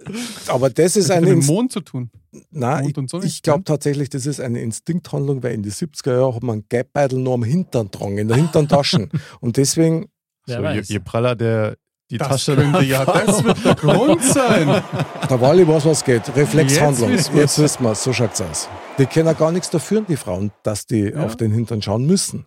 [0.49, 1.35] aber das ist Das hat eine.
[1.35, 2.11] mit dem Mond zu tun.
[2.51, 6.35] Nein, Mond ich, ich glaube tatsächlich, das ist eine Instinkthandlung, weil in den 70er Jahren
[6.37, 9.11] hat man Geldbeutel nur am Hintern dran, in der hinteren Taschen.
[9.41, 10.07] Und deswegen,
[10.47, 10.89] Wer so, je, weiß.
[10.89, 11.77] je praller der,
[12.11, 14.83] die Das Tasche könnte ja, das wird der Grund sein.
[15.31, 16.35] der Wally weiß, was geht.
[16.37, 17.11] Reflexhandlung.
[17.11, 18.69] Jetzt Jetzt wissen wir es, so schaut's aus.
[18.99, 21.25] Die können gar nichts dafür, die Frauen, dass die Ja.
[21.25, 22.47] auf den Hintern schauen müssen.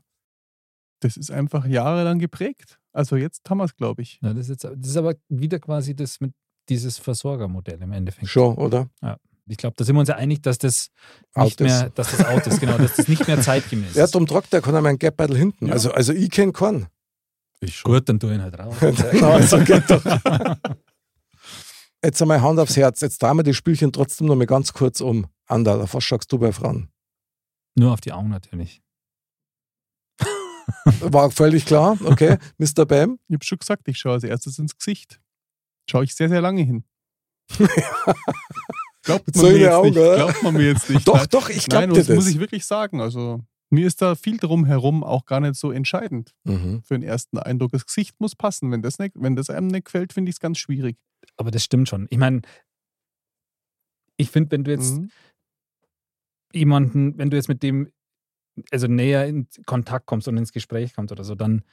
[0.99, 2.77] Das ist einfach jahrelang geprägt.
[2.93, 4.19] Also jetzt haben wir es, glaube ich.
[4.21, 6.33] Ja, das, ist jetzt, das ist aber wieder quasi das mit
[6.69, 8.27] dieses Versorgermodell im Endeffekt.
[8.29, 8.89] Schon, oder?
[9.47, 10.89] Ich glaube, da sind wir uns ja einig, dass das
[11.33, 13.95] Out nicht mehr, dass das out ist, genau, dass das nicht mehr zeitgemäß ist.
[13.95, 15.67] Ja, darum tragt der einen Geldbeutel hinten.
[15.67, 15.73] Ja.
[15.73, 16.87] Also, also ich kenne keinen.
[17.61, 17.91] Ich schon.
[17.91, 18.75] Gut, dann tu ihn halt raus.
[19.13, 20.03] Na, also geht doch.
[22.03, 23.01] Jetzt einmal Hand aufs Herz.
[23.01, 25.27] Jetzt drehen wir die Spielchen trotzdem noch mal ganz kurz um.
[25.47, 26.89] Andal, auf was schaust du bei Frauen?
[27.75, 28.81] Nur auf die Augen natürlich.
[31.01, 32.37] War völlig klar, okay.
[32.57, 32.85] Mr.
[32.85, 33.19] Bam?
[33.27, 35.19] Ich habe schon gesagt, ich schaue als erstes ins Gesicht.
[35.89, 36.83] Schaue ich sehr, sehr lange hin.
[39.03, 40.15] Glaubt man, mir jetzt Augen, nicht.
[40.15, 41.07] Glaubt man mir jetzt nicht.
[41.07, 42.33] Doch, doch, ich glaube dir das muss das.
[42.33, 43.01] ich wirklich sagen.
[43.01, 43.41] Also
[43.71, 46.83] mir ist da viel drumherum auch gar nicht so entscheidend Mhm.
[46.83, 47.71] für den ersten Eindruck.
[47.71, 48.71] Das Gesicht muss passen.
[48.71, 50.97] Wenn das, nicht, wenn das einem nicht gefällt, finde ich es ganz schwierig.
[51.37, 52.07] Aber das stimmt schon.
[52.09, 52.41] Ich meine,
[54.17, 55.09] ich finde, wenn du jetzt Mhm.
[56.53, 57.91] jemanden, wenn du jetzt mit dem
[58.71, 61.63] also näher in Kontakt kommst und ins Gespräch kommst oder so, dann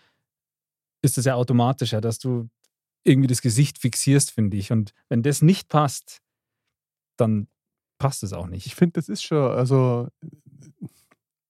[1.05, 2.49] ist es ja automatischer, dass du
[3.05, 4.73] irgendwie das Gesicht fixierst, finde ich.
[4.73, 6.19] Und wenn das nicht passt,
[7.19, 7.47] dann
[7.99, 8.75] passt es auch Ich nicht.
[8.75, 10.09] finde, das ist schon, also,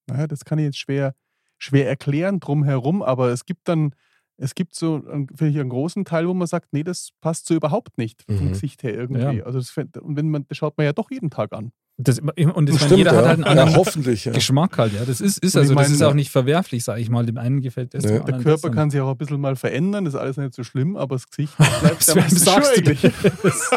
[0.06, 1.14] naja, das kann ich jetzt schwer,
[1.58, 3.94] schwer erklären drumherum, aber es gibt dann,
[4.36, 7.46] es gibt so, einen- finde ich, einen großen Teil, wo man sagt, nee, das passt
[7.46, 8.48] so überhaupt nicht vom Mhm.
[8.50, 9.38] Gesicht her irgendwie.
[9.38, 9.44] Ja.
[9.44, 11.70] Also das, und wenn man, das schaut man ja doch jeden Tag an.
[11.98, 13.18] Das, und ich meine, Stimmt, jeder ja.
[13.18, 14.24] hat halt einen ja, anderen hoffentlich.
[14.24, 14.32] Ja.
[14.32, 15.04] Geschmack halt, ja.
[15.04, 17.24] Das ist, ist also, das meine, ist auch nicht verwerflich, sage ich mal.
[17.26, 18.18] Dem einen gefällt das, Ja.
[18.20, 18.74] Der Körper das.
[18.74, 21.28] kann sich auch ein bisschen mal verändern, das ist alles nicht so schlimm, aber das
[21.28, 23.70] Gesicht bleibt ja meistens sagst du das?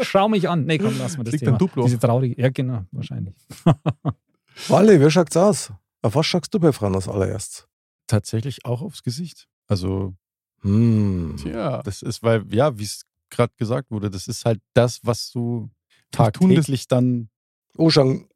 [0.06, 0.64] Schau mich an.
[0.64, 1.56] Nee, komm, lass mal das Fliegt Thema.
[1.56, 1.84] ein Duplo.
[1.84, 3.34] Diese traurige, ja genau, wahrscheinlich.
[4.68, 5.72] Wally, wie schaut's aus?
[6.02, 7.68] Auf was schaust du bei Frauen als allererst?
[8.06, 9.48] Tatsächlich auch aufs Gesicht.
[9.66, 10.14] Also,
[10.62, 11.36] Hm.
[11.40, 15.30] Tja, das ist, weil, ja, wie es gerade gesagt wurde, das ist halt das, was
[15.30, 15.70] du
[16.10, 17.28] das- tagtäglich dann.
[17.76, 18.26] Oh, schauen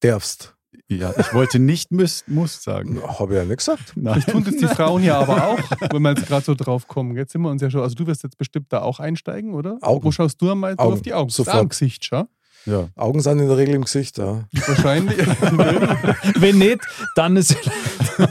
[0.00, 0.54] darfst.
[0.88, 3.02] Ja, ich wollte nicht müsst, muss sagen.
[3.02, 3.92] Habe ich ja nicht gesagt.
[3.96, 4.14] Nein.
[4.24, 5.58] das tun das die Frauen ja aber auch,
[5.92, 7.16] wenn wir jetzt gerade so drauf kommen.
[7.16, 9.78] Jetzt sind wir uns ja schon, also du wirst jetzt bestimmt da auch einsteigen, oder?
[9.80, 10.04] Augen.
[10.04, 10.92] Wo schaust du am meisten Augen.
[10.94, 11.30] auf die Augen?
[11.30, 11.62] Sofort.
[11.62, 12.26] Im Gesicht, schau.
[12.66, 12.88] Ja.
[12.94, 14.48] Augen sind in der Regel im Gesicht, ja.
[14.66, 15.18] Wahrscheinlich.
[16.40, 16.80] Wenn nicht,
[17.16, 17.56] dann ist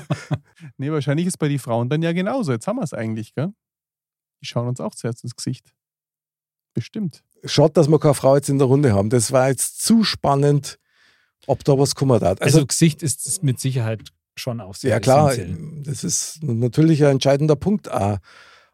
[0.78, 2.52] nee, wahrscheinlich ist bei den Frauen dann ja genauso.
[2.52, 3.54] Jetzt haben wir es eigentlich, gell?
[4.42, 5.74] Die schauen uns auch zuerst ins Gesicht.
[6.74, 7.24] Bestimmt.
[7.44, 9.10] Schaut, dass wir keine Frau jetzt in der Runde haben.
[9.10, 10.80] Das war jetzt zu spannend,
[11.48, 12.42] ob da was kommen hat.
[12.42, 15.84] Also, Also, Gesicht ist mit Sicherheit schon auch sehr ja klar, essentiell.
[15.84, 18.18] das ist natürlich ein entscheidender Punkt auch.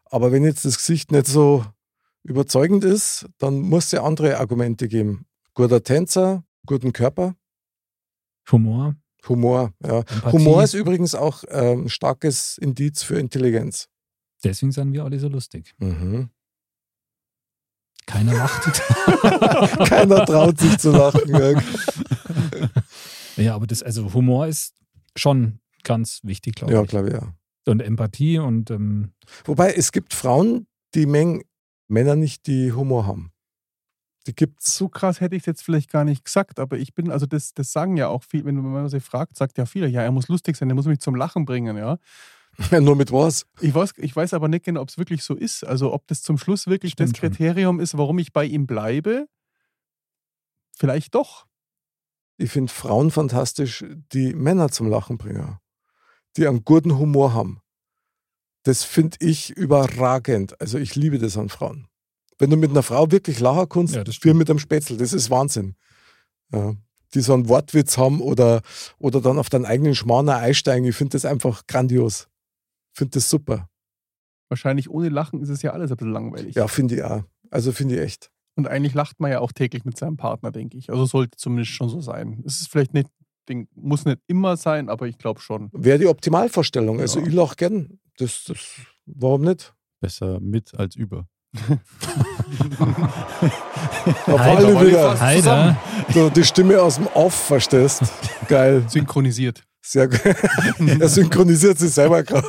[0.04, 1.64] Aber wenn jetzt das Gesicht nicht so
[2.22, 5.26] überzeugend ist, dann muss es ja andere Argumente geben.
[5.58, 7.34] Guter Tänzer, guten Körper,
[8.52, 8.94] Humor,
[9.28, 9.74] Humor.
[9.84, 9.98] Ja.
[10.02, 10.30] Empathie.
[10.30, 13.88] Humor ist übrigens auch ähm, ein starkes Indiz für Intelligenz.
[14.44, 15.74] Deswegen sind wir alle so lustig.
[15.78, 16.30] Mhm.
[18.06, 18.72] Keiner lacht.
[19.88, 21.28] Keiner traut sich zu lachen.
[21.28, 21.60] Ja.
[23.42, 24.76] ja, aber das, also Humor ist
[25.16, 26.88] schon ganz wichtig, glaube Ja, ich.
[26.88, 27.34] glaube ich, ja.
[27.66, 29.10] Und Empathie und ähm,
[29.44, 31.42] Wobei es gibt Frauen, die mengen
[31.88, 33.32] Männer nicht, die Humor haben.
[34.26, 34.76] Die gibt's.
[34.76, 37.54] So krass hätte ich es jetzt vielleicht gar nicht gesagt, aber ich bin, also das,
[37.54, 40.28] das sagen ja auch viel, wenn man sie fragt, sagt ja viele, ja, er muss
[40.28, 41.98] lustig sein, er muss mich zum Lachen bringen, ja.
[42.80, 43.46] Nur mit was?
[43.60, 45.64] Ich weiß, ich weiß aber nicht genau, ob es wirklich so ist.
[45.64, 47.30] Also ob das zum Schluss wirklich Stimmt das schon.
[47.30, 49.28] Kriterium ist, warum ich bei ihm bleibe.
[50.76, 51.46] Vielleicht doch.
[52.36, 55.58] Ich finde Frauen fantastisch, die Männer zum Lachen bringen.
[56.36, 57.60] Die einen guten Humor haben.
[58.62, 60.60] Das finde ich überragend.
[60.60, 61.88] Also ich liebe das an Frauen.
[62.38, 65.12] Wenn du mit einer Frau wirklich lachen kannst, Ja, das wie mit einem Spätzle, das
[65.12, 65.74] ist Wahnsinn.
[66.52, 66.74] Ja.
[67.14, 68.62] die so einen Wortwitz haben oder,
[68.98, 70.86] oder dann auf deinen eigenen Schmarrn einsteigen.
[70.88, 72.28] Ich finde das einfach grandios.
[72.92, 73.68] Ich finde das super.
[74.50, 76.54] Wahrscheinlich ohne Lachen ist es ja alles ein bisschen langweilig.
[76.54, 77.22] Ja, finde ich auch.
[77.50, 78.30] Also finde ich echt.
[78.56, 80.90] Und eigentlich lacht man ja auch täglich mit seinem Partner, denke ich.
[80.90, 82.42] Also sollte zumindest schon so sein.
[82.46, 83.08] Es ist vielleicht nicht,
[83.48, 85.70] Ding, muss nicht immer sein, aber ich glaube schon.
[85.72, 87.00] Wäre die Optimalvorstellung.
[87.00, 87.26] Also Ja.
[87.26, 87.98] ich lach gern.
[88.18, 88.58] Das, das,
[89.06, 89.74] warum nicht?
[90.00, 91.26] Besser mit als über.
[94.26, 95.40] Auf alle wieder Heider.
[95.40, 95.76] zusammen.
[96.12, 98.02] so die Stimme aus dem Off, verstehst?
[98.48, 98.84] Geil.
[98.88, 99.62] Synchronisiert.
[99.80, 100.36] Sehr geil.
[101.00, 102.46] er synchronisiert sich selber gerade.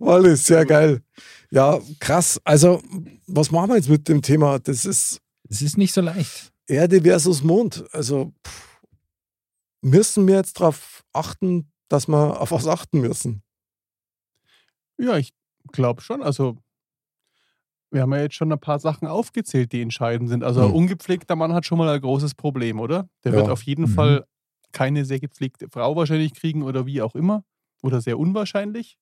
[0.00, 1.02] Wally, sehr geil.
[1.50, 2.40] Ja, krass.
[2.44, 2.82] Also,
[3.26, 4.58] was machen wir jetzt mit dem Thema?
[4.58, 6.52] Das ist Es ist nicht so leicht.
[6.66, 7.84] Erde versus Mond.
[7.92, 8.80] Also, pff,
[9.82, 13.42] müssen wir jetzt darauf achten, dass wir auf was achten müssen?
[14.98, 15.32] Ja, ich
[15.70, 16.22] glaube schon.
[16.22, 16.56] Also,
[17.94, 20.44] wir haben ja jetzt schon ein paar Sachen aufgezählt, die entscheidend sind.
[20.44, 20.74] Also, ein Hm.
[20.74, 23.08] ungepflegter Mann hat schon mal ein großes Problem, oder?
[23.24, 23.38] Der Ja.
[23.38, 23.88] wird auf jeden Mhm.
[23.88, 24.24] Fall
[24.72, 27.44] keine sehr gepflegte Frau wahrscheinlich kriegen oder wie auch immer.
[27.82, 28.98] Oder sehr unwahrscheinlich.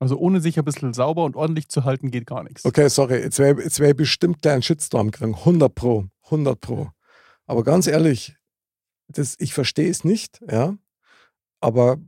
[0.00, 2.64] Also, ohne sich ein bisschen sauber und ordentlich zu halten, geht gar nichts.
[2.64, 5.34] Okay, sorry, jetzt wäre jetzt wär bestimmt gleich einen Shitstorm kriegen.
[5.44, 6.90] 100 Pro, 100 Pro.
[7.46, 8.36] Aber ganz ehrlich,
[9.08, 10.76] das, ich verstehe es nicht, ja.
[11.60, 11.98] Aber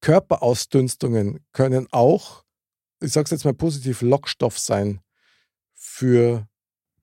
[0.00, 2.43] Körperausdünstungen können auch,
[3.04, 5.00] ich sage es jetzt mal positiv, Lockstoff sein
[5.74, 6.46] für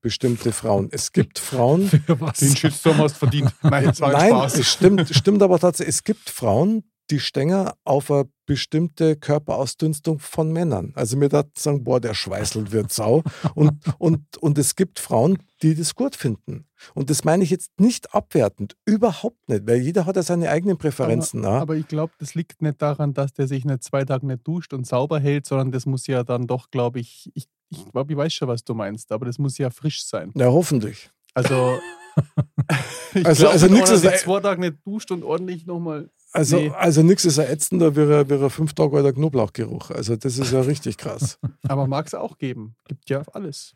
[0.00, 0.88] bestimmte Frauen.
[0.90, 2.38] Es gibt Frauen, Für was?
[2.38, 3.52] Den Shitstorm hast verdient.
[3.62, 4.58] Nein, Nein, Spaß.
[4.58, 5.94] es stimmt, stimmt aber tatsächlich.
[5.96, 10.92] Es gibt Frauen, die stänger auf eine bestimmte Körperausdünstung von Männern.
[10.96, 13.22] Also mir da sagen, boah, der schweißelt wird Sau.
[13.54, 16.66] Und, und, und es gibt Frauen, die das gut finden.
[16.94, 20.78] Und das meine ich jetzt nicht abwertend, überhaupt nicht, weil jeder hat ja seine eigenen
[20.78, 21.44] Präferenzen.
[21.44, 21.60] ja.
[21.60, 24.72] Aber ich glaube, das liegt nicht daran, dass der sich nicht zwei Tage nicht duscht
[24.72, 28.16] und sauber hält, sondern das muss ja dann doch, glaube ich, ich, ich glaube, ich
[28.18, 30.32] weiß schon, was du meinst, aber das muss ja frisch sein.
[30.34, 31.10] ja, hoffentlich.
[31.34, 31.78] Also,
[33.14, 36.10] ich Also- glaub, also einer ist- zwei Tage nicht duscht und ordentlich nochmal.
[36.32, 36.70] Also, Nee.
[36.70, 39.90] also nichts ist ätzender wie ein, wie ein fünf Tage alter Knoblauchgeruch.
[39.90, 41.38] Also das ist ja richtig krass.
[41.68, 42.74] Aber mag es auch geben.
[42.88, 43.74] Gibt ja alles.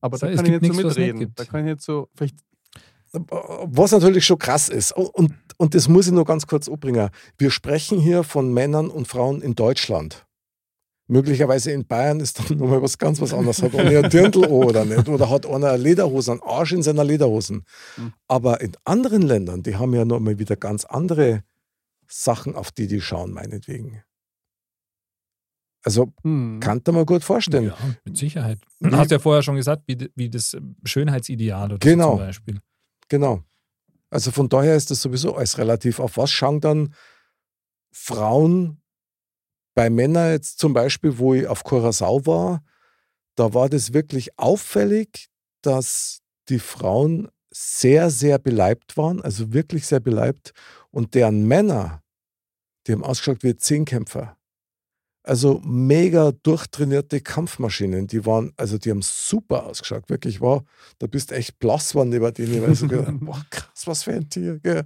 [0.00, 1.32] Aber So, da es kann ich so nichts, was nicht mitreden.
[1.34, 2.36] Da kann ich jetzt so, vielleicht
[3.12, 7.10] Was natürlich schon krass ist, und, und das muss ich nur ganz kurz umbringen.
[7.36, 10.24] Wir sprechen hier von Männern und Frauen in Deutschland.
[11.08, 13.60] Möglicherweise in Bayern ist dann nochmal was ganz was anderes.
[13.62, 15.08] Hat einer ein Dirndl oder nicht?
[15.08, 17.64] Oder hat einer eine Lederhose, einen Arsch in seiner Lederhosen.
[17.96, 18.12] Mhm.
[18.28, 21.42] Aber in anderen Ländern, die haben ja nochmal wieder ganz andere
[22.12, 24.02] Sachen, auf die die schauen, meinetwegen.
[25.84, 26.60] Also hm.
[26.60, 27.66] kann ich mir gut vorstellen.
[27.66, 28.58] Ja, mit Sicherheit.
[28.80, 32.12] Du hast ja vorher schon gesagt, wie, wie das Schönheitsideal oder Genau.
[32.12, 32.60] so zum Beispiel.
[33.08, 33.42] Genau.
[34.10, 35.98] Also von daher ist das sowieso alles relativ.
[35.98, 36.94] Auf was schauen dann
[37.90, 38.80] Frauen
[39.74, 42.62] bei Männern jetzt zum Beispiel, wo ich auf Curacao war,
[43.34, 45.28] da war das wirklich auffällig,
[45.62, 50.52] dass die Frauen sehr, sehr beleibt waren, also wirklich sehr beleibt
[50.90, 52.01] und deren Männer,
[52.86, 54.36] die haben ausgeschaut wie Zehnkämpfer.
[55.24, 60.64] Also mega durchtrainierte Kampfmaschinen, die waren, also die haben super ausgeschaut, wirklich war,
[60.98, 64.28] da bist echt blass geworden neben denen, weil so gedacht, boah, krass, was für ein
[64.28, 64.58] Tier.
[64.58, 64.84] Gell?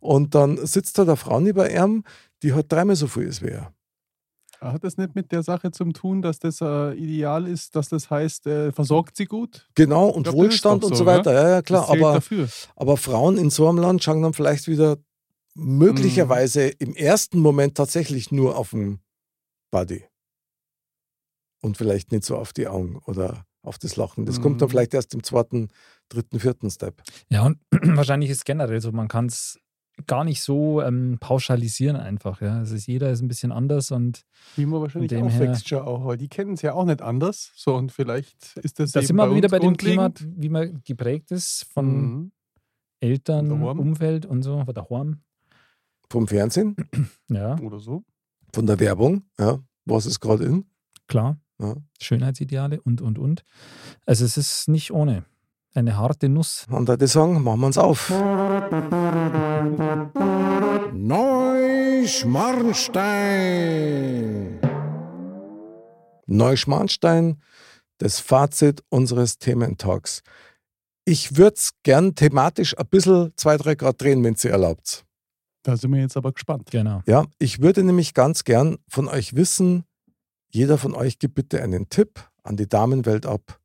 [0.00, 2.02] Und dann sitzt da eine Frau neben ihm,
[2.42, 3.72] die hat dreimal so viel ist wie er.
[4.60, 8.10] Hat das nicht mit der Sache zu tun, dass das äh, ideal ist, dass das
[8.10, 9.68] heißt, äh, versorgt sie gut?
[9.74, 12.48] Genau, und glaub, Wohlstand und so, weiter, ja, ja, klar, aber, dafür.
[12.74, 14.96] aber Frauen in so einem Land schauen dann vielleicht wieder
[15.56, 19.00] möglicherweise im ersten Moment tatsächlich nur auf den
[19.70, 20.04] Body.
[21.62, 24.26] Und vielleicht nicht so auf die Augen oder auf das Lachen.
[24.26, 24.70] Das kommt dann Mhm.
[24.70, 25.68] vielleicht erst im zweiten,
[26.08, 27.02] dritten, vierten Step.
[27.30, 29.58] Ja, und wahrscheinlich ist generell so, man kann es
[30.06, 32.42] gar nicht so ähm, pauschalisieren einfach.
[32.42, 32.60] Ja.
[32.60, 34.22] Es ist, jeder ist ein bisschen anders und
[34.54, 37.00] Wie man wahrscheinlich Von dem aufwächst ja auch, weil die kennen es ja auch nicht
[37.02, 37.50] anders.
[37.56, 41.30] So, und vielleicht ist das da sind wir wieder bei dem Thema, wie man geprägt
[41.32, 42.32] ist von Mhm.
[43.00, 43.50] Eltern.
[43.62, 45.22] Umfeld und so, oder daheim.
[46.10, 46.76] Vom Fernsehen,
[47.28, 48.02] Ja, Oder so.
[48.54, 50.64] von der Werbung, ja, was ist gerade in?
[51.08, 51.38] klar.
[51.58, 51.74] Ja.
[52.02, 53.42] Schönheitsideale und, und, und.
[54.04, 55.24] Also es ist nicht ohne.
[55.74, 56.66] Eine harte Nuss.
[56.70, 58.10] Und da würde ich sagen, machen wir uns auf.
[63.26, 64.60] Neuschmarnstein.
[66.26, 67.40] Neuschmarnstein,
[67.98, 70.22] das Fazit unseres Thementalks.
[71.04, 75.05] Ich würde es gern thematisch ein bisschen zwei, drei Grad drehen, wenn Sie erlaubt.
[75.66, 76.68] Da sind wir jetzt aber gespannt.
[76.70, 77.02] Genau.
[77.06, 79.82] Ja, ich würde nämlich ganz gern von euch wissen,
[80.52, 83.58] jeder von euch gibt bitte einen Tipp an die Damenwelt ab,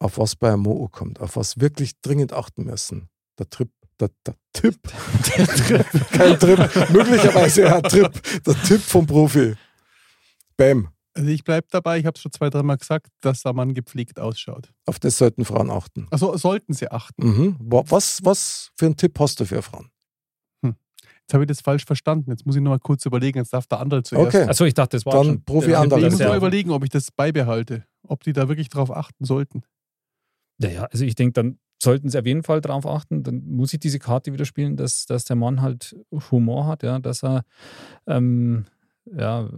[0.00, 3.08] auf was bei einem Mo kommt, auf was wirklich dringend achten müssen.
[3.38, 3.70] Der Trip,
[4.00, 4.80] der, der Tipp,
[6.10, 6.58] kein Trip,
[6.90, 9.54] möglicherweise ja ein Trip, der Tipp vom Profi.
[10.56, 10.88] Bam.
[11.14, 14.18] Also ich bleibe dabei, ich habe es schon zwei, dreimal gesagt, dass der Mann gepflegt
[14.18, 14.72] ausschaut.
[14.86, 16.08] Auf das sollten Frauen achten.
[16.10, 17.24] Also sollten sie achten.
[17.26, 17.56] Mhm.
[17.60, 19.90] Wa- Was, was für einen Tipp hast du für Frauen?
[21.28, 22.30] Jetzt habe ich das falsch verstanden.
[22.30, 23.36] Jetzt muss ich noch mal kurz überlegen.
[23.36, 24.34] Jetzt darf der andere zuerst.
[24.34, 24.48] Okay.
[24.48, 25.44] Achso, ich dachte, das war Dann schon.
[25.44, 26.02] Profi Ja, Anderl.
[26.04, 27.84] Ich muss mal überlegen, ob ich das beibehalte.
[28.02, 29.62] Ob die da wirklich drauf achten sollten.
[30.58, 33.24] Ja, ja, also ich denke, dann sollten sie auf jeden Fall darauf achten.
[33.24, 35.94] Dann muss ich diese Karte wieder spielen, dass, dass der Mann halt
[36.30, 37.44] Humor hat, ja, dass er,
[38.06, 38.64] ähm,
[39.04, 39.50] ja,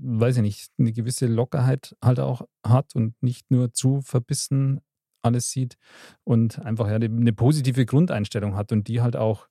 [0.00, 4.80] weiß ich nicht, eine gewisse Lockerheit halt auch hat und nicht nur zu verbissen
[5.20, 5.76] alles sieht
[6.24, 9.48] und einfach ja, eine positive Grundeinstellung hat und die halt auch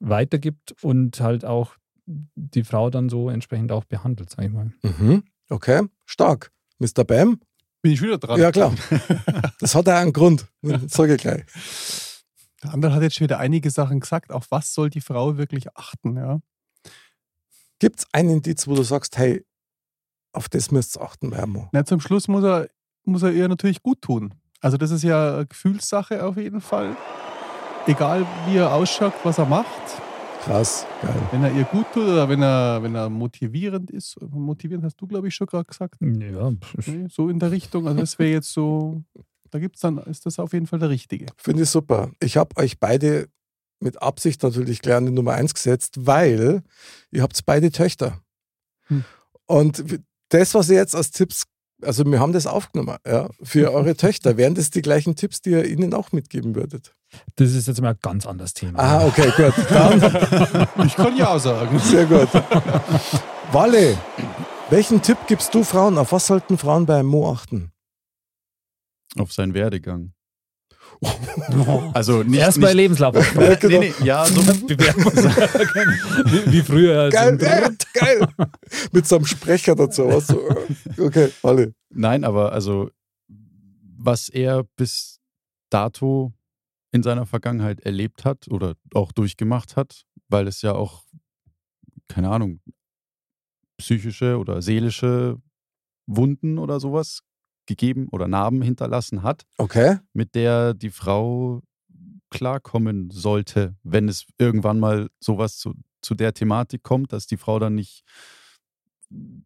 [0.00, 4.72] weitergibt und halt auch die Frau dann so entsprechend auch behandelt, sag ich mal.
[4.82, 5.24] Mhm.
[5.48, 6.52] Okay, stark.
[6.78, 7.04] Mr.
[7.04, 7.40] Bam?
[7.82, 8.40] Bin ich wieder dran?
[8.40, 8.74] Ja, klar.
[9.58, 10.46] Das hat ja einen Grund.
[10.88, 11.44] Sag ich gleich.
[12.62, 14.32] Der andere hat jetzt schon wieder einige Sachen gesagt.
[14.32, 16.16] Auf was soll die Frau wirklich achten?
[16.16, 16.40] Ja?
[17.78, 19.44] Gibt es ein Indiz, wo du sagst, hey,
[20.32, 21.68] auf das müsst ihr achten, Wermo?
[21.72, 22.68] Na, zum Schluss muss er,
[23.04, 24.34] muss er ihr natürlich gut tun.
[24.60, 26.96] Also das ist ja eine Gefühlssache auf jeden Fall.
[27.86, 29.66] Egal wie er ausschaut, was er macht.
[30.42, 31.14] Krass, geil.
[31.30, 34.16] Wenn er ihr gut tut oder wenn er, wenn er motivierend ist.
[34.20, 35.96] Motivierend hast du, glaube ich, schon gerade gesagt.
[36.00, 36.52] Ja,
[37.08, 37.86] So in der Richtung.
[37.86, 39.02] Also das wäre jetzt so,
[39.50, 41.26] da gibt's dann, ist das auf jeden Fall der Richtige.
[41.36, 42.10] Finde ich super.
[42.20, 43.28] Ich habe euch beide
[43.80, 46.62] mit Absicht natürlich gleich an die Nummer eins gesetzt, weil
[47.10, 48.20] ihr habt beide Töchter.
[48.88, 49.04] Hm.
[49.46, 50.00] Und
[50.30, 51.44] das, was ihr jetzt als Tipps,
[51.82, 54.36] also wir haben das aufgenommen, ja, für eure Töchter.
[54.36, 56.92] Wären das die gleichen Tipps, die ihr ihnen auch mitgeben würdet?
[57.36, 58.78] das ist jetzt mal ein ganz anderes Thema.
[58.78, 59.54] Ah, okay, gut.
[59.70, 61.78] Dann Ich kann ja sagen.
[61.78, 62.28] Sehr gut.
[63.52, 63.96] Walle,
[64.70, 65.98] welchen Tipp gibst du Frauen?
[65.98, 67.70] Auf was sollten Frauen bei Mo achten?
[69.18, 70.12] Auf seinen Werdegang.
[71.94, 73.14] Also nicht, Erst bei nicht, Lebenslauf.
[73.34, 73.80] Ja, genau.
[73.80, 77.10] nee, nee, ja, so, wie, wie früher.
[77.10, 78.28] Geil, ein- geil.
[78.92, 80.06] Mit so einem Sprecher dazu.
[80.08, 80.40] Was so.
[80.98, 81.74] Okay, Walle.
[81.90, 82.90] Nein, aber also,
[83.28, 85.20] was er bis
[85.70, 86.32] dato
[86.92, 91.04] in seiner Vergangenheit erlebt hat oder auch durchgemacht hat, weil es ja auch,
[92.08, 92.60] keine Ahnung,
[93.78, 95.36] psychische oder seelische
[96.06, 97.20] Wunden oder sowas
[97.66, 99.98] gegeben oder Narben hinterlassen hat, Okay.
[100.12, 101.62] mit der die Frau
[102.30, 107.58] klarkommen sollte, wenn es irgendwann mal sowas zu, zu der Thematik kommt, dass die Frau
[107.58, 108.02] dann nicht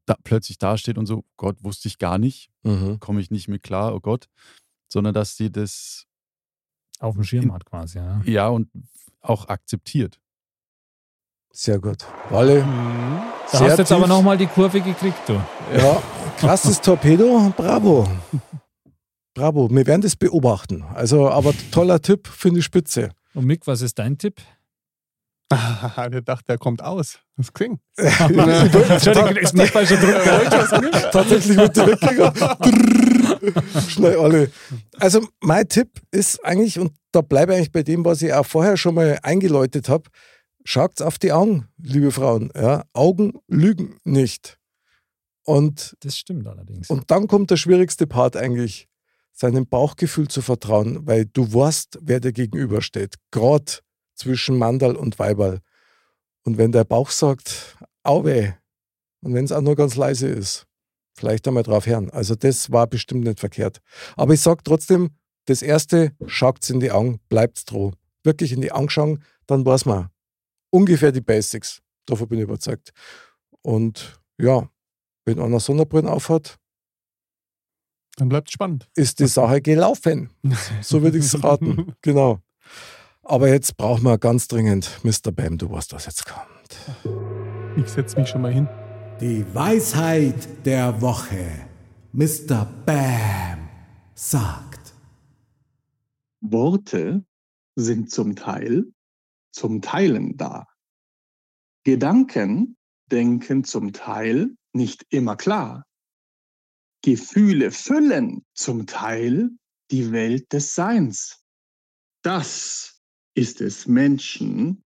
[0.06, 2.98] da plötzlich dasteht und so, Gott, wusste ich gar nicht, Mhm.
[3.00, 4.26] komme ich nicht mit klar, oh Gott,
[4.88, 6.06] sondern dass sie das
[6.98, 7.98] Auf dem Schirm hat quasi.
[7.98, 8.20] Ja.
[8.24, 8.68] ja und
[9.20, 10.19] auch akzeptiert.
[11.52, 12.06] Sehr gut.
[12.30, 12.64] Walle.
[12.64, 13.20] Mhm.
[13.50, 15.34] Da sehr hast du jetzt aber nochmal die Kurve gekriegt, du.
[15.76, 16.02] Ja,
[16.38, 17.52] krasses Torpedo.
[17.56, 18.08] Bravo.
[19.34, 19.68] Bravo.
[19.70, 20.84] Wir werden das beobachten.
[20.94, 23.10] Also, aber toller Tipp, finde ich spitze.
[23.34, 24.40] Und Mick, was ist dein Tipp?
[25.96, 27.18] Der dachte, der kommt aus.
[27.36, 27.80] Das klingt.
[27.96, 31.10] Entschuldigung, ist nicht falscher Druck.
[31.10, 33.60] Tatsächlich wird die weggegangen.
[33.88, 34.50] Schnell alle.
[34.98, 38.46] Also mein Tipp ist eigentlich, und da bleibe ich eigentlich bei dem, was ich auch
[38.46, 40.04] vorher schon mal eingeläutet habe,
[40.64, 42.50] schaut auf die Augen, liebe Frauen.
[42.54, 42.84] Ja?
[42.92, 44.58] Augen lügen nicht.
[45.44, 46.90] Und, Das stimmt allerdings.
[46.90, 48.88] und dann kommt der schwierigste Part eigentlich,
[49.32, 53.14] seinem Bauchgefühl zu vertrauen, weil du weißt, wer dir gegenübersteht.
[53.30, 53.72] Gerade
[54.14, 55.60] zwischen Mandal und Weiberl.
[56.44, 58.52] Und wenn der Bauch sagt, auweh,
[59.22, 60.66] und wenn es auch nur ganz leise ist,
[61.14, 62.10] vielleicht einmal drauf hören.
[62.10, 63.80] Also das war bestimmt nicht verkehrt.
[64.16, 65.10] Aber ich sage trotzdem,
[65.46, 67.92] das Erste, schaut in die Augen, bleibt's droh.
[68.22, 70.10] Wirklich in die Augen schauen, dann weiß man
[70.70, 71.80] ungefähr die Basics.
[72.06, 72.92] Davon bin ich überzeugt.
[73.62, 74.68] Und ja,
[75.24, 76.56] wenn einer Sonnenbrillen aufhat,
[78.16, 78.88] Dann bleibt spannend.
[78.96, 80.30] ist die Sache gelaufen.
[80.82, 81.94] So würde ich es raten.
[82.02, 82.40] Genau.
[83.22, 85.30] Aber jetzt brauchen wir ganz dringend, Mr.
[85.30, 86.76] Bam, du weißt, was jetzt kommt.
[87.76, 88.68] Ich setze mich schon mal hin.
[89.20, 91.68] Die Weisheit der Woche.
[92.12, 92.64] Mr.
[92.86, 93.68] Bam
[94.14, 94.94] sagt.
[96.40, 97.22] Worte
[97.76, 98.86] sind zum Teil
[99.52, 100.66] zum Teilen da.
[101.84, 102.76] Gedanken
[103.10, 105.84] denken zum Teil nicht immer klar.
[107.02, 109.50] Gefühle füllen zum Teil
[109.90, 111.42] die Welt des Seins.
[112.22, 113.00] Das
[113.34, 114.84] ist es Menschen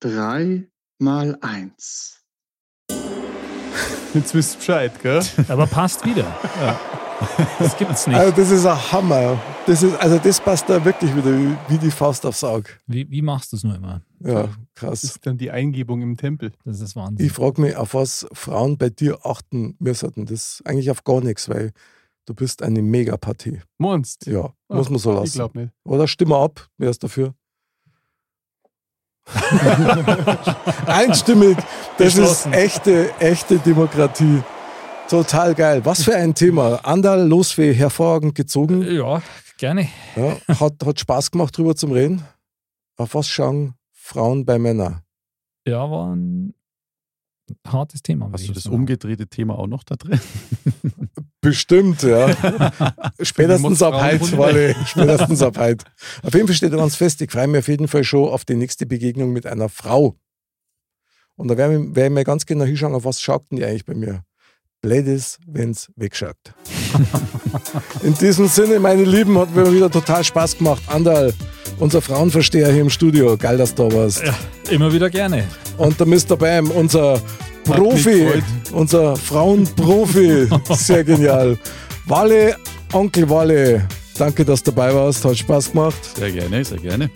[0.00, 2.24] drei mal eins.
[4.14, 5.22] Jetzt wisst ihr Bescheid, gell?
[5.48, 6.38] Aber passt wieder.
[7.58, 8.16] Das gibt's nicht.
[8.16, 9.38] Also das ist ein Hammer.
[9.66, 12.70] Das ist, also das passt da wirklich wieder wie, wie die Faust aufs Auge.
[12.86, 14.02] Wie, wie machst du es nur immer?
[14.20, 15.04] Ja, Das krass.
[15.04, 16.52] ist dann die Eingebung im Tempel.
[16.64, 17.26] Das ist Wahnsinn.
[17.26, 20.12] Ich frage mich, auf was Frauen bei dir achten müssen.
[20.26, 21.72] Das ist eigentlich auf gar nichts, weil
[22.24, 23.60] du bist eine Megapartie.
[23.78, 24.26] Monst.
[24.26, 25.34] Ja, Ah, muss man so Ich lassen.
[25.38, 25.72] glaube nicht.
[25.84, 27.34] Oder stimme ab, wer ist dafür?
[30.86, 31.56] Einstimmig.
[31.98, 34.42] Das ist echte, echte Demokratie.
[35.08, 35.84] Total geil.
[35.84, 36.76] Was für ein Thema.
[36.84, 38.82] Andal, Losfee, hervorragend gezogen.
[38.82, 39.22] Ja,
[39.58, 39.88] gerne.
[40.16, 42.22] Ja, hat, hat Spaß gemacht, drüber zum Reden.
[42.96, 43.74] Auf was schauen
[44.06, 45.02] Frauen bei Männern?
[45.66, 46.54] Ja, war ein
[47.66, 48.30] hartes Thema.
[48.32, 50.20] Hast du das umgedrehte Thema auch noch da drin?
[51.40, 52.28] Bestimmt, ja.
[53.20, 54.38] Spätestens ab heute.
[54.38, 54.76] Walle.
[54.86, 55.84] Spätestens ab heute.
[56.22, 58.54] Auf jeden Fall steht ganz fest, ich freue mich auf jeden Fall schon auf die
[58.54, 60.16] nächste Begegnung mit einer Frau.
[61.34, 63.64] Und da werde ich, werd ich mir ganz genau hinschauen, auf was schaut denn die
[63.64, 64.22] eigentlich bei mir.
[64.82, 66.36] Blöd ist, wenn's wegschaut.
[68.04, 70.82] In diesem Sinne, meine Lieben, hat mir wieder total Spaß gemacht.
[70.86, 71.32] Andal,
[71.78, 73.36] unser Frauenversteher hier im Studio.
[73.36, 74.22] Geil, dass du da warst.
[74.24, 74.34] Ja,
[74.70, 75.44] immer wieder gerne.
[75.76, 76.36] Und der Mr.
[76.36, 77.20] Bam, unser
[77.64, 78.42] Profi,
[78.72, 80.48] unser Frauenprofi.
[80.70, 81.58] Sehr genial.
[82.06, 82.56] Walle,
[82.92, 85.24] Onkel Walle, danke, dass du dabei warst.
[85.24, 85.96] Hat Spaß gemacht.
[86.16, 87.10] Sehr gerne, sehr gerne.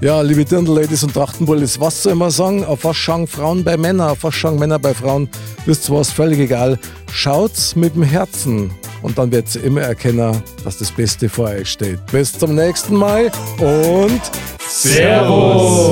[0.00, 2.64] Ja, liebe Dirndl-Ladies und Trachtenbullis, was soll man sagen?
[2.64, 4.10] Auf was schauen Frauen bei Männern?
[4.10, 5.28] Auf was schauen Männer bei Frauen?
[5.66, 6.10] Wisst ihr was?
[6.10, 6.78] Völlig egal.
[7.12, 8.70] Schaut's mit dem Herzen.
[9.04, 12.04] Und dann werdet ihr immer erkennen, dass das Beste vor euch steht.
[12.06, 13.26] Bis zum nächsten Mal
[13.60, 14.20] und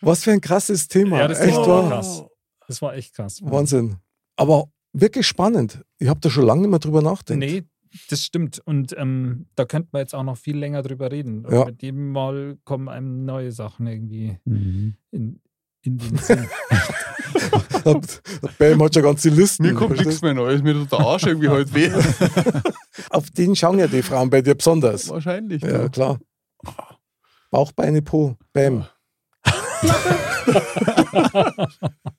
[0.00, 1.20] Was für ein krasses Thema.
[1.20, 1.88] Ja, das Echt Thema war wahr?
[1.90, 2.24] krass.
[2.66, 3.40] Das war echt krass.
[3.42, 3.96] Wahnsinn.
[4.36, 5.82] Aber wirklich spannend.
[5.98, 7.38] Ich habe da schon lange nicht mehr drüber nachgedacht.
[7.38, 7.62] Nee,
[8.10, 8.60] das stimmt.
[8.64, 11.46] Und ähm, da könnten wir jetzt auch noch viel länger drüber reden.
[11.46, 11.64] Und Ja.
[11.66, 14.96] Mit jedem Mal kommen einem neue Sachen irgendwie Mhm.
[15.12, 15.40] in,
[15.84, 16.48] in den Sinn.
[18.58, 19.64] Bam hat schon ganze Listen.
[19.64, 20.62] Mir kommt nichts mehr Neues.
[20.62, 21.90] Mir tut der Arsch irgendwie heute weh.
[23.10, 25.08] Auf den schauen ja die Frauen bei dir besonders.
[25.08, 25.62] Wahrscheinlich.
[25.62, 26.18] Ja, klar.
[27.50, 28.36] Bauch, Beine, Po.
[28.52, 28.86] Bam.